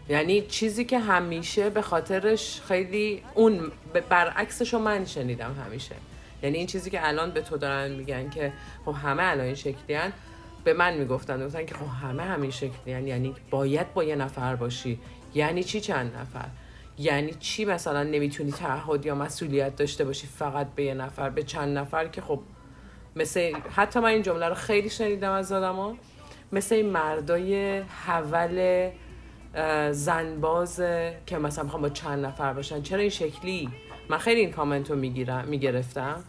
یعنی 0.08 0.42
چیزی 0.42 0.84
که 0.84 0.98
همیشه 0.98 1.70
به 1.70 1.82
خاطرش 1.82 2.60
خیلی 2.60 3.22
اون 3.34 3.72
برعکسش 4.10 4.74
رو 4.74 4.78
من 4.78 5.04
شنیدم 5.04 5.54
همیشه. 5.66 5.94
یعنی 6.42 6.58
این 6.58 6.66
چیزی 6.66 6.90
که 6.90 7.08
الان 7.08 7.30
به 7.30 7.40
تو 7.40 7.56
دارن 7.56 7.90
میگن 7.90 8.30
که 8.30 8.52
خب 8.84 8.92
همه 8.92 9.22
الان 9.22 9.46
این 9.46 9.54
شکلی 9.54 9.98
به 10.64 10.72
من 10.72 10.94
می‌گفتن 10.96 11.46
گفتن 11.46 11.66
که 11.66 11.74
خب 11.74 11.86
همه 12.06 12.22
همین 12.22 12.50
شکلی 12.50 13.08
یعنی 13.08 13.34
باید 13.50 13.94
با 13.94 14.04
یه 14.04 14.16
نفر 14.16 14.56
باشی. 14.56 14.98
یعنی 15.34 15.64
چی 15.64 15.80
چند 15.80 16.16
نفر؟ 16.16 16.48
یعنی 16.98 17.34
چی 17.34 17.64
مثلا 17.64 18.02
نمی‌تونی 18.02 18.52
تعهد 18.52 19.06
یا 19.06 19.14
مسئولیت 19.14 19.76
داشته 19.76 20.04
باشی 20.04 20.26
فقط 20.26 20.66
به 20.76 20.84
یه 20.84 20.94
نفر 20.94 21.30
به 21.30 21.42
چند 21.42 21.78
نفر 21.78 22.08
که 22.08 22.20
خب 22.20 22.40
مثل 23.16 23.52
حتی 23.74 24.00
من 24.00 24.08
این 24.08 24.22
جمله 24.22 24.48
رو 24.48 24.54
خیلی 24.54 24.90
شنیدم 24.90 25.32
از 25.32 25.52
آدما. 25.52 25.96
مثل 26.52 26.82
مردای 26.82 27.78
حول 27.78 28.90
زنباز 29.92 30.76
که 31.26 31.38
مثلا 31.38 31.64
می‌خوام 31.64 31.82
با 31.82 31.88
چند 31.88 32.26
نفر 32.26 32.52
باشن. 32.52 32.82
چرا 32.82 33.00
این 33.00 33.10
شکلی؟ 33.10 33.68
من 34.08 34.18
خیلی 34.18 34.40
این 34.40 34.50
کامنت 34.50 34.90
رو 34.90 34.96
می‌گیرم 34.96 35.44
می‌گرفتم. 35.48 36.24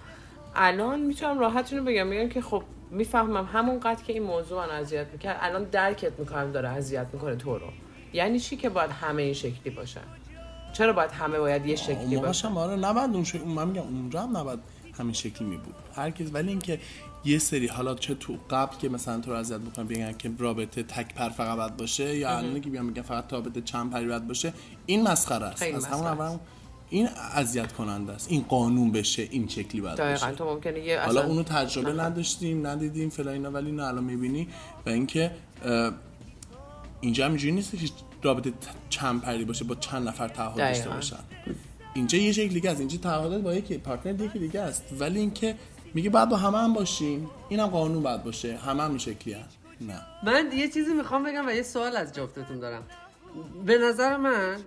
الان 0.55 0.99
می‌تونم 0.99 1.39
راحت 1.39 1.73
اینو 1.73 1.85
بگم. 1.85 2.07
میگم 2.07 2.29
که 2.29 2.41
خب 2.41 2.63
می‌فهمم 2.91 3.49
همون 3.53 3.79
قد 3.79 4.01
که 4.01 4.13
این 4.13 4.23
موضوع 4.23 4.65
من 4.65 4.73
اذیت 4.73 5.07
می‌کرد 5.13 5.37
الان 5.41 5.63
درکت 5.63 6.19
می‌کنم 6.19 6.51
داره 6.51 6.69
اذیت 6.69 7.07
می‌کنه 7.13 7.35
تو 7.35 7.57
رو. 7.57 7.67
یعنی 8.13 8.39
چی 8.39 8.57
که 8.57 8.69
باید 8.69 8.91
همه 8.91 9.21
این 9.21 9.33
شکلی 9.33 9.69
باشن؟ 9.75 10.01
چرا 10.73 10.93
باید 10.93 11.11
همه 11.11 11.39
باید 11.39 11.65
یه 11.65 11.75
شکلی 11.75 12.17
باشن؟ 12.17 12.57
آره 12.57 12.75
نباید 12.75 13.09
اون 13.13 13.25
من 13.55 13.67
میگم 13.67 13.81
اونجا 13.81 14.21
هم 14.21 14.37
نباید 14.37 14.59
همین 14.99 15.13
شکلی 15.13 15.47
می 15.47 15.57
بود. 15.57 15.75
هر 15.95 16.11
کس 16.11 16.27
ولی 16.33 16.49
اینکه 16.49 16.79
یه 17.25 17.39
سری 17.39 17.67
حالا 17.67 17.95
چه 17.95 18.15
تو 18.15 18.37
قبل 18.49 18.77
که 18.77 18.89
مثلا 18.89 19.19
تو 19.21 19.31
رو 19.31 19.37
اذیت 19.37 19.59
می‌کنن 19.59 19.87
بگن 19.87 20.13
که 20.13 20.31
رابطه 20.37 20.83
تک 20.83 21.15
پر 21.15 21.29
فقط 21.29 21.57
باید 21.57 21.77
باشه 21.77 22.17
یا 22.17 22.37
الان 22.37 22.61
که 22.61 22.69
بیان 22.69 22.85
میگن 22.85 23.01
فقط 23.01 23.33
رابطه 23.33 23.61
چند 23.61 23.91
پری 23.91 24.07
باید 24.07 24.27
باشه 24.27 24.53
این 24.85 25.07
مسخره 25.07 25.45
است. 25.45 25.63
از 25.63 25.85
همون 25.85 26.07
اول 26.07 26.37
این 26.89 27.07
اذیت 27.33 27.73
کننده 27.73 28.13
است. 28.13 28.31
این 28.31 28.45
قانون 28.49 28.91
بشه 28.91 29.27
این 29.31 29.47
شکلی 29.47 29.81
باید 29.81 29.97
باشه. 29.97 30.31
تو 30.31 30.45
ممکنه 30.45 30.79
یه 30.79 30.99
حالا 30.99 31.19
اصلا 31.19 31.31
اونو 31.31 31.43
تجربه 31.43 31.93
نداشتیم 31.93 32.67
ندیدیم 32.67 33.09
فلان 33.09 33.33
اینا 33.33 33.51
ولی 33.51 33.71
نه 33.71 33.83
الان 33.83 34.03
می‌بینی. 34.03 34.47
و 34.85 34.89
اینکه 34.89 35.31
اینجا 37.01 37.25
هم 37.25 37.31
اینجوری 37.31 37.51
نیست 37.51 37.71
که 37.71 37.77
رابطه 38.23 38.53
چند 38.89 39.21
پری 39.21 39.45
باشه 39.45 39.65
با 39.65 39.75
چند 39.75 40.07
نفر 40.07 40.27
تعهد 40.27 40.57
داشته. 40.57 40.89
باشن. 40.89 41.19
اینجا 41.97 42.17
یه 42.17 42.31
شکل 42.31 42.53
دیگه 42.53 42.69
است 42.71 42.79
اینجا 42.79 42.97
تعهدات 42.97 43.41
با 43.41 43.53
یکی 43.53 43.77
پارتنر 43.77 44.21
یکی 44.21 44.39
دیگه 44.39 44.61
است. 44.61 44.83
ولی 44.99 45.19
اینکه 45.19 45.55
میگه 45.93 46.09
بعد 46.09 46.29
با 46.29 46.37
همه 46.37 46.57
هم 46.57 46.73
باشیم 46.73 47.29
اینم 47.49 47.67
قانون 47.67 48.03
باید 48.03 48.23
باشه. 48.23 48.57
همه 48.57 48.83
هم 48.83 48.89
این 48.89 48.97
شکلی 48.97 49.33
هست. 49.33 49.57
نه. 49.81 50.01
من 50.23 50.51
یه 50.53 50.67
چیزی 50.67 50.93
می‌خوام 50.93 51.23
بگم 51.23 51.47
و 51.47 51.51
یه 51.51 51.63
سوال 51.63 51.95
از 51.95 52.13
جفتتون 52.13 52.59
دارم. 52.59 52.83
به 53.65 53.77
نظر 53.77 54.17
من 54.17 54.57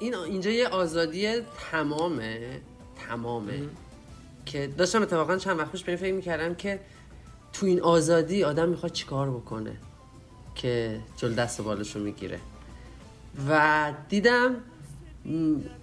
این 0.00 0.14
اینجا 0.14 0.50
یه 0.50 0.68
آزادی 0.68 1.40
تمامه 1.70 2.60
تمامه. 3.08 3.62
که 4.46 4.66
داشتم 4.78 5.02
اتفاقا 5.02 5.36
چند 5.36 5.58
وقت 5.58 5.72
پیش 5.72 5.84
به 5.84 5.92
این 5.92 6.00
فکر 6.00 6.14
می‌کردم 6.14 6.54
که 6.54 6.80
تو 7.52 7.66
این 7.66 7.80
آزادی 7.80 8.44
آدم 8.44 8.68
می‌خواد 8.68 8.92
چیکار 8.92 9.30
بکنه 9.30 9.76
که 10.54 11.00
جل 11.16 11.34
دست 11.34 11.60
بالشو 11.60 11.98
می‌گیره. 11.98 12.40
و 13.48 13.92
دیدم 14.08 14.56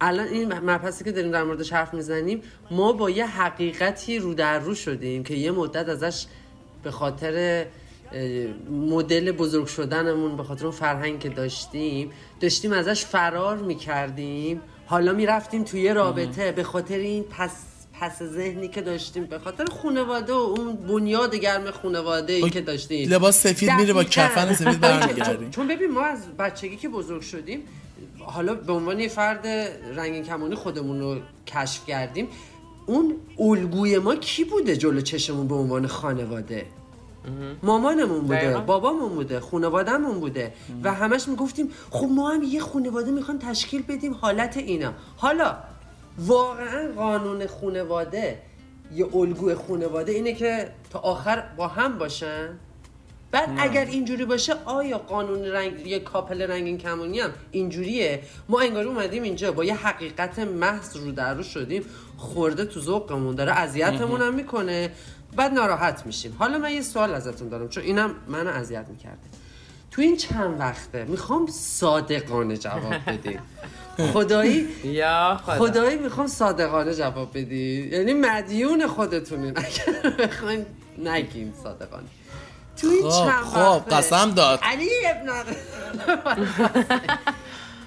الان 0.00 0.26
این 0.26 0.52
مبحثی 0.52 1.04
که 1.04 1.12
داریم 1.12 1.30
در 1.30 1.42
موردش 1.42 1.72
حرف 1.72 1.94
می‌زنیم 1.94 2.42
ما 2.70 2.92
با 2.92 3.10
یه 3.10 3.26
حقیقتی 3.26 4.18
رو 4.18 4.34
در 4.34 4.58
رو 4.58 4.74
شدیم 4.74 5.24
که 5.24 5.34
یه 5.34 5.50
مدت 5.50 5.88
ازش 5.88 6.26
به 6.82 6.90
خاطر 6.90 7.66
مدل 8.70 9.32
بزرگ 9.32 9.66
شدنمون 9.66 10.36
به 10.36 10.42
خاطر 10.44 10.64
اون 10.64 10.74
فرهنگ 10.74 11.18
که 11.20 11.28
داشتیم 11.28 12.10
داشتیم 12.40 12.72
ازش 12.72 13.04
فرار 13.04 13.56
می‌کردیم. 13.56 14.60
حالا 14.86 15.12
می‌رفتیم 15.12 15.64
توی 15.64 15.88
رابطه 15.88 16.52
به 16.52 16.62
خاطر 16.62 16.98
این 16.98 17.22
پس 17.22 17.50
پس 18.00 18.22
ذهنی 18.22 18.68
که 18.68 18.82
داشتیم 18.82 19.24
به 19.24 19.38
خاطر 19.38 19.64
خانواده 19.82 20.32
و 20.32 20.36
اون 20.36 20.76
بنیاد 20.76 21.34
گرم 21.34 21.70
خانواده 21.70 22.32
ای 22.32 22.50
که 22.50 22.60
داشتیم. 22.60 23.10
لباس 23.10 23.42
سفید 23.42 23.70
میره 23.70 23.92
با. 23.92 24.04
کفن 24.04 24.54
سفید 24.54 24.80
برمیگردیم. 24.80 25.50
چون 25.50 25.68
ببین 25.68 25.90
ما 25.90 26.02
از 26.02 26.36
بچگی 26.38 26.76
که 26.76 26.88
بزرگ 26.88 27.22
شدیم 27.22 27.62
حالا 28.26 28.54
به 28.54 28.72
عنوان 28.72 29.00
یه 29.00 29.08
فرد 29.08 29.46
رنگین 29.96 30.24
کمانی 30.24 30.54
خودمون 30.54 31.00
رو 31.00 31.16
کشف 31.46 31.86
کردیم 31.86 32.28
اون 32.86 33.14
الگوی 33.38 33.98
ما 33.98 34.14
کی 34.14 34.44
بوده 34.44 34.76
جلو 34.76 35.00
چشمون 35.00 35.48
به 35.48 35.54
عنوان 35.54 35.86
خانواده؟ 35.86 36.66
مامانمون 37.62 38.20
بوده. 38.20 38.58
بابامون 38.58 39.08
بوده 39.08 39.40
خانوادهمون 39.40 40.20
بوده. 40.20 40.52
و 40.82 40.94
همش 40.94 41.28
می‌گفتیم 41.28 41.70
خب 41.90 42.06
ما 42.06 42.30
هم 42.30 42.42
یه 42.42 42.60
خانواده 42.60 43.10
می‌خوایم 43.10 43.40
تشکیل 43.40 43.82
بدیم 43.82 44.14
حالت 44.14 44.56
اینا. 44.56 44.92
حالا 45.16 45.56
واقعا 46.18 46.92
قانون 46.96 47.46
خانواده 47.46 48.42
یه 48.94 49.16
الگوی 49.16 49.54
خانواده 49.54 50.12
اینه 50.12 50.34
که 50.34 50.70
تا 50.90 50.98
آخر 50.98 51.44
با 51.56 51.68
هم 51.68 51.98
باشن؟ 51.98 52.58
بعد 53.34 53.48
اگر 53.58 53.84
اینجوری 53.84 54.24
باشه 54.24 54.54
آیا 54.64 54.98
قانون 54.98 55.44
رنگ 55.44 55.86
یه 55.86 55.98
کاپل 55.98 56.42
رنگین 56.42 56.78
کمونی 56.78 57.20
هم 57.20 57.30
اینجوریه؟ 57.50 58.22
ما 58.48 58.60
انگار 58.60 58.84
اومدیم 58.84 59.22
اینجا 59.22 59.52
با 59.52 59.64
یه 59.64 59.74
حقیقت 59.74 60.38
محض 60.38 60.96
رو 60.96 61.12
در 61.12 61.34
رو 61.34 61.42
شدیم 61.42 61.84
خورده 62.16 62.64
تو 62.64 62.80
ذوقمون 62.80 63.34
داره 63.34 63.52
اذیتمون 63.52 64.20
هم 64.20 64.34
می‌کنه. 64.34 64.90
بعد 65.36 65.52
ناراحت 65.52 66.06
میشیم. 66.06 66.36
حالا 66.38 66.58
من 66.58 66.72
یه 66.72 66.82
سوال 66.82 67.14
ازتون 67.14 67.48
دارم 67.48 67.68
چون 67.68 67.84
اینم 67.84 68.14
منو 68.28 68.50
اذیت 68.50 68.86
می‌کرده. 68.88 69.18
تو 69.90 70.02
این 70.02 70.16
چند 70.16 70.60
وقته 70.60 71.04
می‌خوام 71.04 71.46
صادقانه 71.46 72.56
جواب 72.56 72.94
بدیم 73.06 73.40
خدایی؟ 74.14 74.68
یا 74.84 75.40
خدا. 75.44 75.58
خدایی 75.58 75.96
می‌خوام 75.96 76.26
صادقانه 76.26 76.94
جواب 76.94 77.30
بدی؟ 77.38 77.88
یعنی 77.92 78.12
مدیون 78.12 78.86
خودتونین. 78.86 79.52
اگر 79.64 80.10
بخواین 80.18 80.66
نگیم 80.98 81.54
صادقانه. 81.62 82.06
تو 82.76 82.86
این 82.86 83.10
خب 83.10 83.26
چند 83.26 83.44
خب 83.44 83.90
قسم 83.90 84.30
داد. 84.30 84.60
علی 84.62 84.88
ابن 85.06 85.28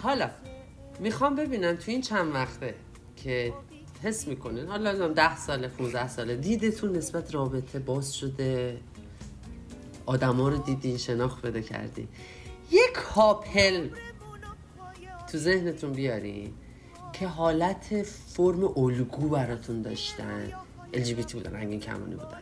حالا 0.03 0.29
می‌خوام 0.99 1.35
ببینم 1.35 1.75
تو 1.75 1.91
این 1.91 2.01
چند 2.01 2.35
وقته 2.35 2.75
که 3.15 3.53
حس 4.03 4.27
می‌کنین. 4.27 4.67
حالا 4.67 4.89
نمی‌دونم 4.91 5.13
10 5.13 5.37
ساله 5.37 5.67
15 5.67 6.07
ساله. 6.07 6.35
دیدتون 6.35 6.97
نسبت 6.97 7.33
رابطه 7.35 7.79
باز 7.79 8.15
شده؟ 8.15 8.79
آدما 10.05 10.49
رو 10.49 10.57
دیدین 10.57 10.97
شناخت 10.97 11.41
پیدا 11.41 11.61
کردین؟ 11.61 12.07
یک 12.71 12.91
کاپل 13.15 13.89
تو 15.31 15.37
ذهنتون 15.37 15.91
بیارین 15.91 16.53
که 17.13 17.27
حالت 17.27 18.03
فرم 18.03 18.63
الگو 18.77 19.29
براتون 19.29 19.81
داشتن. 19.81 20.51
LGBT 20.93 21.31
بودن 21.31 21.53
رنگین 21.53 21.79
کمانی 21.79 22.15
بودن. 22.15 22.41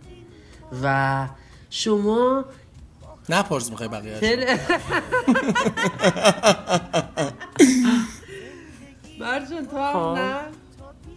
و 0.84 1.28
شما 1.76 2.46
نپرس 3.30 3.70
می‌خوای 3.70 3.90
بقیه. 3.90 4.20
مرجان 9.20 9.66
تو 9.72 9.78
هم 9.78 9.94
خب. 9.94 10.20
نه 10.20 10.40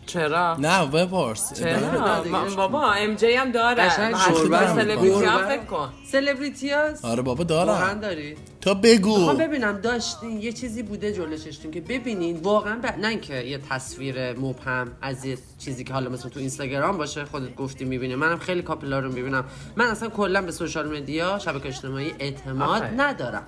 چرا؟ 0.09 0.57
نه 0.57 0.87
بپرس 0.87 1.53
چرا؟ 1.61 2.25
بابا 2.57 2.93
ام 2.93 3.15
جی 3.15 3.33
هم 3.33 3.53
داره. 3.53 3.97
تا 3.97 4.75
سلبریتی 4.75 5.25
هم. 5.25 5.49
فکر 5.49 5.65
کن. 5.65 5.89
سلبریتی 6.13 6.71
هست 6.71 7.05
آره 7.05 7.23
بابا 7.23 7.45
واقعا 7.45 7.65
دارم 7.65 8.01
داری. 8.01 8.37
تو 8.61 8.75
بگو. 8.75 9.19
می‌خوام 9.19 9.37
ببینم 9.37 9.79
داشتین 9.79 10.43
یه 10.43 10.53
چیزی 10.53 10.83
بوده 10.83 11.13
جلو 11.13 11.37
چشتون 11.37 11.71
که 11.71 11.81
ببینین 11.81 12.37
واقعا 12.37 12.79
ب... 12.83 12.87
نه 12.87 13.09
اینکه 13.09 13.35
یه 13.35 13.59
تصویر 13.71 14.39
مبهم 14.39 14.93
از 15.03 15.25
یه 15.25 15.39
چیزی 15.59 15.85
که 15.85 15.93
حالا 15.93 16.11
مثلا 16.11 16.31
تو 16.31 16.41
اینستاگرام 16.41 16.99
باشه 16.99 17.25
خودت 17.25 17.55
گفتی 17.55 17.85
می‌بینی. 17.85 18.15
منم 18.15 18.39
خیلی 18.39 18.63
کاپلا 18.63 18.99
رو 18.99 19.13
می‌بینم. 19.13 19.45
من 19.77 19.87
اصلا 19.87 20.09
کلا 20.09 20.43
به 20.43 20.53
سوشال 20.53 20.99
مدیا 20.99 21.39
شبکه 21.39 21.69
اجتماعی 21.69 22.15
اعتماد 22.19 22.83
آفرین. 22.83 23.01
ندارم. 23.01 23.47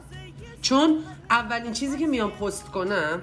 چون 0.63 0.99
اولین 1.31 1.73
چیزی 1.73 1.99
که 1.99 2.07
میام 2.07 2.31
پست 2.31 2.65
کنم 2.65 3.23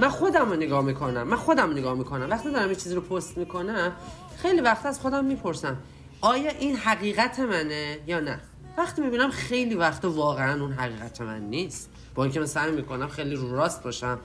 من 0.00 0.08
خودم 0.08 0.50
رو 0.50 0.56
نگاه 0.56 0.84
می‌کنم. 0.84 1.22
من 1.22 1.36
خودم 1.36 1.66
رو 1.66 1.72
نگاه 1.72 1.94
می‌کنم. 1.94 2.30
وقتی 2.30 2.50
دارم 2.50 2.68
یه 2.68 2.74
چیزی 2.74 2.94
رو 2.94 3.00
پست 3.00 3.38
می‌کنم 3.38 3.92
خیلی 4.36 4.60
وقت 4.60 4.86
از 4.86 5.00
خودم 5.00 5.24
می‌پرسم 5.24 5.76
آیا 6.20 6.50
این 6.50 6.76
حقیقت 6.76 7.40
منه 7.40 7.98
یا 8.06 8.20
نه؟ 8.20 8.40
وقتی 8.78 9.02
می‌بینم 9.02 9.30
خیلی 9.30 9.74
وقت 9.74 10.04
واقعا 10.04 10.62
اون 10.62 10.72
حقیقت 10.72 11.20
من 11.20 11.40
نیست. 11.40 11.90
با 12.14 12.24
اینکه 12.24 12.40
من 12.40 12.46
سعی 12.46 12.70
می‌کنم 12.70 13.08
خیلی 13.08 13.34
رو 13.34 13.56
راست 13.56 13.82
باشم 13.82 14.18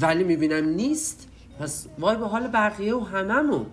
ولی 0.00 0.24
می‌بینم 0.24 0.68
نیست 0.68 1.28
پس 1.60 1.86
وای 1.98 2.16
به 2.16 2.26
حال 2.26 2.48
بقیه 2.48 2.94
و 2.94 3.04
هممون. 3.04 3.66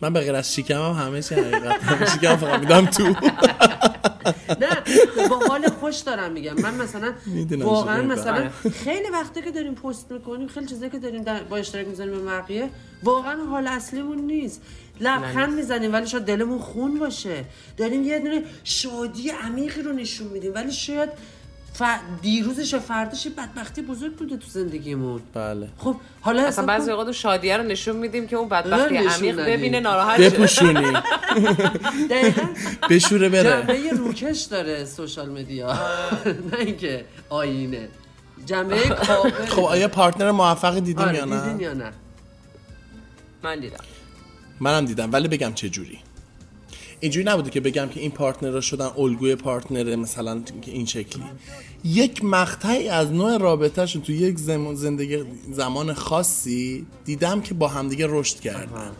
من 0.00 0.12
به 0.12 0.20
غیر 0.20 0.34
از 0.34 0.54
شیکم 0.54 0.82
هم 0.82 0.92
همه 0.92 1.22
چی 1.22 1.34
حقیقت. 1.34 2.10
شیکم 2.12 2.36
فقط 2.36 2.60
میدم 2.60 2.86
تو. 2.86 3.14
نه 4.60 5.28
با 5.28 5.38
حال 5.38 5.68
خوش 5.68 5.96
دارم 5.96 6.32
میگم. 6.32 6.54
من 6.62 6.74
مثلا 6.74 7.12
واقعا 7.58 8.02
مثلا 8.02 8.50
خیلی 8.84 9.08
وقته 9.10 9.42
که 9.42 9.50
داریم 9.50 9.74
پست 9.74 10.12
می‌کنیم 10.12 10.48
خیلی 10.48 10.66
چیزایی 10.66 10.90
که 10.90 10.98
داریم 10.98 11.22
در- 11.22 11.42
با 11.42 11.56
اشتراک 11.56 11.86
می‌ذاریم 11.86 12.12
به 12.14 12.24
بقیه 12.24 12.68
واقعا 13.02 13.44
حال 13.44 13.66
اصلیمون 13.66 14.18
نیست. 14.18 14.62
لبخند. 15.00 15.52
می‌زنیم 15.52 15.92
ولی 15.92 16.06
شاید 16.06 16.24
دلمون 16.24 16.58
خون 16.58 16.98
باشه. 16.98 17.44
داریم 17.76 18.04
یه 18.04 18.18
دونه 18.18 18.42
شادی 18.64 19.30
عمیقی 19.30 19.82
رو 19.82 19.92
نشون 19.92 20.26
میدیم 20.26 20.54
ولی 20.54 20.72
شاید 20.72 21.08
ف... 21.74 21.82
دیروزش 22.22 22.72
یا 22.72 22.78
فرداش 22.78 23.26
یه 23.26 23.32
بدبختی 23.32 23.82
بزرگ 23.82 24.16
بوده 24.16 24.36
تو 24.36 24.46
زندگیمون. 24.48 25.20
بله. 25.34 25.68
خب 25.78 25.96
حالا 26.20 26.42
اصلا 26.46 26.66
بعضی 26.66 26.90
اوقات 26.90 27.12
شادیه 27.12 27.56
رو 27.56 27.62
نشون 27.62 27.96
میدیم 27.96 28.26
که 28.26 28.36
اون 28.36 28.48
بدبختی 28.48 28.94
نشون 28.98 29.08
عمیق. 29.28 29.40
ببینه 29.46 29.80
ناراحت 29.80 30.20
شه 30.22 30.30
بپوشونی 30.30 30.92
دقیقاً. 32.10 32.42
بشوره 32.90 33.28
بره. 33.28 33.50
جنبه 33.50 33.90
روکش 33.90 34.40
داره 34.40 34.84
سوشال 34.84 35.28
مدیا 35.30 35.72
نه 36.52 36.58
اینکه 36.58 37.04
آینه. 37.28 37.88
جنبه 38.46 38.76
خب 39.54 39.60
آیا 39.64 39.88
پارتنر 39.88 40.30
موفقی 40.30 40.80
دیدیم 40.80 41.04
آره 41.04 41.16
یا 41.18 41.24
دیدین 41.24 41.38
نه 41.56 41.62
یا 41.62 41.74
نه؟ 41.74 41.92
من 43.42 43.60
دیدم. 43.60 43.84
منم 44.60 44.84
دیدم 44.84 45.12
ولی 45.12 45.28
بگم 45.28 45.52
چه 45.54 45.68
جوری. 45.68 45.98
اینجوری 47.00 47.26
نبوده 47.26 47.50
که 47.50 47.60
بگم 47.60 47.88
که 47.88 48.00
این 48.00 48.10
پارتنر 48.10 48.60
شدن 48.60 48.90
الگوی 48.98 49.36
پارتنر 49.36 49.96
مثلا 49.96 50.42
این 50.66 50.86
شکلی. 50.86 51.22
یک 51.84 52.24
مقطعی 52.24 52.88
از 52.88 53.12
نوع 53.12 53.38
رابطهشون 53.38 54.02
تو 54.02 54.12
یک 54.12 54.38
زمان 54.38 54.74
زندگی 54.74 55.24
زمان 55.52 55.94
خاصی 55.94 56.86
دیدم 57.04 57.40
که 57.40 57.54
با 57.54 57.68
همدیگه 57.68 58.06
رشد 58.08 58.40
کردن. 58.40 58.90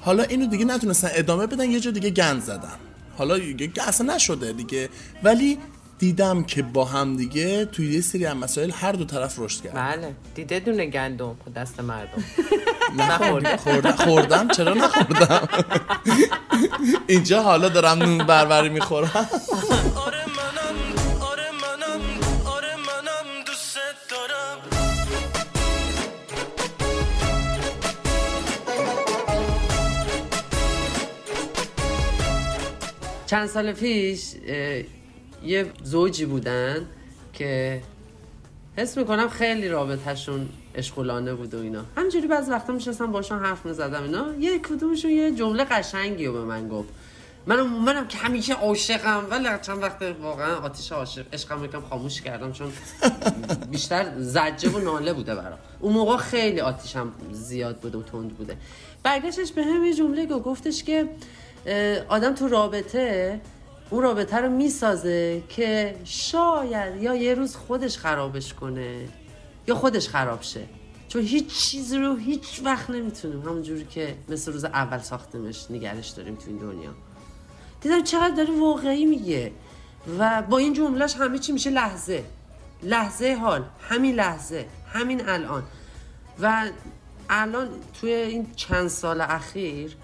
حالا 0.00 0.22
اینو 0.22 0.46
دیگه 0.46 0.64
نتونستن 0.64 1.08
ادامه 1.12 1.46
بدن 1.46 1.70
یه 1.70 1.80
جا 1.80 1.90
دیگه 1.90 2.10
گند 2.10 2.42
زدن. 2.42 2.76
حالا 3.16 3.38
دیگه 3.38 3.88
اصلا 3.88 4.14
نشده 4.14 4.52
دیگه. 4.52 4.88
ولی 5.22 5.58
دیدم 5.98 6.42
که 6.42 6.62
با 6.62 6.84
همدیگه 6.84 7.64
توی 7.64 7.92
یه 7.94 8.00
سری 8.00 8.26
از 8.26 8.36
مسائل 8.36 8.70
هر 8.70 8.92
دو 8.92 9.04
طرف 9.04 9.38
رشد 9.38 9.62
کردن 9.62 9.96
بله. 9.96 10.14
دیده 10.34 10.60
دونه 10.60 10.86
گندم 10.86 11.36
خود 11.44 11.54
دست 11.54 11.80
مردم. 11.80 12.24
نخوردم 12.98 13.56
خوردم, 13.56 13.92
خوردم. 13.92 14.48
چرا 14.48 14.74
نخوردم؟ 14.74 15.48
اینجا 17.06 17.42
حالا 17.42 17.68
دارم 17.68 17.98
نون 18.02 18.18
بربری 18.18 18.68
می‌خورم. 18.68 19.28
آره 20.06 20.24
منم 20.38 20.76
آره 21.20 21.50
منم 21.62 22.00
آره 22.44 22.76
منم 22.76 23.44
دوست 23.46 23.78
دارم. 24.10 24.58
چند 33.26 33.48
سال 33.48 33.72
پیش 33.72 34.20
یه 35.44 35.72
زوجی 35.82 36.24
بودن 36.24 36.86
که 37.32 37.82
حس 38.76 38.96
می‌کنم 38.98 39.28
خیلی 39.28 39.68
رابطهشون 39.68 40.48
اشغولانه 40.76 41.34
بود 41.34 41.54
و 41.54 41.60
اینا. 41.60 41.84
همینجوری 41.96 42.26
بعضی 42.26 42.50
وقتا 42.50 42.72
میشستم 42.72 43.12
باشون 43.12 43.38
حرف 43.38 43.66
می‌زدم 43.66 44.02
اینا. 44.02 44.34
یه 44.38 44.58
کدومشون 44.58 45.10
یه 45.10 45.30
جمله 45.30 45.64
قشنگی 45.64 46.26
رو 46.26 46.32
به 46.32 46.40
من 46.40 46.68
گفت. 46.68 46.88
منم 47.46 47.84
منم 47.84 48.08
که 48.08 48.18
همیشه 48.18 48.54
عاشقم 48.54 49.26
ولی 49.30 49.48
چند 49.62 49.82
وقت 49.82 50.02
واقعا 50.22 50.56
آتیش 50.56 50.92
عاشق 50.92 51.24
عشقم 51.32 51.64
یکم 51.64 51.80
خاموش 51.80 52.20
کردم 52.20 52.52
چون 52.52 52.72
بیشتر 53.70 54.12
زجه 54.18 54.70
و 54.70 54.78
ناله 54.78 55.12
بوده 55.12 55.34
برام. 55.34 55.58
اون 55.80 55.92
موقع 55.92 56.16
خیلی 56.16 56.60
آتیشم 56.60 57.12
زیاد 57.32 57.76
بوده 57.76 57.98
و 57.98 58.02
تند 58.02 58.36
بوده. 58.36 58.56
برگشتش 59.02 59.52
به 59.52 59.64
هم 59.64 59.84
یه 59.84 59.94
جمله 59.94 60.26
گفت. 60.26 60.44
گفتش 60.44 60.84
که 60.84 61.08
آدم 62.08 62.34
تو 62.34 62.48
رابطه 62.48 63.40
اون 63.90 64.02
رابطه 64.02 64.36
رو 64.36 64.48
می‌سازه 64.48 65.42
که 65.48 65.96
شاید 66.04 67.02
یا 67.02 67.14
یه 67.14 67.34
روز 67.34 67.56
خودش 67.56 67.98
خرابش 67.98 68.54
کنه. 68.54 69.08
یا 69.68 69.74
خودش 69.74 70.08
خراب 70.08 70.42
شه. 70.42 70.66
چون 71.08 71.22
هیچ 71.22 71.58
چیزی 71.58 71.98
رو 71.98 72.16
هیچ 72.16 72.60
وقت 72.64 72.90
نمی‌تونیم. 72.90 73.42
همونجوری 73.42 73.84
که 73.84 74.16
مثل 74.28 74.52
روز 74.52 74.64
اول 74.64 74.98
ساختمش 74.98 75.70
نگرش 75.70 76.08
داریم 76.08 76.34
تو 76.34 76.44
این 76.46 76.56
دنیا. 76.56 76.90
دیدم 77.80 78.02
چقدر 78.02 78.34
داره 78.34 78.60
واقعی 78.60 79.06
میگه. 79.06 79.52
و 80.18 80.42
با 80.42 80.58
این 80.58 80.72
جملهش 80.72 81.14
همه 81.14 81.38
چی 81.38 81.52
میشه 81.52 81.70
لحظه. 81.70 82.24
لحظه 82.82 83.34
حال. 83.34 83.64
همین 83.80 84.14
لحظه. 84.14 84.66
همین 84.92 85.28
الان. 85.28 85.62
و 86.42 86.70
الان 87.30 87.68
توی 88.00 88.12
این 88.12 88.46
چند 88.56 88.88
سال 88.88 89.20
اخیر 89.20 89.96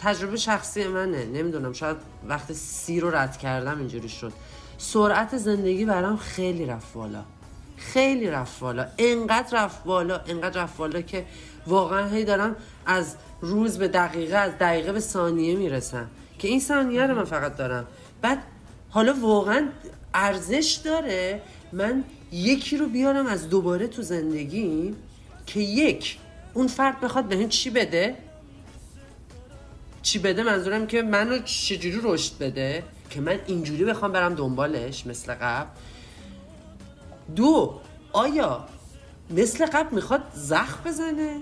تجربه 0.00 0.36
شخصی 0.36 0.86
منه. 0.86 1.24
نمی‌دونم 1.24 1.72
شاید 1.72 1.96
وقت 2.28 2.52
سی 2.52 3.00
رو 3.00 3.10
رد 3.10 3.38
کردم 3.38 3.78
اینجوری 3.78 4.08
شد. 4.08 4.32
سرعت 4.78 5.38
زندگی 5.38 5.84
برام 5.84 6.16
خیلی 6.16 6.66
رفت 6.66 6.92
بالا. 6.92 7.24
خیلی 7.92 8.26
رفت 8.26 8.60
بالا. 8.60 8.86
انقدر 8.98 9.64
رفت 9.64 9.84
بالا 9.84 10.20
انقدر 10.28 10.62
رفت 10.62 10.76
بالا 10.76 11.00
که 11.00 11.24
واقعا 11.66 12.08
هی 12.08 12.24
دارم 12.24 12.56
از 12.86 13.16
روز 13.40 13.78
به 13.78 13.88
دقیقه 13.88 14.36
از 14.36 14.52
دقیقه 14.60 14.92
به 14.92 15.00
ثانیه 15.00 15.56
می‌رسم 15.56 16.10
که 16.38 16.48
این 16.48 16.60
ثانیه 16.60 17.06
رو 17.06 17.14
من 17.14 17.24
فقط 17.24 17.56
دارم. 17.56 17.86
بعد 18.22 18.38
حالا 18.90 19.14
واقعا 19.20 19.68
ارزش 20.14 20.80
داره 20.84 21.42
من 21.72 22.04
یکی 22.32 22.76
رو 22.76 22.86
بیارم 22.86 23.26
از 23.26 23.48
دوباره 23.48 23.86
تو 23.86 24.02
زندگی 24.02 24.94
که 25.46 25.60
یک 25.60 26.18
اون 26.54 26.66
فرد 26.66 27.00
بخواد 27.00 27.24
به 27.24 27.46
چی 27.48 27.70
بده؟ 27.70 28.16
چی 30.02 30.18
بده؟ 30.18 30.42
منظورم 30.42 30.86
که 30.86 31.02
منو 31.02 31.38
چجوری 31.38 32.00
رشد 32.02 32.38
بده؟ 32.40 32.82
که 33.10 33.20
من 33.20 33.38
اینجوری 33.46 33.84
بخوام 33.84 34.12
برم 34.12 34.34
دنبالش 34.34 35.06
مثل 35.06 35.34
قبل. 35.34 35.68
دو. 37.36 37.80
آیا 38.12 38.64
مثل 39.30 39.66
قبل 39.66 39.94
می‌خواد 39.94 40.22
زخم 40.34 40.90
بزنه؟ 40.90 41.40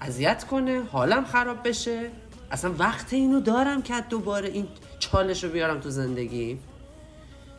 اذیت 0.00 0.44
کنه؟ 0.44 0.82
حالم 0.92 1.24
خراب 1.24 1.68
بشه؟ 1.68 2.10
اصلا 2.50 2.72
وقت 2.78 3.12
اینو 3.12 3.40
دارم 3.40 3.82
که 3.82 3.94
دوباره 4.10 4.48
این 4.48 4.68
چالش 4.98 5.44
رو 5.44 5.50
بیارم 5.50 5.80
تو 5.80 5.90
زندگی؟ 5.90 6.58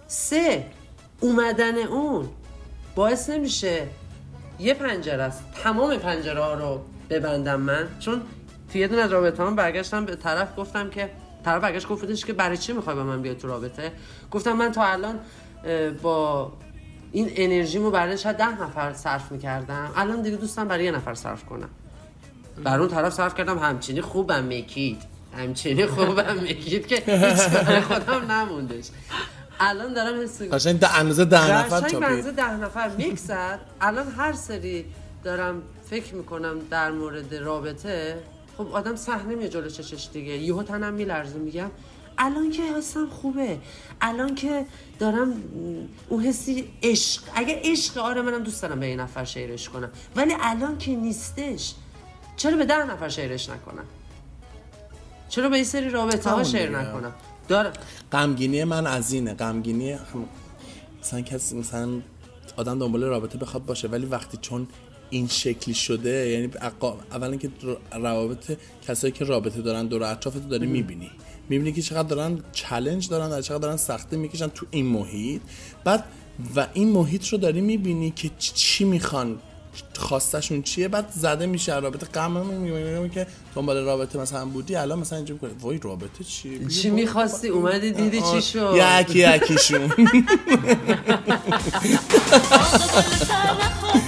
سه. 0.07 0.65
اومدن 1.19 1.77
اون 1.77 2.29
باعث 2.95 3.29
نمیشه 3.29 3.87
یه 4.59 4.73
پنجره 4.73 5.23
است. 5.23 5.43
تمام 5.63 5.97
پنجره 5.97 6.41
ها 6.41 6.53
رو 6.53 6.81
ببندم 7.09 7.61
من. 7.61 7.87
چون 7.99 8.21
توی 8.71 8.81
یه 8.81 8.87
دونه 8.87 9.01
از 9.01 9.11
رابطه 9.11 9.43
هم 9.43 9.55
برگشتم 9.55 10.05
به 10.05 10.15
طرف 10.15 10.47
گفتم 10.57 10.89
که 10.89 11.09
طرف 11.45 11.61
برگشت 11.61 11.87
گفتش 11.87 12.25
که 12.25 12.33
برای 12.33 12.57
چی 12.57 12.73
می‌خوای 12.73 12.95
با 12.95 13.03
من 13.03 13.21
بیای 13.21 13.35
تو 13.35 13.47
رابطه؟ 13.47 13.91
گفتم 14.31 14.53
من 14.53 14.71
تا 14.71 14.83
الان 14.83 15.19
با 16.01 16.51
این 17.11 17.31
انرژیمو 17.35 17.91
برای 17.91 18.17
شاید 18.17 18.37
ده 18.37 18.61
نفر 18.61 18.93
صرف 18.93 19.31
می‌کردم. 19.31 19.91
الان 19.95 20.21
دیگه 20.21 20.37
دوستم 20.37 20.67
برای 20.67 20.85
یه 20.85 20.91
نفر 20.91 21.13
صرف 21.13 21.45
کنم. 21.45 21.69
بر 22.63 22.79
اون 22.79 22.89
طرف 22.89 23.13
صرف 23.13 23.35
کردم 23.35 23.59
همچینی 23.59 24.01
خوبم 24.01 24.43
میکید 24.43 25.01
همچینی 25.37 25.85
خوبم 25.85 26.35
میکید 26.41 26.87
که 26.87 26.95
هیچ 26.95 27.39
خودم 27.81 28.31
نموندش. 28.31 28.85
الان 29.59 29.93
دارم 29.93 30.23
حس 30.23 30.41
می‌کنم. 30.41 30.57
قشنگ 30.57 30.79
ده 30.79 30.95
اندازه 30.95 31.25
ده 31.25 31.57
نفر 31.57 31.81
چاپی. 31.81 32.05
بنزه 32.05 32.31
ده 32.31 32.53
نفر 32.53 32.89
میکس 32.97 33.21
زد 33.21 33.59
الان 33.81 34.07
هر 34.17 34.33
سری 34.33 34.85
دارم 35.23 35.61
فکر 35.89 36.15
می‌کنم 36.15 36.59
در 36.69 36.91
مورد 36.91 37.35
رابطه 37.35 38.17
خب 38.57 38.67
آدم 38.71 38.95
صحنه 38.95 39.35
میه 39.35 39.49
جلو 39.49 39.69
چشش 39.69 40.07
دیگه. 40.13 40.33
یهو 40.33 40.63
تنم 40.63 40.93
میلرزه 40.93 41.39
میگم 41.39 41.71
الان 42.17 42.51
که 42.51 42.63
حسم 42.63 43.07
خوبه. 43.09 43.57
الان 44.01 44.35
که 44.35 44.65
دارم 44.99 45.33
اون 46.09 46.23
حسی 46.23 46.69
عشق. 46.83 47.21
اگه 47.35 47.61
عشق 47.63 47.97
آره 47.97 48.21
منم 48.21 48.43
دوست 48.43 48.61
دارم 48.61 48.79
به 48.79 48.89
یه 48.89 48.95
نفر 48.95 49.25
شیرش 49.25 49.69
کنم. 49.69 49.89
ولی 50.15 50.33
الان 50.39 50.77
که 50.77 50.95
نیستش 50.95 51.73
چرا 52.35 52.57
به 52.57 52.65
ده 52.65 52.83
نفر 52.83 53.09
شیرش 53.09 53.49
نکنم؟ 53.49 53.85
چرا 55.29 55.49
به 55.49 55.57
یه 55.57 55.63
سری 55.63 55.89
رابطه 55.89 56.29
ها 56.29 56.41
دیگه. 56.41 56.69
نکنم؟ 56.69 57.13
دارم. 57.47 57.73
غمگینی 58.11 58.63
من 58.63 58.87
از 58.87 59.13
اینه. 59.13 59.33
غمگینی 59.33 59.91
هم... 59.91 60.25
مثلا 61.01 61.21
کسی 61.21 61.55
مثلا 61.55 61.89
آدم 62.57 62.79
دنبال 62.79 63.03
رابطه 63.03 63.37
بخواد 63.37 63.65
باشه 63.65 63.87
ولی 63.87 64.05
وقتی 64.05 64.37
چون 64.41 64.67
این 65.09 65.27
شکلی 65.27 65.73
شده 65.73 66.29
یعنی 66.29 66.49
اقا... 66.61 66.97
اولا 67.11 67.35
که 67.35 67.49
روابط 67.93 68.57
کسایی 68.87 69.13
که 69.13 69.25
رابطه 69.25 69.61
دارن 69.61 69.87
دور 69.87 70.03
اطراف 70.03 70.33
تو 70.33 70.39
داری 70.39 70.67
می‌بینی. 70.67 71.11
می‌بینی 71.49 71.71
که 71.71 71.81
چقدر 71.81 72.07
دارن 72.07 72.39
چلنج 72.51 73.09
دارن 73.09 73.31
و 73.31 73.41
چقدر 73.41 73.59
دارن 73.59 73.77
سخته 73.77 74.17
می‌کشن 74.17 74.47
تو 74.47 74.65
این 74.71 74.85
محیط. 74.85 75.41
بعد 75.83 76.03
و 76.55 76.67
این 76.73 76.89
محیط 76.91 77.27
رو 77.27 77.37
داری 77.37 77.61
می‌بینی 77.61 78.11
که 78.11 78.31
چی 78.37 78.83
می‌خوان 78.85 79.39
خواستشون 79.97 80.61
چیه؟ 80.61 80.87
بعد 80.87 81.09
زده 81.15 81.45
میشه 81.45 81.79
رابطه. 81.79 82.05
غم 82.05 82.45
میگه 82.45 83.09
که 83.09 83.27
دنبال 83.55 83.85
رابطه 83.85 84.19
مثلا 84.19 84.45
بودی 84.45 84.75
الان 84.75 84.99
مثلا 84.99 85.17
اینجوری 85.17 85.39
کنه 85.39 85.51
وای 85.61 85.79
رابطه 85.83 86.23
چیه 86.23 86.67
چی 86.67 86.87
برو. 86.87 86.95
می‌خواستی؟ 86.95 87.47
اومدی 87.47 87.91
دیدی 87.91 88.21
چی 88.21 88.41
شد؟ 88.41 88.73
یکی 88.99 89.35
یکیشون. 89.35 89.91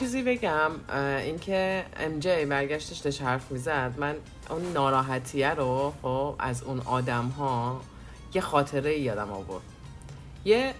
چیزی 0.00 0.22
بگم 0.22 0.70
اینکه 1.18 1.84
ام 1.96 2.18
جی 2.18 2.44
برگشتش 2.44 2.98
داشت 2.98 3.22
حرف 3.22 3.52
می‌زد. 3.52 3.94
من 3.98 4.16
اون 4.50 4.72
ناراحتیه 4.72 5.50
رو 5.50 5.94
خب 6.02 6.34
از 6.38 6.62
اون 6.62 6.80
آدم 6.80 7.26
ها 7.26 7.80
یه 8.34 8.40
خاطره 8.40 8.98
یادم 8.98 9.32
آورد. 9.32 9.62
یه 10.44 10.74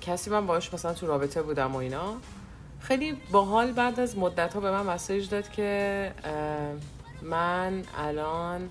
کسی 0.00 0.30
من 0.30 0.46
باش 0.46 0.74
مثلا 0.74 0.94
تو 0.94 1.06
رابطه 1.06 1.42
بودم 1.42 1.72
و 1.74 1.76
اینا 1.76 2.14
خیلی 2.80 3.16
باحال 3.32 3.72
بعد 3.72 4.00
از 4.00 4.18
مدت 4.18 4.54
ها 4.54 4.60
به 4.60 4.70
من 4.70 4.86
مسیج 4.86 5.28
داد 5.28 5.50
که 5.50 6.12
من 7.22 7.84
الان 7.98 8.70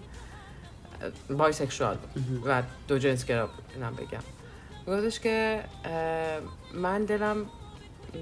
بایسکشوال 1.29 1.97
و 2.45 2.63
دو 2.87 2.95
بود 2.95 3.49
اینم 3.75 3.95
بگم. 3.95 4.23
گفتش 4.87 5.19
که 5.19 5.63
من 6.73 7.05
دلم 7.05 7.45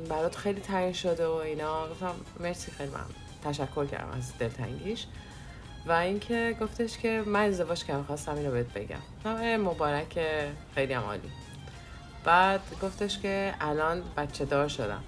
برات 0.10 0.36
خیلی 0.36 0.62
تنگ 0.62 0.94
شده 0.94 1.28
و 1.28 1.32
اینا. 1.32 1.88
گفتم 1.88 2.14
مرسی 2.40 2.72
خیلی 2.72 2.90
من 2.92 3.06
تشکر 3.44 3.86
کردم 3.86 4.12
از 4.18 4.38
دلتنگیش. 4.38 5.06
و 5.86 5.92
اینکه 5.92 6.58
گفتش 6.62 6.98
که 6.98 7.24
من 7.26 7.46
ازدواج 7.46 7.84
کردم 7.84 8.04
خواستم 8.04 8.36
اینو 8.36 8.52
بهت 8.52 8.74
بگم. 8.74 9.00
مبارک 9.58 10.20
خیلی 10.76 10.94
هم 10.94 11.04
عالی. 11.04 11.32
بعد 12.24 12.62
گفتش 12.82 13.20
که 13.20 13.54
الان 13.62 14.04
بچه 14.18 14.46
دار 14.46 14.68
شدم. 14.68 15.04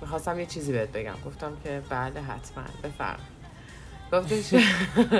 می‌خواستم 0.00 0.40
یه 0.40 0.46
چیزی 0.46 0.72
بهت 0.72 0.92
بگم. 0.92 1.14
گفتم 1.26 1.56
که 1.64 1.82
بله 1.88 2.20
حتما. 2.20 2.64
بفرم 2.84 3.20
گفتش 4.12 4.54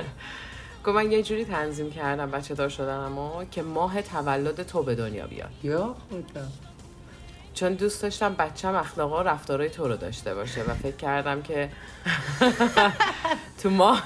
گفت 0.84 0.96
من 0.96 1.12
یه 1.12 1.22
جوری 1.22 1.44
تنظیم 1.44 1.90
کردم 1.90 2.30
بچه 2.30 2.54
دار 2.54 2.68
شدنم 2.68 3.18
و 3.18 3.44
که 3.44 3.62
ماه 3.62 4.02
تولد 4.02 4.62
تو 4.62 4.82
به 4.82 4.94
دنیا 4.94 5.26
بیاد. 5.26 5.50
یا 5.62 5.96
چون 7.54 7.74
دوست 7.74 8.02
داشتم 8.02 8.34
بچم 8.34 8.74
اخلاقا 8.74 9.20
و 9.20 9.22
رفتارهای 9.22 9.70
تو 9.70 9.88
رو 9.88 9.96
داشته 9.96 10.34
باشه 10.34 10.62
و 10.62 10.74
فکر 10.74 10.96
کردم 10.96 11.42
که 11.42 11.70
تو 13.62 13.70
ماه 13.70 14.04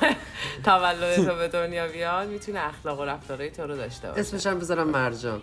تولد 0.64 1.16
تو 1.16 1.34
به 1.34 1.48
دنیا 1.48 1.88
بیاد 1.88 2.28
می‌تونه 2.28 2.60
اخلاق 2.66 3.00
و 3.00 3.04
رفتارهای 3.04 3.50
تو 3.50 3.62
رو 3.62 3.76
داشته 3.76 4.08
باشه. 4.08 4.20
اسمش 4.20 4.46
هم 4.46 4.58
بذارم 4.58 4.88
مرجان. 4.88 5.42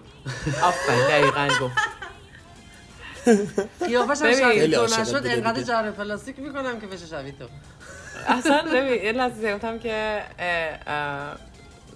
آفرین 0.63 1.07
دقیقا 1.07 1.49
گفت. 1.61 1.77
قیافش 3.85 4.21
هم. 4.21 4.33
شبیه 4.33 4.67
تو 4.67 4.83
نشد 4.83 5.21
انقدر. 5.25 5.61
جره 5.63 5.91
پلاستیک 5.91 6.39
می‌کنم 6.39 6.79
که 6.79 6.87
بشه 6.87 7.05
شبیه 7.05 7.31
تو. 7.31 7.45
اصلا 8.27 8.61
ببین 8.61 9.03
یه 9.03 9.11
لحظه 9.11 9.55
گفتم 9.55 9.79
که 9.79 10.23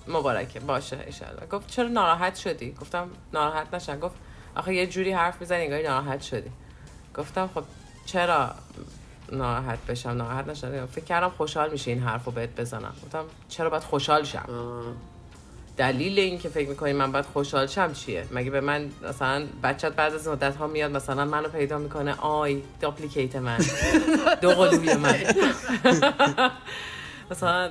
مبارکه. 0.07 0.59
باشه 0.59 0.97
ایشالله 1.05 1.45
گفت 1.45 1.67
چرا 1.67 1.87
ناراحت 1.87 2.35
شدی؟ 2.35 2.71
گفتم 2.71 3.09
ناراحت 3.33 3.73
نشن 3.73 3.99
گفت 3.99 4.15
آخه 4.55 4.73
یه 4.73 4.87
جوری 4.87 5.11
حرف 5.11 5.41
می‌زنی 5.41 5.63
انگاری 5.63 5.83
ناراحت 5.83 6.21
شدی. 6.21 6.49
گفتم 7.15 7.49
خب 7.55 7.63
چرا 8.05 8.51
ناراحت 9.31 9.79
بشم؟ 9.87 10.09
ناراحت 10.09 10.47
نشم 10.47 10.85
فکر 10.85 11.05
کردم 11.05 11.29
خوشحال 11.29 11.71
میشه 11.71 11.91
این 11.91 11.99
حرف 11.99 12.25
رو 12.25 12.31
بهت 12.31 12.55
بزنم. 12.55 12.93
گفتم 13.03 13.23
چرا 13.49 13.69
باید 13.69 13.83
خوشحال 13.83 14.23
شم؟ 14.23 14.45
دلیل 15.77 16.19
این 16.19 16.39
که 16.39 16.49
فکر 16.49 16.69
می‌کنی 16.69 16.93
من 16.93 17.11
باید 17.11 17.25
خوشحال 17.25 17.67
شم 17.67 17.93
چیه؟ 17.93 18.25
مگه 18.31 18.51
به 18.51 18.61
من 18.61 18.89
مثلا 19.09 19.45
بچت 19.63 19.93
بعد 19.93 20.13
از 20.13 20.27
مدت 20.27 20.55
ها 20.55 20.67
میاد 20.67 20.91
مثلا 20.91 21.25
منو 21.25 21.49
پیدا 21.49 21.77
می‌کنه؟ 21.77 22.15
آی 22.19 22.61
داپلیکیت 22.81 23.35
من. 23.35 23.57
دو 24.41 24.49
قلوی 24.49 24.93
من. 24.93 25.15
مثلا 27.31 27.69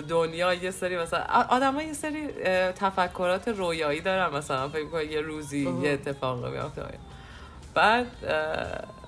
دنیا 0.00 0.54
یه 0.54 0.70
سری 0.70 0.98
مثلا 0.98 1.20
آدم 1.48 1.74
ها 1.74 1.82
یه 1.82 1.92
سری 1.92 2.26
تفکرات 2.72 3.48
رویایی 3.48 4.00
دارن 4.00 4.36
مثلا 4.36 4.68
فکر 4.68 4.84
می‌کنه 4.84 5.04
یه 5.04 5.20
روزی 5.20 5.80
یه 5.82 5.90
اتفاق 5.90 6.46
میافته. 6.46 6.82
بعد 7.74 8.06
اه، 8.28 8.98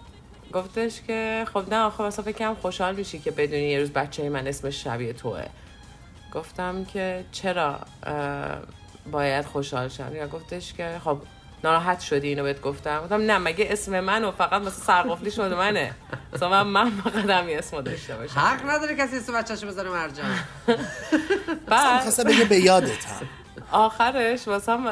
گفتش 0.52 1.02
که 1.02 1.46
خب 1.52 1.64
نه 1.70 1.78
آخه 1.80 2.04
مثلا 2.04 2.24
فکر 2.24 2.38
کنم 2.38 2.54
خوشحال 2.54 2.94
میشی 2.94 3.18
که 3.18 3.30
بدونی 3.30 3.62
یه 3.62 3.78
روز 3.78 3.90
بچه 3.90 4.28
من 4.28 4.46
اسمش 4.46 4.84
شبیه 4.84 5.12
توه. 5.12 5.44
گفتم 6.34 6.84
که 6.84 7.24
چرا 7.32 7.78
باید 9.12 9.44
خوشحال 9.44 9.88
شم؟ 9.88 10.16
یا 10.16 10.28
گفتش 10.28 10.72
که 10.72 11.00
خب 11.04 11.18
ناراحت 11.64 12.00
شدی 12.00 12.28
اینو 12.28 12.42
بهت 12.42 12.60
گفتم. 12.60 13.00
گفتم 13.02 13.16
نه 13.16 13.38
مگه 13.38 13.66
اسم 13.70 14.00
منو 14.00 14.30
فقط 14.30 14.62
مثلا 14.62 14.70
سرقفلی 14.70 15.30
شده 15.30 15.54
منه. 15.54 15.94
مثلا 16.32 16.64
من 16.64 16.84
من 16.84 16.90
فقط 16.90 17.30
هم 17.30 17.48
یه 17.48 17.58
اسمو 17.58 17.82
داشته 17.82 18.16
باشم. 18.16 18.40
حق 18.40 18.70
نداره 18.70 18.96
کسی 18.96 19.16
اسم 19.16 19.32
بچه‌شو 19.32 19.66
بذاره 19.66 19.90
مرجان. 19.90 20.26
بعد 21.66 21.94
می‌خواستم 21.94 22.24
بگه 22.24 22.44
به 22.44 22.56
یادت 22.60 23.04
هم. 23.06 23.26
آخرش 23.72 24.48
واسم 24.48 24.84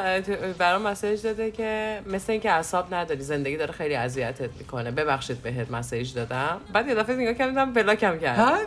برام 0.59 0.83
مسیج 0.83 1.23
داده 1.23 1.51
که 1.51 2.01
مثل 2.07 2.33
اینکه 2.33 2.51
اعصاب 2.51 2.95
نداری 2.95 3.21
زندگی 3.23 3.57
داره 3.57 3.73
خیلی 3.73 3.95
اذیتت 3.95 4.51
می‌کنه. 4.59 4.91
ببخشید 4.91 5.43
بهت 5.43 5.71
مسیج 5.71 6.15
دادم. 6.15 6.61
بعد 6.73 6.89
یه 6.89 6.95
دفعه 6.95 7.17
نگاه 7.17 7.35
کردم 7.35 7.73
بلاکم 7.73 8.19
کرد 8.19 8.59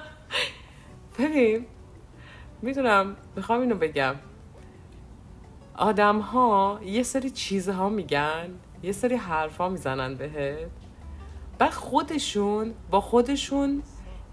ببین 1.18 1.66
می‌دونم 2.62 3.16
می‌خوام 3.36 3.60
اینو 3.60 3.74
بگم. 3.74 4.14
آدم 5.76 6.18
ها 6.18 6.80
یه 6.84 7.02
سری 7.02 7.30
چیزها 7.30 7.88
میگن 7.88 8.48
یه 8.82 8.92
سری 8.92 9.14
حرفا 9.16 9.68
می‌زنن 9.68 10.14
بهت. 10.14 10.58
بعد 11.60 11.72
خودشون 11.72 12.74
با 12.90 13.00
خودشون 13.00 13.82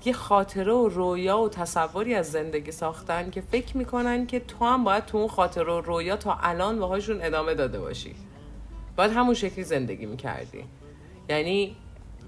یه 0.05 0.13
خاطره 0.13 0.73
و 0.73 0.87
رویا 0.87 1.39
و 1.39 1.49
تصوری 1.49 2.15
از 2.15 2.31
زندگی 2.31 2.71
ساختن 2.71 3.29
که 3.29 3.41
فکر 3.41 3.77
می‌کنن 3.77 4.27
که 4.27 4.39
تو 4.39 4.65
هم 4.65 4.83
باید 4.83 5.05
تو 5.05 5.17
اون 5.17 5.27
خاطره 5.27 5.73
و 5.73 5.81
رویا 5.81 6.17
تا 6.17 6.37
الان 6.41 6.79
باهاشون 6.79 7.21
ادامه 7.21 7.53
داده 7.53 7.79
باشی. 7.79 8.15
باید 8.95 9.11
همون 9.11 9.33
شکلی 9.33 9.63
زندگی 9.63 10.05
می‌کردی. 10.05 10.63
یعنی 11.29 11.75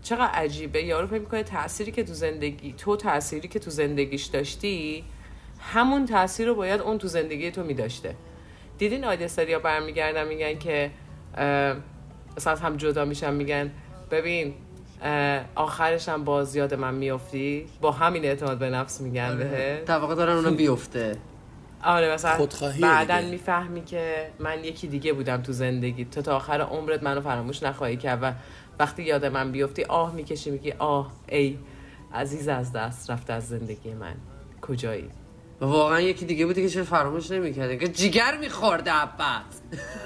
چقدر 0.02 0.32
عجیبه. 0.32 0.84
یارو 0.84 1.08
فکر 1.08 1.20
می‌کنه 1.20 1.44
تأثیری 1.44 1.92
که 1.92 2.04
تو 2.04 2.14
زندگی 2.14 2.74
تو 2.74 2.96
تأثیری 2.96 3.48
که 3.48 3.60
تو 3.60 3.72
زندگیش 3.72 4.26
داشتی 4.26 5.04
همون 5.60 6.06
تاثیر 6.06 6.48
رو 6.48 6.56
باید 6.56 6.82
اون 6.82 6.98
تو 6.98 7.08
زندگی 7.08 7.52
تو 7.52 7.64
میداشته. 7.64 8.16
دیدین 8.78 9.06
آیده 9.06 9.28
سریا 9.28 9.60
برمیگردن 9.60 10.28
میگن 10.28 10.60
که 10.60 10.92
مثلا 12.38 12.56
هم 12.56 12.78
جدا 12.78 13.06
میشن 13.06 13.34
میگن 13.34 13.72
ببین 14.12 14.54
آخرش 15.56 16.10
هم 16.10 16.24
باز 16.24 16.56
یاد 16.56 16.74
من 16.74 16.94
میافتی؟ 16.94 17.66
با 17.82 17.92
همین 17.92 18.26
اعتماد 18.26 18.58
به 18.58 18.70
نفس 18.70 19.02
میگن 19.02 19.38
بهت؟ 19.38 19.86
در 19.86 19.98
واقع 20.00 20.16
دارن 20.16 20.36
اونو 20.36 20.52
بیفته. 20.52 21.18
آره 21.84 22.14
مثلا 22.14 22.48
بعدا. 22.82 23.22
می‌فهمی 23.22 23.84
که 23.86 24.32
من 24.40 24.64
یکی 24.64 24.88
دیگه 24.88 25.14
بودم 25.14 25.42
تو 25.42 25.52
زندگی. 25.52 26.06
تو 26.06 26.22
تا 26.22 26.36
آخر 26.36 26.62
عمرت 26.62 27.04
منو 27.04 27.22
فراموش 27.22 27.64
نخواهی 27.64 27.98
کرد 27.98 28.20
و 28.22 28.34
وقتی 28.80 29.04
یاد 29.04 29.26
من 29.26 29.52
بیفتی 29.52 29.84
آه 29.84 30.14
می‌کشی 30.14 30.52
میگی 30.52 30.72
آه 30.72 31.12
ای 31.30 31.58
عزیز 32.14 32.48
از 32.48 32.74
دست 32.74 33.10
رفته 33.12 33.34
از 33.34 33.48
زندگی 33.48 33.94
من. 33.94 34.16
کجایی؟ 34.62 35.10
و 35.62 35.66
واقعا 35.66 36.00
یکی 36.00 36.26
دیگه 36.26 36.46
بودی 36.46 36.62
که 36.62 36.70
چه 36.70 36.84
فراموش 36.84 37.32
نمی‌کرده 37.32 37.78
که 37.78 37.88
جیگر 37.88 38.38
میخورده 38.38 38.92
عبد 38.92 39.44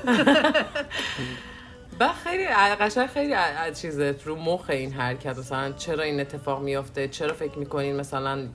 و 2.00 2.10
خیلی 2.24 2.46
قشنگ 2.80 3.08
خیلی 3.08 3.34
ا- 3.34 3.40
ا- 3.68 3.72
چیزه 3.72 4.16
رو 4.26 4.36
مخ 4.36 4.70
این 4.70 4.92
حرکت. 4.94 5.38
مثلا 5.38 5.72
چرا 5.72 6.04
این 6.04 6.20
اتفاق 6.20 6.62
میافته؟ 6.64 7.08
چرا 7.08 7.34
فکر 7.34 7.60
می‌کنین 7.60 7.96
مثلا 7.96 8.48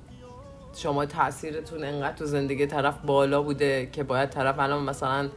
شما 0.76 1.07
تاثیرتون 1.07 1.84
انقدر 1.84 2.16
تو 2.16 2.26
زندگی 2.26 2.66
طرف 2.66 2.95
بالا 3.07 3.43
بوده 3.43 3.89
که 3.93 4.03
باید 4.03 4.30
طرف 4.30 4.59
الان 4.59 4.82
مثلا 4.84 5.28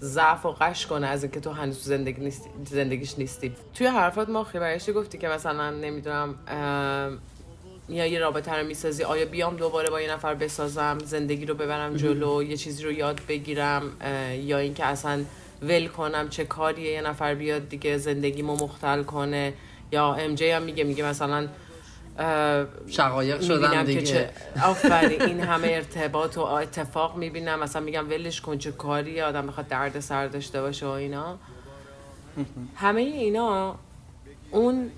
ضعف 0.00 0.46
و 0.46 0.50
قش 0.60 0.86
کنه 0.86 1.06
از 1.06 1.22
اینکه 1.24 1.40
تو 1.40 1.50
هنوز 1.50 1.76
تو 1.78 1.82
زندگی 1.84 2.20
نیستی 2.20 2.50
زندگیش 2.70 3.18
نیستی؟ 3.18 3.52
توی 3.74 3.86
حرفات 3.86 4.28
ما 4.28 4.42
برشتی 4.54 4.92
گفتی 4.92 5.18
که 5.18 5.28
مثلا 5.28 5.70
نمی‌دونم 5.70 6.34
یا 7.88 8.06
یه 8.06 8.18
رابطه 8.18 8.52
رو 8.54 8.66
می‌سازی 8.66 9.04
آیا 9.04 9.26
بیام 9.26 9.56
دوباره 9.56 9.90
با 9.90 10.00
یه 10.00 10.12
نفر 10.12 10.34
بسازم 10.34 10.98
زندگی 11.04 11.46
رو 11.46 11.54
ببرم 11.54 11.96
جلو 11.96 12.42
یه 12.42 12.56
چیزی 12.56 12.82
رو 12.84 12.92
یاد 12.92 13.20
بگیرم 13.28 13.82
یا 14.40 14.58
اینکه 14.58 14.84
اصلا 14.86 15.24
ول 15.68 15.86
کنم 15.86 16.28
چه 16.28 16.44
کاریه 16.44 16.92
یه 16.92 17.00
نفر 17.02 17.34
بیاد 17.34 17.68
دیگه 17.68 17.98
زندگیمو 17.98 18.56
مختل 18.56 19.02
کنه. 19.02 19.52
یا 19.92 20.14
ام 20.14 20.34
جی 20.34 20.50
هم 20.50 20.62
میگه 20.62 20.84
میگه 20.84 21.04
مثلا 21.04 21.48
شقایق 22.88 23.40
که 23.40 23.82
دیگه. 23.86 24.02
چه 24.02 24.30
آفرین 24.64 25.22
این 25.22 25.40
همه 25.40 25.68
ارتباط 25.68 26.38
و 26.38 26.40
اتفاق 26.40 27.16
می‌بینم. 27.16 27.60
مثلا 27.60 27.82
میگم 27.82 28.10
ولش 28.10 28.40
کن 28.40 28.58
چه 28.58 28.72
کاری 28.72 29.20
آدم 29.20 29.46
بخواد 29.46 29.68
درد 29.68 30.00
سر 30.00 30.26
داشته 30.26 30.60
باشه 30.60 30.86
و 30.86 30.88
اینا. 30.88 31.38
همه 32.76 33.00
اینا 33.00 33.78
اون 34.50 34.90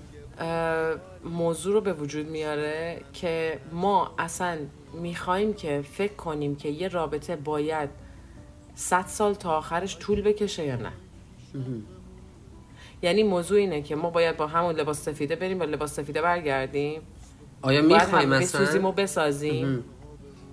موضوع 1.23 1.73
رو 1.73 1.81
به 1.81 1.93
وجود 1.93 2.27
میاره 2.27 3.01
که 3.13 3.59
ما 3.71 4.15
اصلا 4.19 4.57
می‌خوایم 4.93 5.53
که 5.53 5.83
فکر 5.93 6.13
کنیم 6.13 6.55
که 6.55 6.69
یه 6.69 6.87
رابطه 6.87 7.35
باید 7.35 7.89
صد 8.77 9.05
سال 9.07 9.33
تا 9.33 9.57
آخرش 9.57 9.97
طول 9.97 10.21
بکشه 10.21 10.65
یا 10.65 10.75
نه. 10.75 10.91
یعنی 13.01 13.23
موضوع 13.23 13.57
اینه 13.57 13.81
که 13.81 13.95
ما 13.95 14.09
باید 14.09 14.37
با 14.37 14.47
همون 14.47 14.75
لباس 14.75 15.03
سفیده 15.03 15.35
بریم 15.35 15.59
با 15.59 15.65
لباس 15.65 15.93
سفیده 15.93 16.21
برگردیم. 16.21 17.01
آیا 17.61 17.81
باید 17.81 17.93
می‌خوای 17.93 18.23
هم 18.23 18.29
بسوزیم 18.29 18.85
و 18.85 18.91
مثلا 18.91 19.03
بسازیم. 19.03 19.83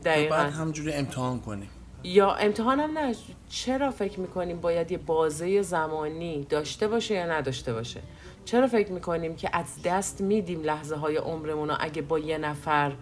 دقیقا. 0.04 0.36
بعد 0.36 0.52
همجوری 0.52 0.92
امتحان 0.92 1.40
کنیم. 1.40 1.68
یا 2.04 2.34
امتحان 2.34 2.80
هم 2.80 2.98
نه. 2.98 3.14
چرا 3.48 3.90
فکر 3.90 4.20
می‌کنیم 4.20 4.60
باید 4.60 4.92
یه 4.92 4.98
بازه 4.98 5.62
زمانی 5.62 6.44
داشته 6.44 6.88
باشه 6.88 7.14
یا 7.14 7.26
نداشته 7.26 7.72
باشه؟ 7.72 8.00
چرا 8.44 8.66
فکر 8.66 8.92
می‌کنیم 8.92 9.36
که 9.36 9.50
از 9.52 9.66
دست 9.84 10.20
میدیم 10.20 10.62
لحظه 10.62 10.96
های 10.96 11.16
عمرمون 11.16 11.68
رو 11.68 11.76
اگه 11.80 12.02
با 12.02 12.18
یه 12.18 12.38
نفر 12.38 12.92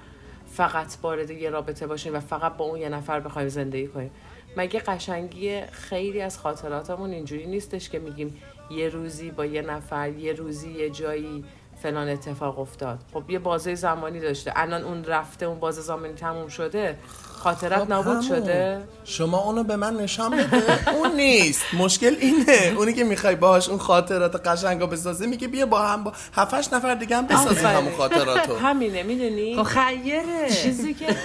فقط 0.46 0.96
وارد 1.02 1.30
یه 1.30 1.50
رابطه 1.50 1.86
باشیم 1.86 2.14
و 2.14 2.20
فقط 2.20 2.56
با 2.56 2.64
اون 2.64 2.80
یه 2.80 2.88
نفر 2.88 3.20
بخوایم 3.20 3.48
زندگی 3.48 3.86
کنیم؟ 3.86 4.10
مگه 4.56 4.80
قشنگی 4.80 5.60
خیلی 5.72 6.22
از 6.22 6.38
خاطراتمون 6.38 7.10
اینجوری 7.10 7.46
نیستش 7.46 7.88
که 7.90 7.98
میگیم 7.98 8.42
یه 8.70 8.88
روزی 8.88 9.30
با 9.30 9.46
یه 9.46 9.62
نفر 9.62 10.10
یه 10.10 10.32
روزی 10.32 10.70
یه 10.72 10.90
جایی 10.90 11.44
فلان 11.82 12.08
اتفاق 12.08 12.58
افتاد. 12.58 12.98
خب 13.14 13.30
یه 13.30 13.38
بازه 13.38 13.74
زمانی 13.74 14.20
داشته. 14.20 14.52
الان 14.56 14.82
اون 14.84 15.04
رفته 15.04 15.46
اون 15.46 15.60
بازه 15.60 15.80
زمانی 15.80 16.12
تموم 16.14 16.48
شده 16.48 16.98
خاطرت 17.42 17.78
خب 17.78 17.88
نابود 17.88 18.12
همون. 18.12 18.28
شده؟ 18.28 18.82
شما 19.04 19.38
اونو 19.38 19.64
به 19.64 19.76
من 19.76 19.94
نشان 19.96 20.30
بده. 20.36 20.88
اون 20.94 21.16
نیست. 21.16 21.62
مشکل 21.74 22.16
اینه. 22.20 22.74
اونی 22.76 22.92
که 22.92 23.04
می‌خوای 23.04 23.34
باهاش 23.36 23.68
اون 23.68 23.78
خاطرات 23.78 24.46
قشنگا 24.46 24.86
بسازی 24.86 25.26
میگه 25.26 25.48
بیا 25.48 25.66
با 25.66 25.78
هم 25.82 26.04
با 26.04 26.12
هفتش 26.34 26.72
نفر 26.72 26.94
دیگه 26.94 27.16
هم 27.16 27.26
بسازیم. 27.26 27.66
همون 27.66 27.92
خاطراتو. 27.92 28.56
همینه 28.68 29.02
می‌دونی؟ 29.02 29.56
خب 29.56 29.62
خیره. 29.62 30.50
چیزی 30.62 30.94
که 30.94 31.06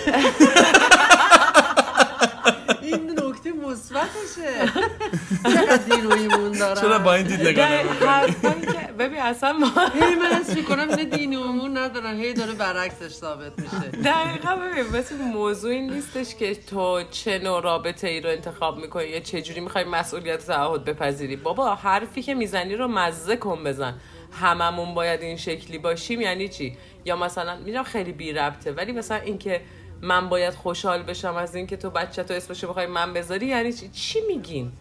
نکته 3.38 3.52
مثبتشه. 3.52 4.72
چقدر 5.54 5.78
دینویمون 5.78 6.52
دارم 6.52 6.82
چرا 6.82 7.00
با 7.00 7.14
این 7.14 7.28
دید 7.28 7.48
نگاه 7.48 7.70
ببین 9.00 9.20
اصلا 9.20 9.54
ما 9.54 9.68
هی 9.68 10.16
من 10.16 10.32
از 10.40 10.56
می‌کنم 10.56 10.82
نه 10.82 11.04
دینویمون 11.04 11.78
ندارن 11.78 12.20
هی 12.20 12.34
داره 12.34 12.54
برعکسش 12.54 13.14
ثابت 13.14 13.52
میشه. 13.60 13.90
دقیقا 13.90 14.56
ببین 14.56 14.98
مثل 15.00 15.16
موضوع 15.16 15.72
این 15.72 15.94
نیستش 15.94 16.36
که 16.36 16.56
تو 16.56 17.04
چه 17.12 17.40
نوع 17.40 17.62
رابطه 17.62 18.08
ای 18.08 18.22
رو 18.22 18.30
انتخاب 18.30 18.78
می‌کنی 18.78 19.06
یا 19.06 19.20
چه 19.20 19.42
جوری 19.42 19.60
می‌خوای 19.60 19.84
مسئولیت 19.84 20.46
تعهد 20.46 20.86
بپذیری. 20.86 21.36
بابا 21.36 21.76
حرفی 21.76 22.22
که 22.22 22.36
می‌زنی 22.36 22.76
رو 22.76 22.88
مزه 22.88 23.36
کن 23.36 23.64
بزن. 23.64 23.94
هممون 24.42 24.94
باید 24.94 25.22
این 25.22 25.38
شکلی 25.38 25.78
باشیم 25.78 26.22
یعنی 26.22 26.50
چی؟ 26.50 26.78
یا 27.06 27.16
مثلا 27.16 27.58
می‌دونم 27.58 27.84
خیلی 27.84 28.12
بی 28.12 28.34
ربطه 28.34 28.72
ولی 28.72 28.92
مثلا 28.92 29.18
اینکه 29.18 29.62
من 30.02 30.30
باید 30.30 30.54
خوشحال 30.54 31.04
بشم 31.04 31.36
از 31.36 31.56
اینکه 31.56 31.78
تو 31.78 31.90
بچه 31.90 32.24
تو 32.24 32.34
اسمشو 32.34 32.68
بخوای 32.68 32.86
من 32.86 33.14
بذاری 33.14 33.46
یعنی 33.46 33.74
چی؟ 33.74 33.90
چی 33.90 34.20
میگین؟ 34.28 34.72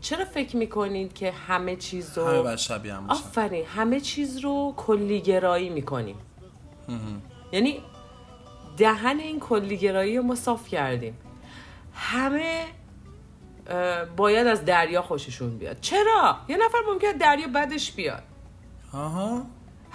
چرا 0.00 0.24
فکر 0.24 0.56
می‌کنید 0.56 1.12
که 1.12 1.30
همه 1.30 1.76
چیز 1.76 2.18
رو 2.18 2.26
همه 2.26 2.56
شبیه 2.56 2.94
هم 2.94 3.10
آفرین 3.10 3.66
همه 3.66 4.00
چیز 4.00 4.38
رو 4.38 4.74
کلیگرایی 4.76 5.68
می‌کنیم 5.68 6.16
یعنی 7.52 7.82
دهن 8.76 9.18
این 9.18 9.40
کلیگرایی 9.40 10.16
رو 10.16 10.22
ما 10.22 10.34
صاف 10.34 10.68
کردیم. 10.68 11.18
همه 11.94 12.64
باید 14.16 14.46
از 14.46 14.64
دریا 14.64 15.02
خوششون 15.02 15.58
بیاد. 15.58 15.80
چرا؟ 15.80 16.36
یه 16.48 16.56
نفر 16.56 16.78
ممکنه 16.92 17.12
دریا 17.12 17.46
بدش 17.54 17.92
بیاد. 17.92 18.22
آها. 18.92 19.42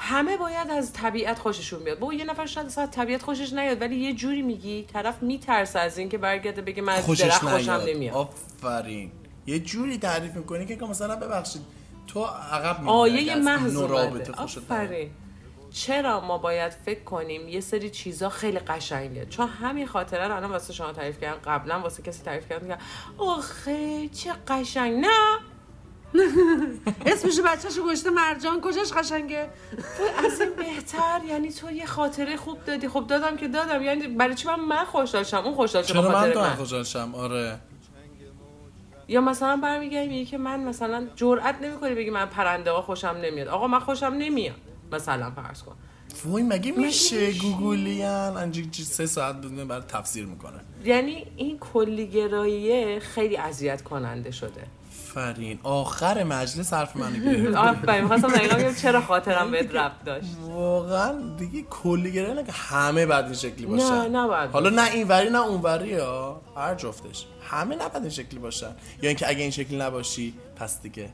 همه 0.01 0.37
باید 0.37 0.71
از 0.71 0.93
طبیعت 0.93 1.39
خوششون 1.39 1.83
بیاد. 1.83 1.99
با 1.99 2.13
یه 2.13 2.25
نفر 2.25 2.45
شاید 2.45 2.67
اصلا 2.67 2.83
از 2.83 2.91
طبیعت 2.91 3.21
خوشش 3.21 3.53
نیاد 3.53 3.81
ولی 3.81 3.95
یه 3.95 4.13
جوری 4.13 4.41
میگی 4.41 4.83
طرف 4.93 5.23
میترسه 5.23 5.79
از 5.79 5.97
اینکه 5.97 6.17
برگرده 6.17 6.61
بگه 6.61 6.81
من 6.81 6.93
از 6.93 7.03
خوشش 7.03 7.21
درخت 7.21 7.47
خوشم 7.47 7.81
نمیاد. 7.87 8.15
آفرین. 8.15 9.11
یه 9.45 9.59
جوری 9.59 9.97
تعریف 9.97 10.35
می‌کنی 10.35 10.65
که 10.65 10.85
مثلا 10.85 11.15
ببخشید 11.15 11.61
تو 12.07 12.25
عقب 12.25 12.89
آیه 12.89 13.35
محض. 13.35 13.77
آفرین. 14.37 15.11
چرا 15.71 16.21
ما 16.21 16.37
باید 16.37 16.71
فکر 16.71 17.03
کنیم 17.03 17.47
یه 17.47 17.61
سری 17.61 17.89
چیزا 17.89 18.29
خیلی 18.29 18.59
قشنگه؟ 18.59 19.25
چون 19.25 19.47
همین 19.47 19.87
خاطره 19.87 20.27
رو 20.27 20.35
الان 20.35 20.51
واسه 20.51 20.73
شما 20.73 20.91
تعریف 20.91 21.19
کردم. 21.19 21.39
قبلا 21.45 21.79
واسه 21.79 22.03
کسی 22.03 22.23
تعریف 22.23 22.49
کردم 22.49 22.77
آخه 23.17 24.09
چه 24.09 24.33
قشنگ. 24.47 25.05
نه! 25.05 25.39
اسمشو 27.05 27.43
بچهشو 27.43 27.85
گشته 27.85 28.09
مرجان. 28.09 28.61
کجاش 28.61 28.93
قشنگه؟ 28.93 29.49
از 30.25 30.41
این 30.41 30.49
بهتر. 30.57 31.21
یعنی 31.27 31.51
تو 31.51 31.71
یه 31.71 31.85
خاطره 31.85 32.37
خوب 32.37 32.65
دادی. 32.65 32.87
خب 32.87 33.05
دادم 33.07 33.37
که 33.37 33.47
دادم. 33.47 33.81
یعنی 33.81 34.07
برای 34.07 34.35
چی 34.35 34.47
من 34.47 34.59
من 34.59 34.85
خوشحال 34.85 35.23
شم؟ 35.23 35.37
اون 35.37 35.55
خوشحال 35.55 35.83
شه 35.83 35.93
چرا 35.93 36.01
من 36.11 36.31
تو 36.31 36.39
من. 36.39 36.55
خوشحال 36.55 36.83
شم؟ 36.83 37.15
آره. 37.15 37.59
یا 39.07 39.21
مثلا 39.21 39.57
برمیگردی 39.57 40.07
میگی 40.07 40.25
که 40.25 40.37
من 40.37 40.59
مثلا 40.59 41.07
جرئت 41.15 41.61
نمی‌کنی 41.61 41.95
بگی 41.95 42.09
من 42.09 42.25
پرنده 42.25 42.71
ها 42.71 42.81
خوشم 42.81 43.17
نمیاد. 43.21 43.47
آقا 43.47 43.67
من 43.67 43.79
خوشم 43.79 44.05
نمیاد. 44.05 44.55
مثلا 44.91 45.31
فرض 45.31 45.63
کن. 45.63 45.75
وای 46.25 46.43
مگه 46.43 46.71
میشه؟ 46.71 47.31
گوگلیان 47.31 48.37
انجی 48.37 48.83
سه 48.83 49.05
ساعت 49.05 49.35
بدون 49.35 49.67
برای 49.67 49.83
تفسیر 49.87 50.25
می‌کنه. 50.25 50.59
یعنی 50.85 51.25
این 51.35 51.59
کلیگراییه 51.59 52.99
خیلی 52.99 53.37
اذیت 53.37 53.81
کننده 53.81 54.31
شده. 54.31 54.63
فرین 55.09 55.59
آخر 55.63 56.23
مجلس 56.23 56.73
حرف 56.73 56.95
منو 56.95 57.17
گرفت. 57.25 57.55
آفرین. 57.67 58.01
می‌خواستم 58.01 58.27
دقیقا 58.27 58.55
بگم 58.57 58.73
چرا 58.73 59.01
خاطرم 59.01 59.51
بهت 59.51 59.75
ربط 59.75 60.03
داشت. 60.05 60.27
واقعا 60.49 61.13
دیگه 61.37 61.61
کلی 61.69 62.11
گره 62.11 62.33
نه 62.33 62.43
که 62.43 62.51
همه 62.51 63.05
بعد 63.05 63.25
این 63.25 63.33
شکلی 63.33 63.65
باشن. 63.65 63.85
نه 63.85 64.07
نباید 64.07 64.49
حالا 64.51 64.69
نه 64.69 64.91
این 64.91 65.07
وری 65.07 65.29
نه 65.29 65.39
اون 65.41 65.61
وری 65.61 65.97
ها 65.97 66.41
هر 66.57 66.75
جفتش. 66.75 67.25
همه 67.51 67.75
نباید 67.75 67.95
این 68.03 68.09
شکلی 68.09 68.39
باشن. 68.39 68.71
یا 69.01 69.09
اینکه 69.09 69.29
اگه 69.29 69.41
این 69.41 69.51
شکلی 69.51 69.77
نباشی 69.77 70.33
پس 70.55 70.81
دیگه 70.81 71.09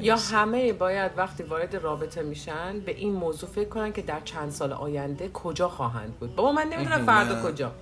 یا. 0.00 0.16
همه 0.16 0.72
باید 0.72 1.12
وقتی 1.16 1.42
وارد 1.42 1.76
رابطه 1.76 2.22
میشن 2.22 2.80
به 2.80 2.92
این 2.96 3.12
موضوع 3.12 3.50
فکر 3.50 3.68
کنن 3.68 3.92
که 3.92 4.02
در 4.02 4.20
چند 4.24 4.50
سال 4.50 4.72
آینده 4.72 5.28
کجا 5.34 5.68
خواهند 5.68 6.14
بود. 6.20 6.36
بابا 6.36 6.52
من 6.52 6.62
نمی‌دونم 6.68 7.06
فردا 7.12 7.50
کجا. 7.50 7.72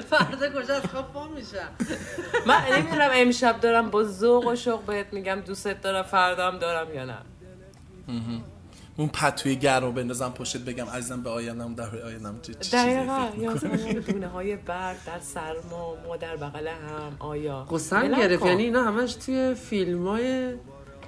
فردا 0.00 0.62
کجا 0.62 0.74
از 0.74 0.82
خواب 0.86 1.12
پا 1.12 1.28
میشم 1.28 1.68
من 2.46 2.62
نمی‌دونم 2.72 3.10
امشب 3.12 3.60
دارم 3.60 3.90
با 3.90 4.04
ذوق 4.04 4.46
و 4.46 4.56
شوق 4.56 4.80
بهت 4.80 5.12
میگم 5.12 5.40
دوستت 5.46 5.80
دارم 5.80 6.02
فردا 6.02 6.46
هم 6.52 6.58
دارم 6.58 6.94
یا 6.94 7.04
نه. 7.04 7.18
اون 8.98 9.08
پتوی 9.08 9.56
گرم 9.56 9.84
رو 9.84 9.92
بندازم 9.92 10.28
پشتت 10.28 10.60
بگم 10.60 10.86
عزیزم 10.86 11.22
به 11.22 11.30
آیندم 11.30 11.74
در 11.74 12.02
آیندم 12.04 12.38
چه 12.42 12.54
چه 12.54 12.58
چیزی 12.60 12.76
دقیقا 12.76 13.26
فکر 13.26 13.40
یا 13.42 13.52
می‌کنی؟ 13.52 13.72
مثلا 13.72 13.84
اون 13.84 14.00
دونه 14.00 14.26
های 14.28 14.56
برد 14.56 14.96
در 15.06 15.18
سرما 15.20 15.96
ما 16.06 16.16
در 16.16 16.36
بغل 16.36 16.68
هم 16.68 17.16
آیا. 17.18 17.64
قسم 17.64 18.14
گرفت. 18.14 18.46
یعنی 18.46 18.62
اینا 18.62 18.82
همش 18.82 19.14
توی 19.14 19.54
فیلم 19.54 20.08
های 20.08 20.54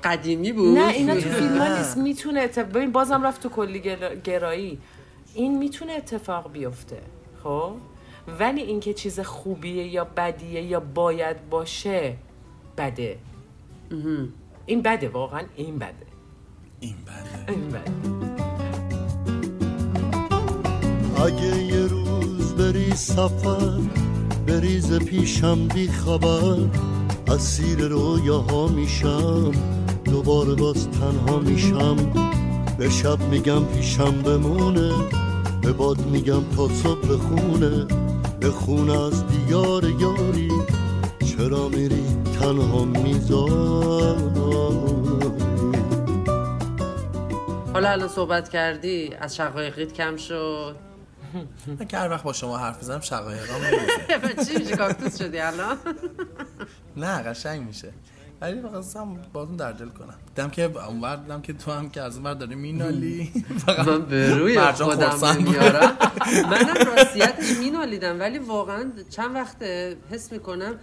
قدیمی 0.04 0.52
بود؟ 0.52 0.78
نه 0.78 0.88
اینا 0.88 1.14
تو 1.14 1.20
فیلم 1.28 1.58
ها. 1.58 1.78
نیست. 1.78 1.96
می‌تونه 1.96 2.40
اتفاق 2.40 2.66
ببین 2.72 2.92
بازم 2.92 3.26
رفت 3.26 3.42
تو 3.42 3.48
کلی 3.48 3.80
گر- 3.80 4.14
گرایی. 4.14 4.78
این 5.34 5.58
می‌تونه 5.58 5.92
اتفاق 5.92 6.52
بیفته. 6.52 7.02
خب؟ 7.44 7.72
ولی 8.40 8.62
اینکه 8.62 8.94
چیز 8.94 9.20
خوبیه 9.20 9.86
یا 9.86 10.04
بدیه 10.04 10.62
یا 10.62 10.80
باید 10.80 11.48
باشه 11.50 12.16
بده. 12.78 13.18
این 14.66 14.82
بده 14.82 15.08
واقعا 15.08 15.42
این 15.56 15.78
بده. 15.78 16.06
این 16.80 16.94
بده. 17.06 17.52
این 17.52 17.68
بده. 17.68 17.92
اگه 21.24 21.62
یه 21.62 21.86
روز 21.86 22.54
بری 22.54 22.90
سفر 22.96 23.80
بریز 24.46 24.98
پیشم 24.98 25.68
بی 25.68 25.88
خبر 25.88 26.56
اسیر 27.28 27.88
رویاها 27.88 28.68
میشم 28.68 29.52
دوباره 30.04 30.54
باز 30.54 30.90
تنها 30.90 31.38
میشم. 31.38 31.96
به 32.78 32.90
شب 32.90 33.20
میگم 33.20 33.64
پیشم 33.64 34.22
بمونه 34.22 34.92
به 35.62 35.72
باد 35.72 36.06
میگم 36.06 36.42
تا 36.56 36.68
صبح 36.68 37.08
بخونه 37.08 37.86
به 38.40 38.50
خونه 38.50 39.02
از 39.02 39.26
دیار 39.26 39.84
یاری 39.84 40.52
چرا 41.26 41.68
میری 41.68 42.04
تنها 42.40 42.84
می‌ذاری؟ 42.84 44.28
حالا 47.72 47.90
الان 47.90 48.08
صحبت 48.08 48.48
کردی 48.48 49.14
از 49.20 49.36
شقایقیت 49.36 49.92
کم 49.92 50.16
شد. 50.16 50.76
من 51.78 51.86
که 51.86 51.98
هر 51.98 52.10
وقت 52.10 52.22
با 52.22 52.32
شما 52.32 52.58
حرف 52.58 52.78
بزنم 52.78 53.00
شقایقام 53.00 53.60
نمیزه 53.64 54.44
چی 54.44 54.58
میشه؟ 54.58 54.76
کاکتوس 54.76 55.18
شدی 55.18 55.38
الان؟ 55.38 55.76
نه 56.96 57.22
قشنگ 57.22 57.66
میشه. 57.66 57.92
ولی 58.40 58.62
خواستم 58.62 59.16
باتون 59.32 59.56
در 59.56 59.72
دل 59.72 59.88
کنم. 59.88 60.14
دیدم 60.34 60.50
که 60.50 60.84
اونور 60.88 61.16
دیدم 61.16 61.40
که 61.40 61.52
تو 61.52 61.70
هم 61.72 61.90
که 61.90 62.02
از 62.02 62.16
اونور 62.16 62.34
داری 62.34 62.54
مینالی. 62.54 63.32
فقط 63.66 63.88
من 63.88 64.02
به 64.02 64.34
روی 64.34 64.58
خودم. 64.60 65.24
نمیارم 65.38 65.96
منم 66.50 66.96
راستیتش 66.96 67.56
مینالیدم 67.60 68.20
ولی 68.20 68.38
واقعا 68.38 68.92
چند 69.10 69.34
وقت 69.34 69.62
حس 70.10 70.32
می‌کنم 70.32 70.74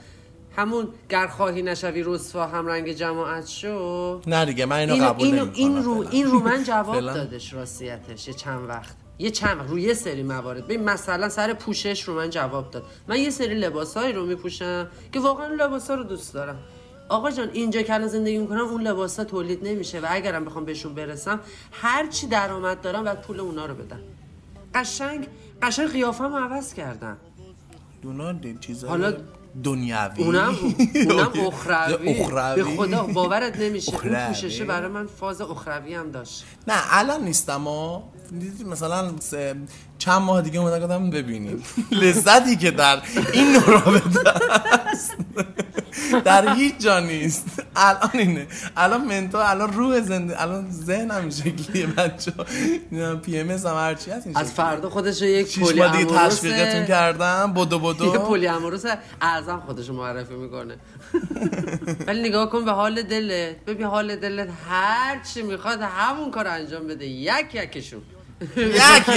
همون 0.58 0.88
گر 1.10 1.28
خواهی 1.28 1.62
نشوی 1.62 2.04
رسوا 2.04 2.48
هم 2.48 2.68
رنگ 2.68 2.92
جماعت 2.92 3.48
شو. 3.48 4.22
نه 4.28 4.46
دیگه 4.46 4.66
من 4.66 4.76
اینو 4.76 4.94
این, 4.94 5.04
قبول 5.06 5.26
این, 5.26 5.36
نمی‌کنم 5.36 5.54
این 5.56 5.84
رو 5.84 6.06
این 6.12 6.26
رو 6.26 6.40
من 6.40 6.64
جواب. 6.64 7.00
دادش 7.00 7.54
راستیتش 7.54 8.28
یه 8.28 8.34
چند 8.34 8.70
وقت. 8.70 8.96
یه 9.20 9.32
چند 9.32 9.70
روی 9.70 9.82
یه 9.82 9.94
سری 9.94 10.24
موارد. 10.24 10.66
ببین 10.66 10.84
مثلا 10.84 11.30
سر 11.30 11.54
پوشش 11.54 12.04
رو 12.04 12.16
من 12.16 12.30
جواب 12.30 12.72
داد. 12.72 12.84
من 13.08 13.20
یه 13.20 13.30
سری 13.30 13.56
لباسایی 13.56 14.14
رو 14.14 14.26
میپوشم 14.26 14.88
که 15.12 15.20
واقعا 15.20 15.48
لباسا 15.48 15.96
رو 15.96 16.04
دوست 16.04 16.34
دارم. 16.34 16.58
آقا 17.10 17.32
جان 17.32 17.50
اینجا 17.54 17.82
که 17.82 17.94
الان 17.94 18.08
زندگی 18.08 18.38
می‌کنم 18.38 18.60
اون 18.68 18.82
لباسا 18.82 19.24
تولید 19.24 19.68
نمیشه 19.68 20.00
و 20.00 20.06
اگرم 20.10 20.46
بخوام 20.46 20.66
بهشون 20.66 20.94
برسم 20.96 21.40
هر 21.72 22.08
چی 22.08 22.28
درآمد 22.28 22.82
دارم 22.82 23.04
باید 23.04 23.22
پول 23.22 23.40
اونا 23.40 23.66
رو 23.66 23.76
بدم. 23.76 24.00
قشنگ 24.76 25.28
قشنگ 25.62 25.88
قیافم 25.92 26.36
عوض 26.36 26.74
کردم. 26.74 27.18
دونا 28.02 28.32
دی- 28.34 28.58
چیزای 28.62 28.90
حالا 28.90 29.14
دنیوی 29.64 29.98
اونم 30.18 30.56
اونم 30.96 31.32
اخروی. 31.48 32.20
اخروی. 32.22 32.56
به 32.56 32.64
خدا 32.78 33.04
باورت 33.04 33.58
نمیشه. 33.60 33.92
اون 33.96 33.98
اخروی. 34.16 34.28
پوششه 34.28 34.66
برای 34.66 34.92
من 34.92 35.06
فاز 35.06 35.42
اخروی 35.42 35.94
هم 35.96 36.12
داشت. 36.12 36.46
نه 36.68 36.74
الان 36.90 37.24
نیستم 37.24 37.62
مثلا 38.66 39.12
چند 40.06 40.22
ماه 40.22 40.42
دیگه 40.42 40.60
اومدن 40.60 40.80
گفتم 40.80 41.10
ببینیم. 41.10 41.64
لذتی 41.92 42.56
که 42.56 42.72
در 42.72 43.02
این 43.34 43.62
رابطه 43.68 44.30
است. 44.92 45.16
در 46.26 46.54
هیچ 46.54 46.78
جا 46.78 47.00
نیست. 47.00 47.46
الان 47.76 48.10
اینه. 48.14 48.48
الان 48.78 49.06
منتو 49.06 49.38
الان 49.38 49.74
روح 49.74 50.02
زنده 50.02 50.42
الان 50.42 50.72
ذهنم 50.72 51.22
این 51.22 51.30
شکلیه 51.30 51.88
بچه 51.88 52.32
پی 53.24 53.40
ام 53.40 53.50
اس 53.50 53.66
هم 53.66 53.76
هرچی 53.76 54.12
هست 54.12 54.28
از. 54.36 54.54
فردا 54.54 54.90
خودش 54.90 55.22
یک 55.22 55.60
ماه 55.60 55.98
دیگه 55.98 56.06
تشویقتون 56.06 56.86
کردم. 56.86 57.54
بدو 57.54 57.76
یه 57.76 57.94
بدو. 57.94 58.12
پلی 58.12 58.48
اموروس 58.48 58.84
اعظم 59.22 59.64
خودش 59.66 59.90
معرفی 59.90 60.34
می‌کنه. 60.34 60.76
ولی 62.08 62.30
نگاه 62.30 62.50
کن 62.50 62.66
به 62.66 62.72
حال 62.72 63.02
دلت. 63.02 63.56
ببین 63.68 63.86
حال 63.86 64.16
دلت 64.16 64.50
هر 64.70 65.22
چی 65.34 65.42
می‌خواد 65.42 65.80
همون 65.82 66.32
کار 66.32 66.48
انجام 66.48 66.88
بده. 66.88 67.06
یک 67.06 67.56
یکشون. 67.56 68.02
یک 68.42 69.10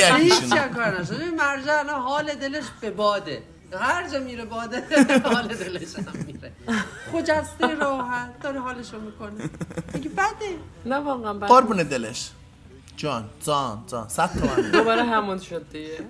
یک 0.53 0.73
کار 0.75 1.01
نشد 1.01 1.15
ببین 1.17 1.35
مرجان 1.35 1.89
حال 1.89 2.35
دلش 2.35 2.65
به 2.81 2.91
باده. 2.91 3.43
هر 3.81 4.09
جا 4.09 4.19
میره 4.19 4.45
باده 4.45 4.83
حال 5.35 5.49
دلش 5.49 5.97
هم 5.97 6.25
میره. 6.27 6.53
خجسته 7.13 7.75
راحت 7.75 8.41
داره 8.41 8.61
حالشو 8.61 9.01
می‌کنه. 9.01 9.51
میگه 9.95 10.09
بده. 10.09 10.59
نه 10.87 10.97
واقعا 10.97 11.35
بد 11.35 11.49
قربون 11.49 11.77
دلش. 11.77 12.31
جان 12.97 13.25
جان 13.47 13.85
جان. 13.87 14.09
صد 14.09 14.31
تومن. 14.39 14.71
دوباره 14.71 15.03
همون 15.05 15.39
شد 15.39 15.71
دیگه. 15.73 15.99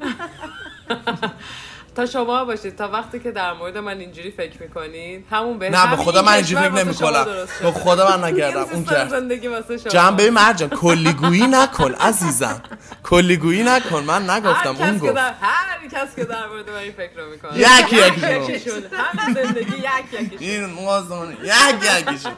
تا 1.98 2.06
شما 2.06 2.44
باشید 2.44 2.76
تا 2.76 2.88
وقتی 2.88 3.20
که 3.20 3.30
در 3.30 3.52
مورد 3.52 3.78
من 3.78 3.98
اینجوری 3.98 4.30
فکر 4.30 4.62
می‌کنید 4.62 5.24
همون 5.30 5.58
به 5.58 5.70
نه 5.70 5.90
به 5.90 5.96
خدا 5.96 6.22
من 6.22 6.32
اینجوری 6.32 6.62
فکر 6.62 6.84
نمی 6.84 6.94
کنم 6.94 7.26
به 7.62 7.72
خدا 7.72 8.08
من 8.08 8.24
نکردم 8.28 8.64
اون 8.72 8.84
کرد 8.84 9.08
زندگی 9.08 9.46
واسه 9.48 9.78
شما. 9.78 9.88
جمع 9.88 10.16
به 10.16 10.30
مرجان 10.30 10.68
کلیگویی 10.68 11.46
نکن 11.46 11.94
عزیزم. 11.94 12.62
کلیگویی 13.02 13.62
نکن 13.62 14.02
من 14.02 14.30
نگفتم 14.30 14.76
اون 14.78 14.98
گفت. 14.98 15.16
هر 15.16 15.88
کس 15.92 16.16
که 16.16 16.24
در 16.24 16.46
مورد 16.46 16.70
من 16.70 16.76
این 16.76 16.92
فکر 16.92 17.16
رو 17.16 17.30
می‌کنه. 17.30 17.58
یکی 17.58 17.96
یکیشون. 17.96 18.42
یکیشون 18.42 18.82
همین 18.92 19.34
زندگی 19.34 19.76
یک 19.76 20.20
یکیشون 20.20 20.48
این 20.48 20.64
موازنه 20.64 21.36
یک 21.44 22.08
یکیشون 22.08 22.32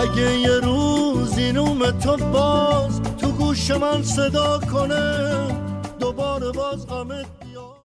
اگه 0.00 0.38
یه 0.38 0.60
روز 0.60 1.38
این 1.38 1.92
تو 1.98 2.16
باز 2.16 3.02
تو 3.20 3.32
گوش 3.32 3.70
من 3.70 4.02
صدا 4.02 4.60
کنه. 4.72 5.71
دوباره 6.02 6.52
باز 6.52 6.86
غمت 6.86 7.26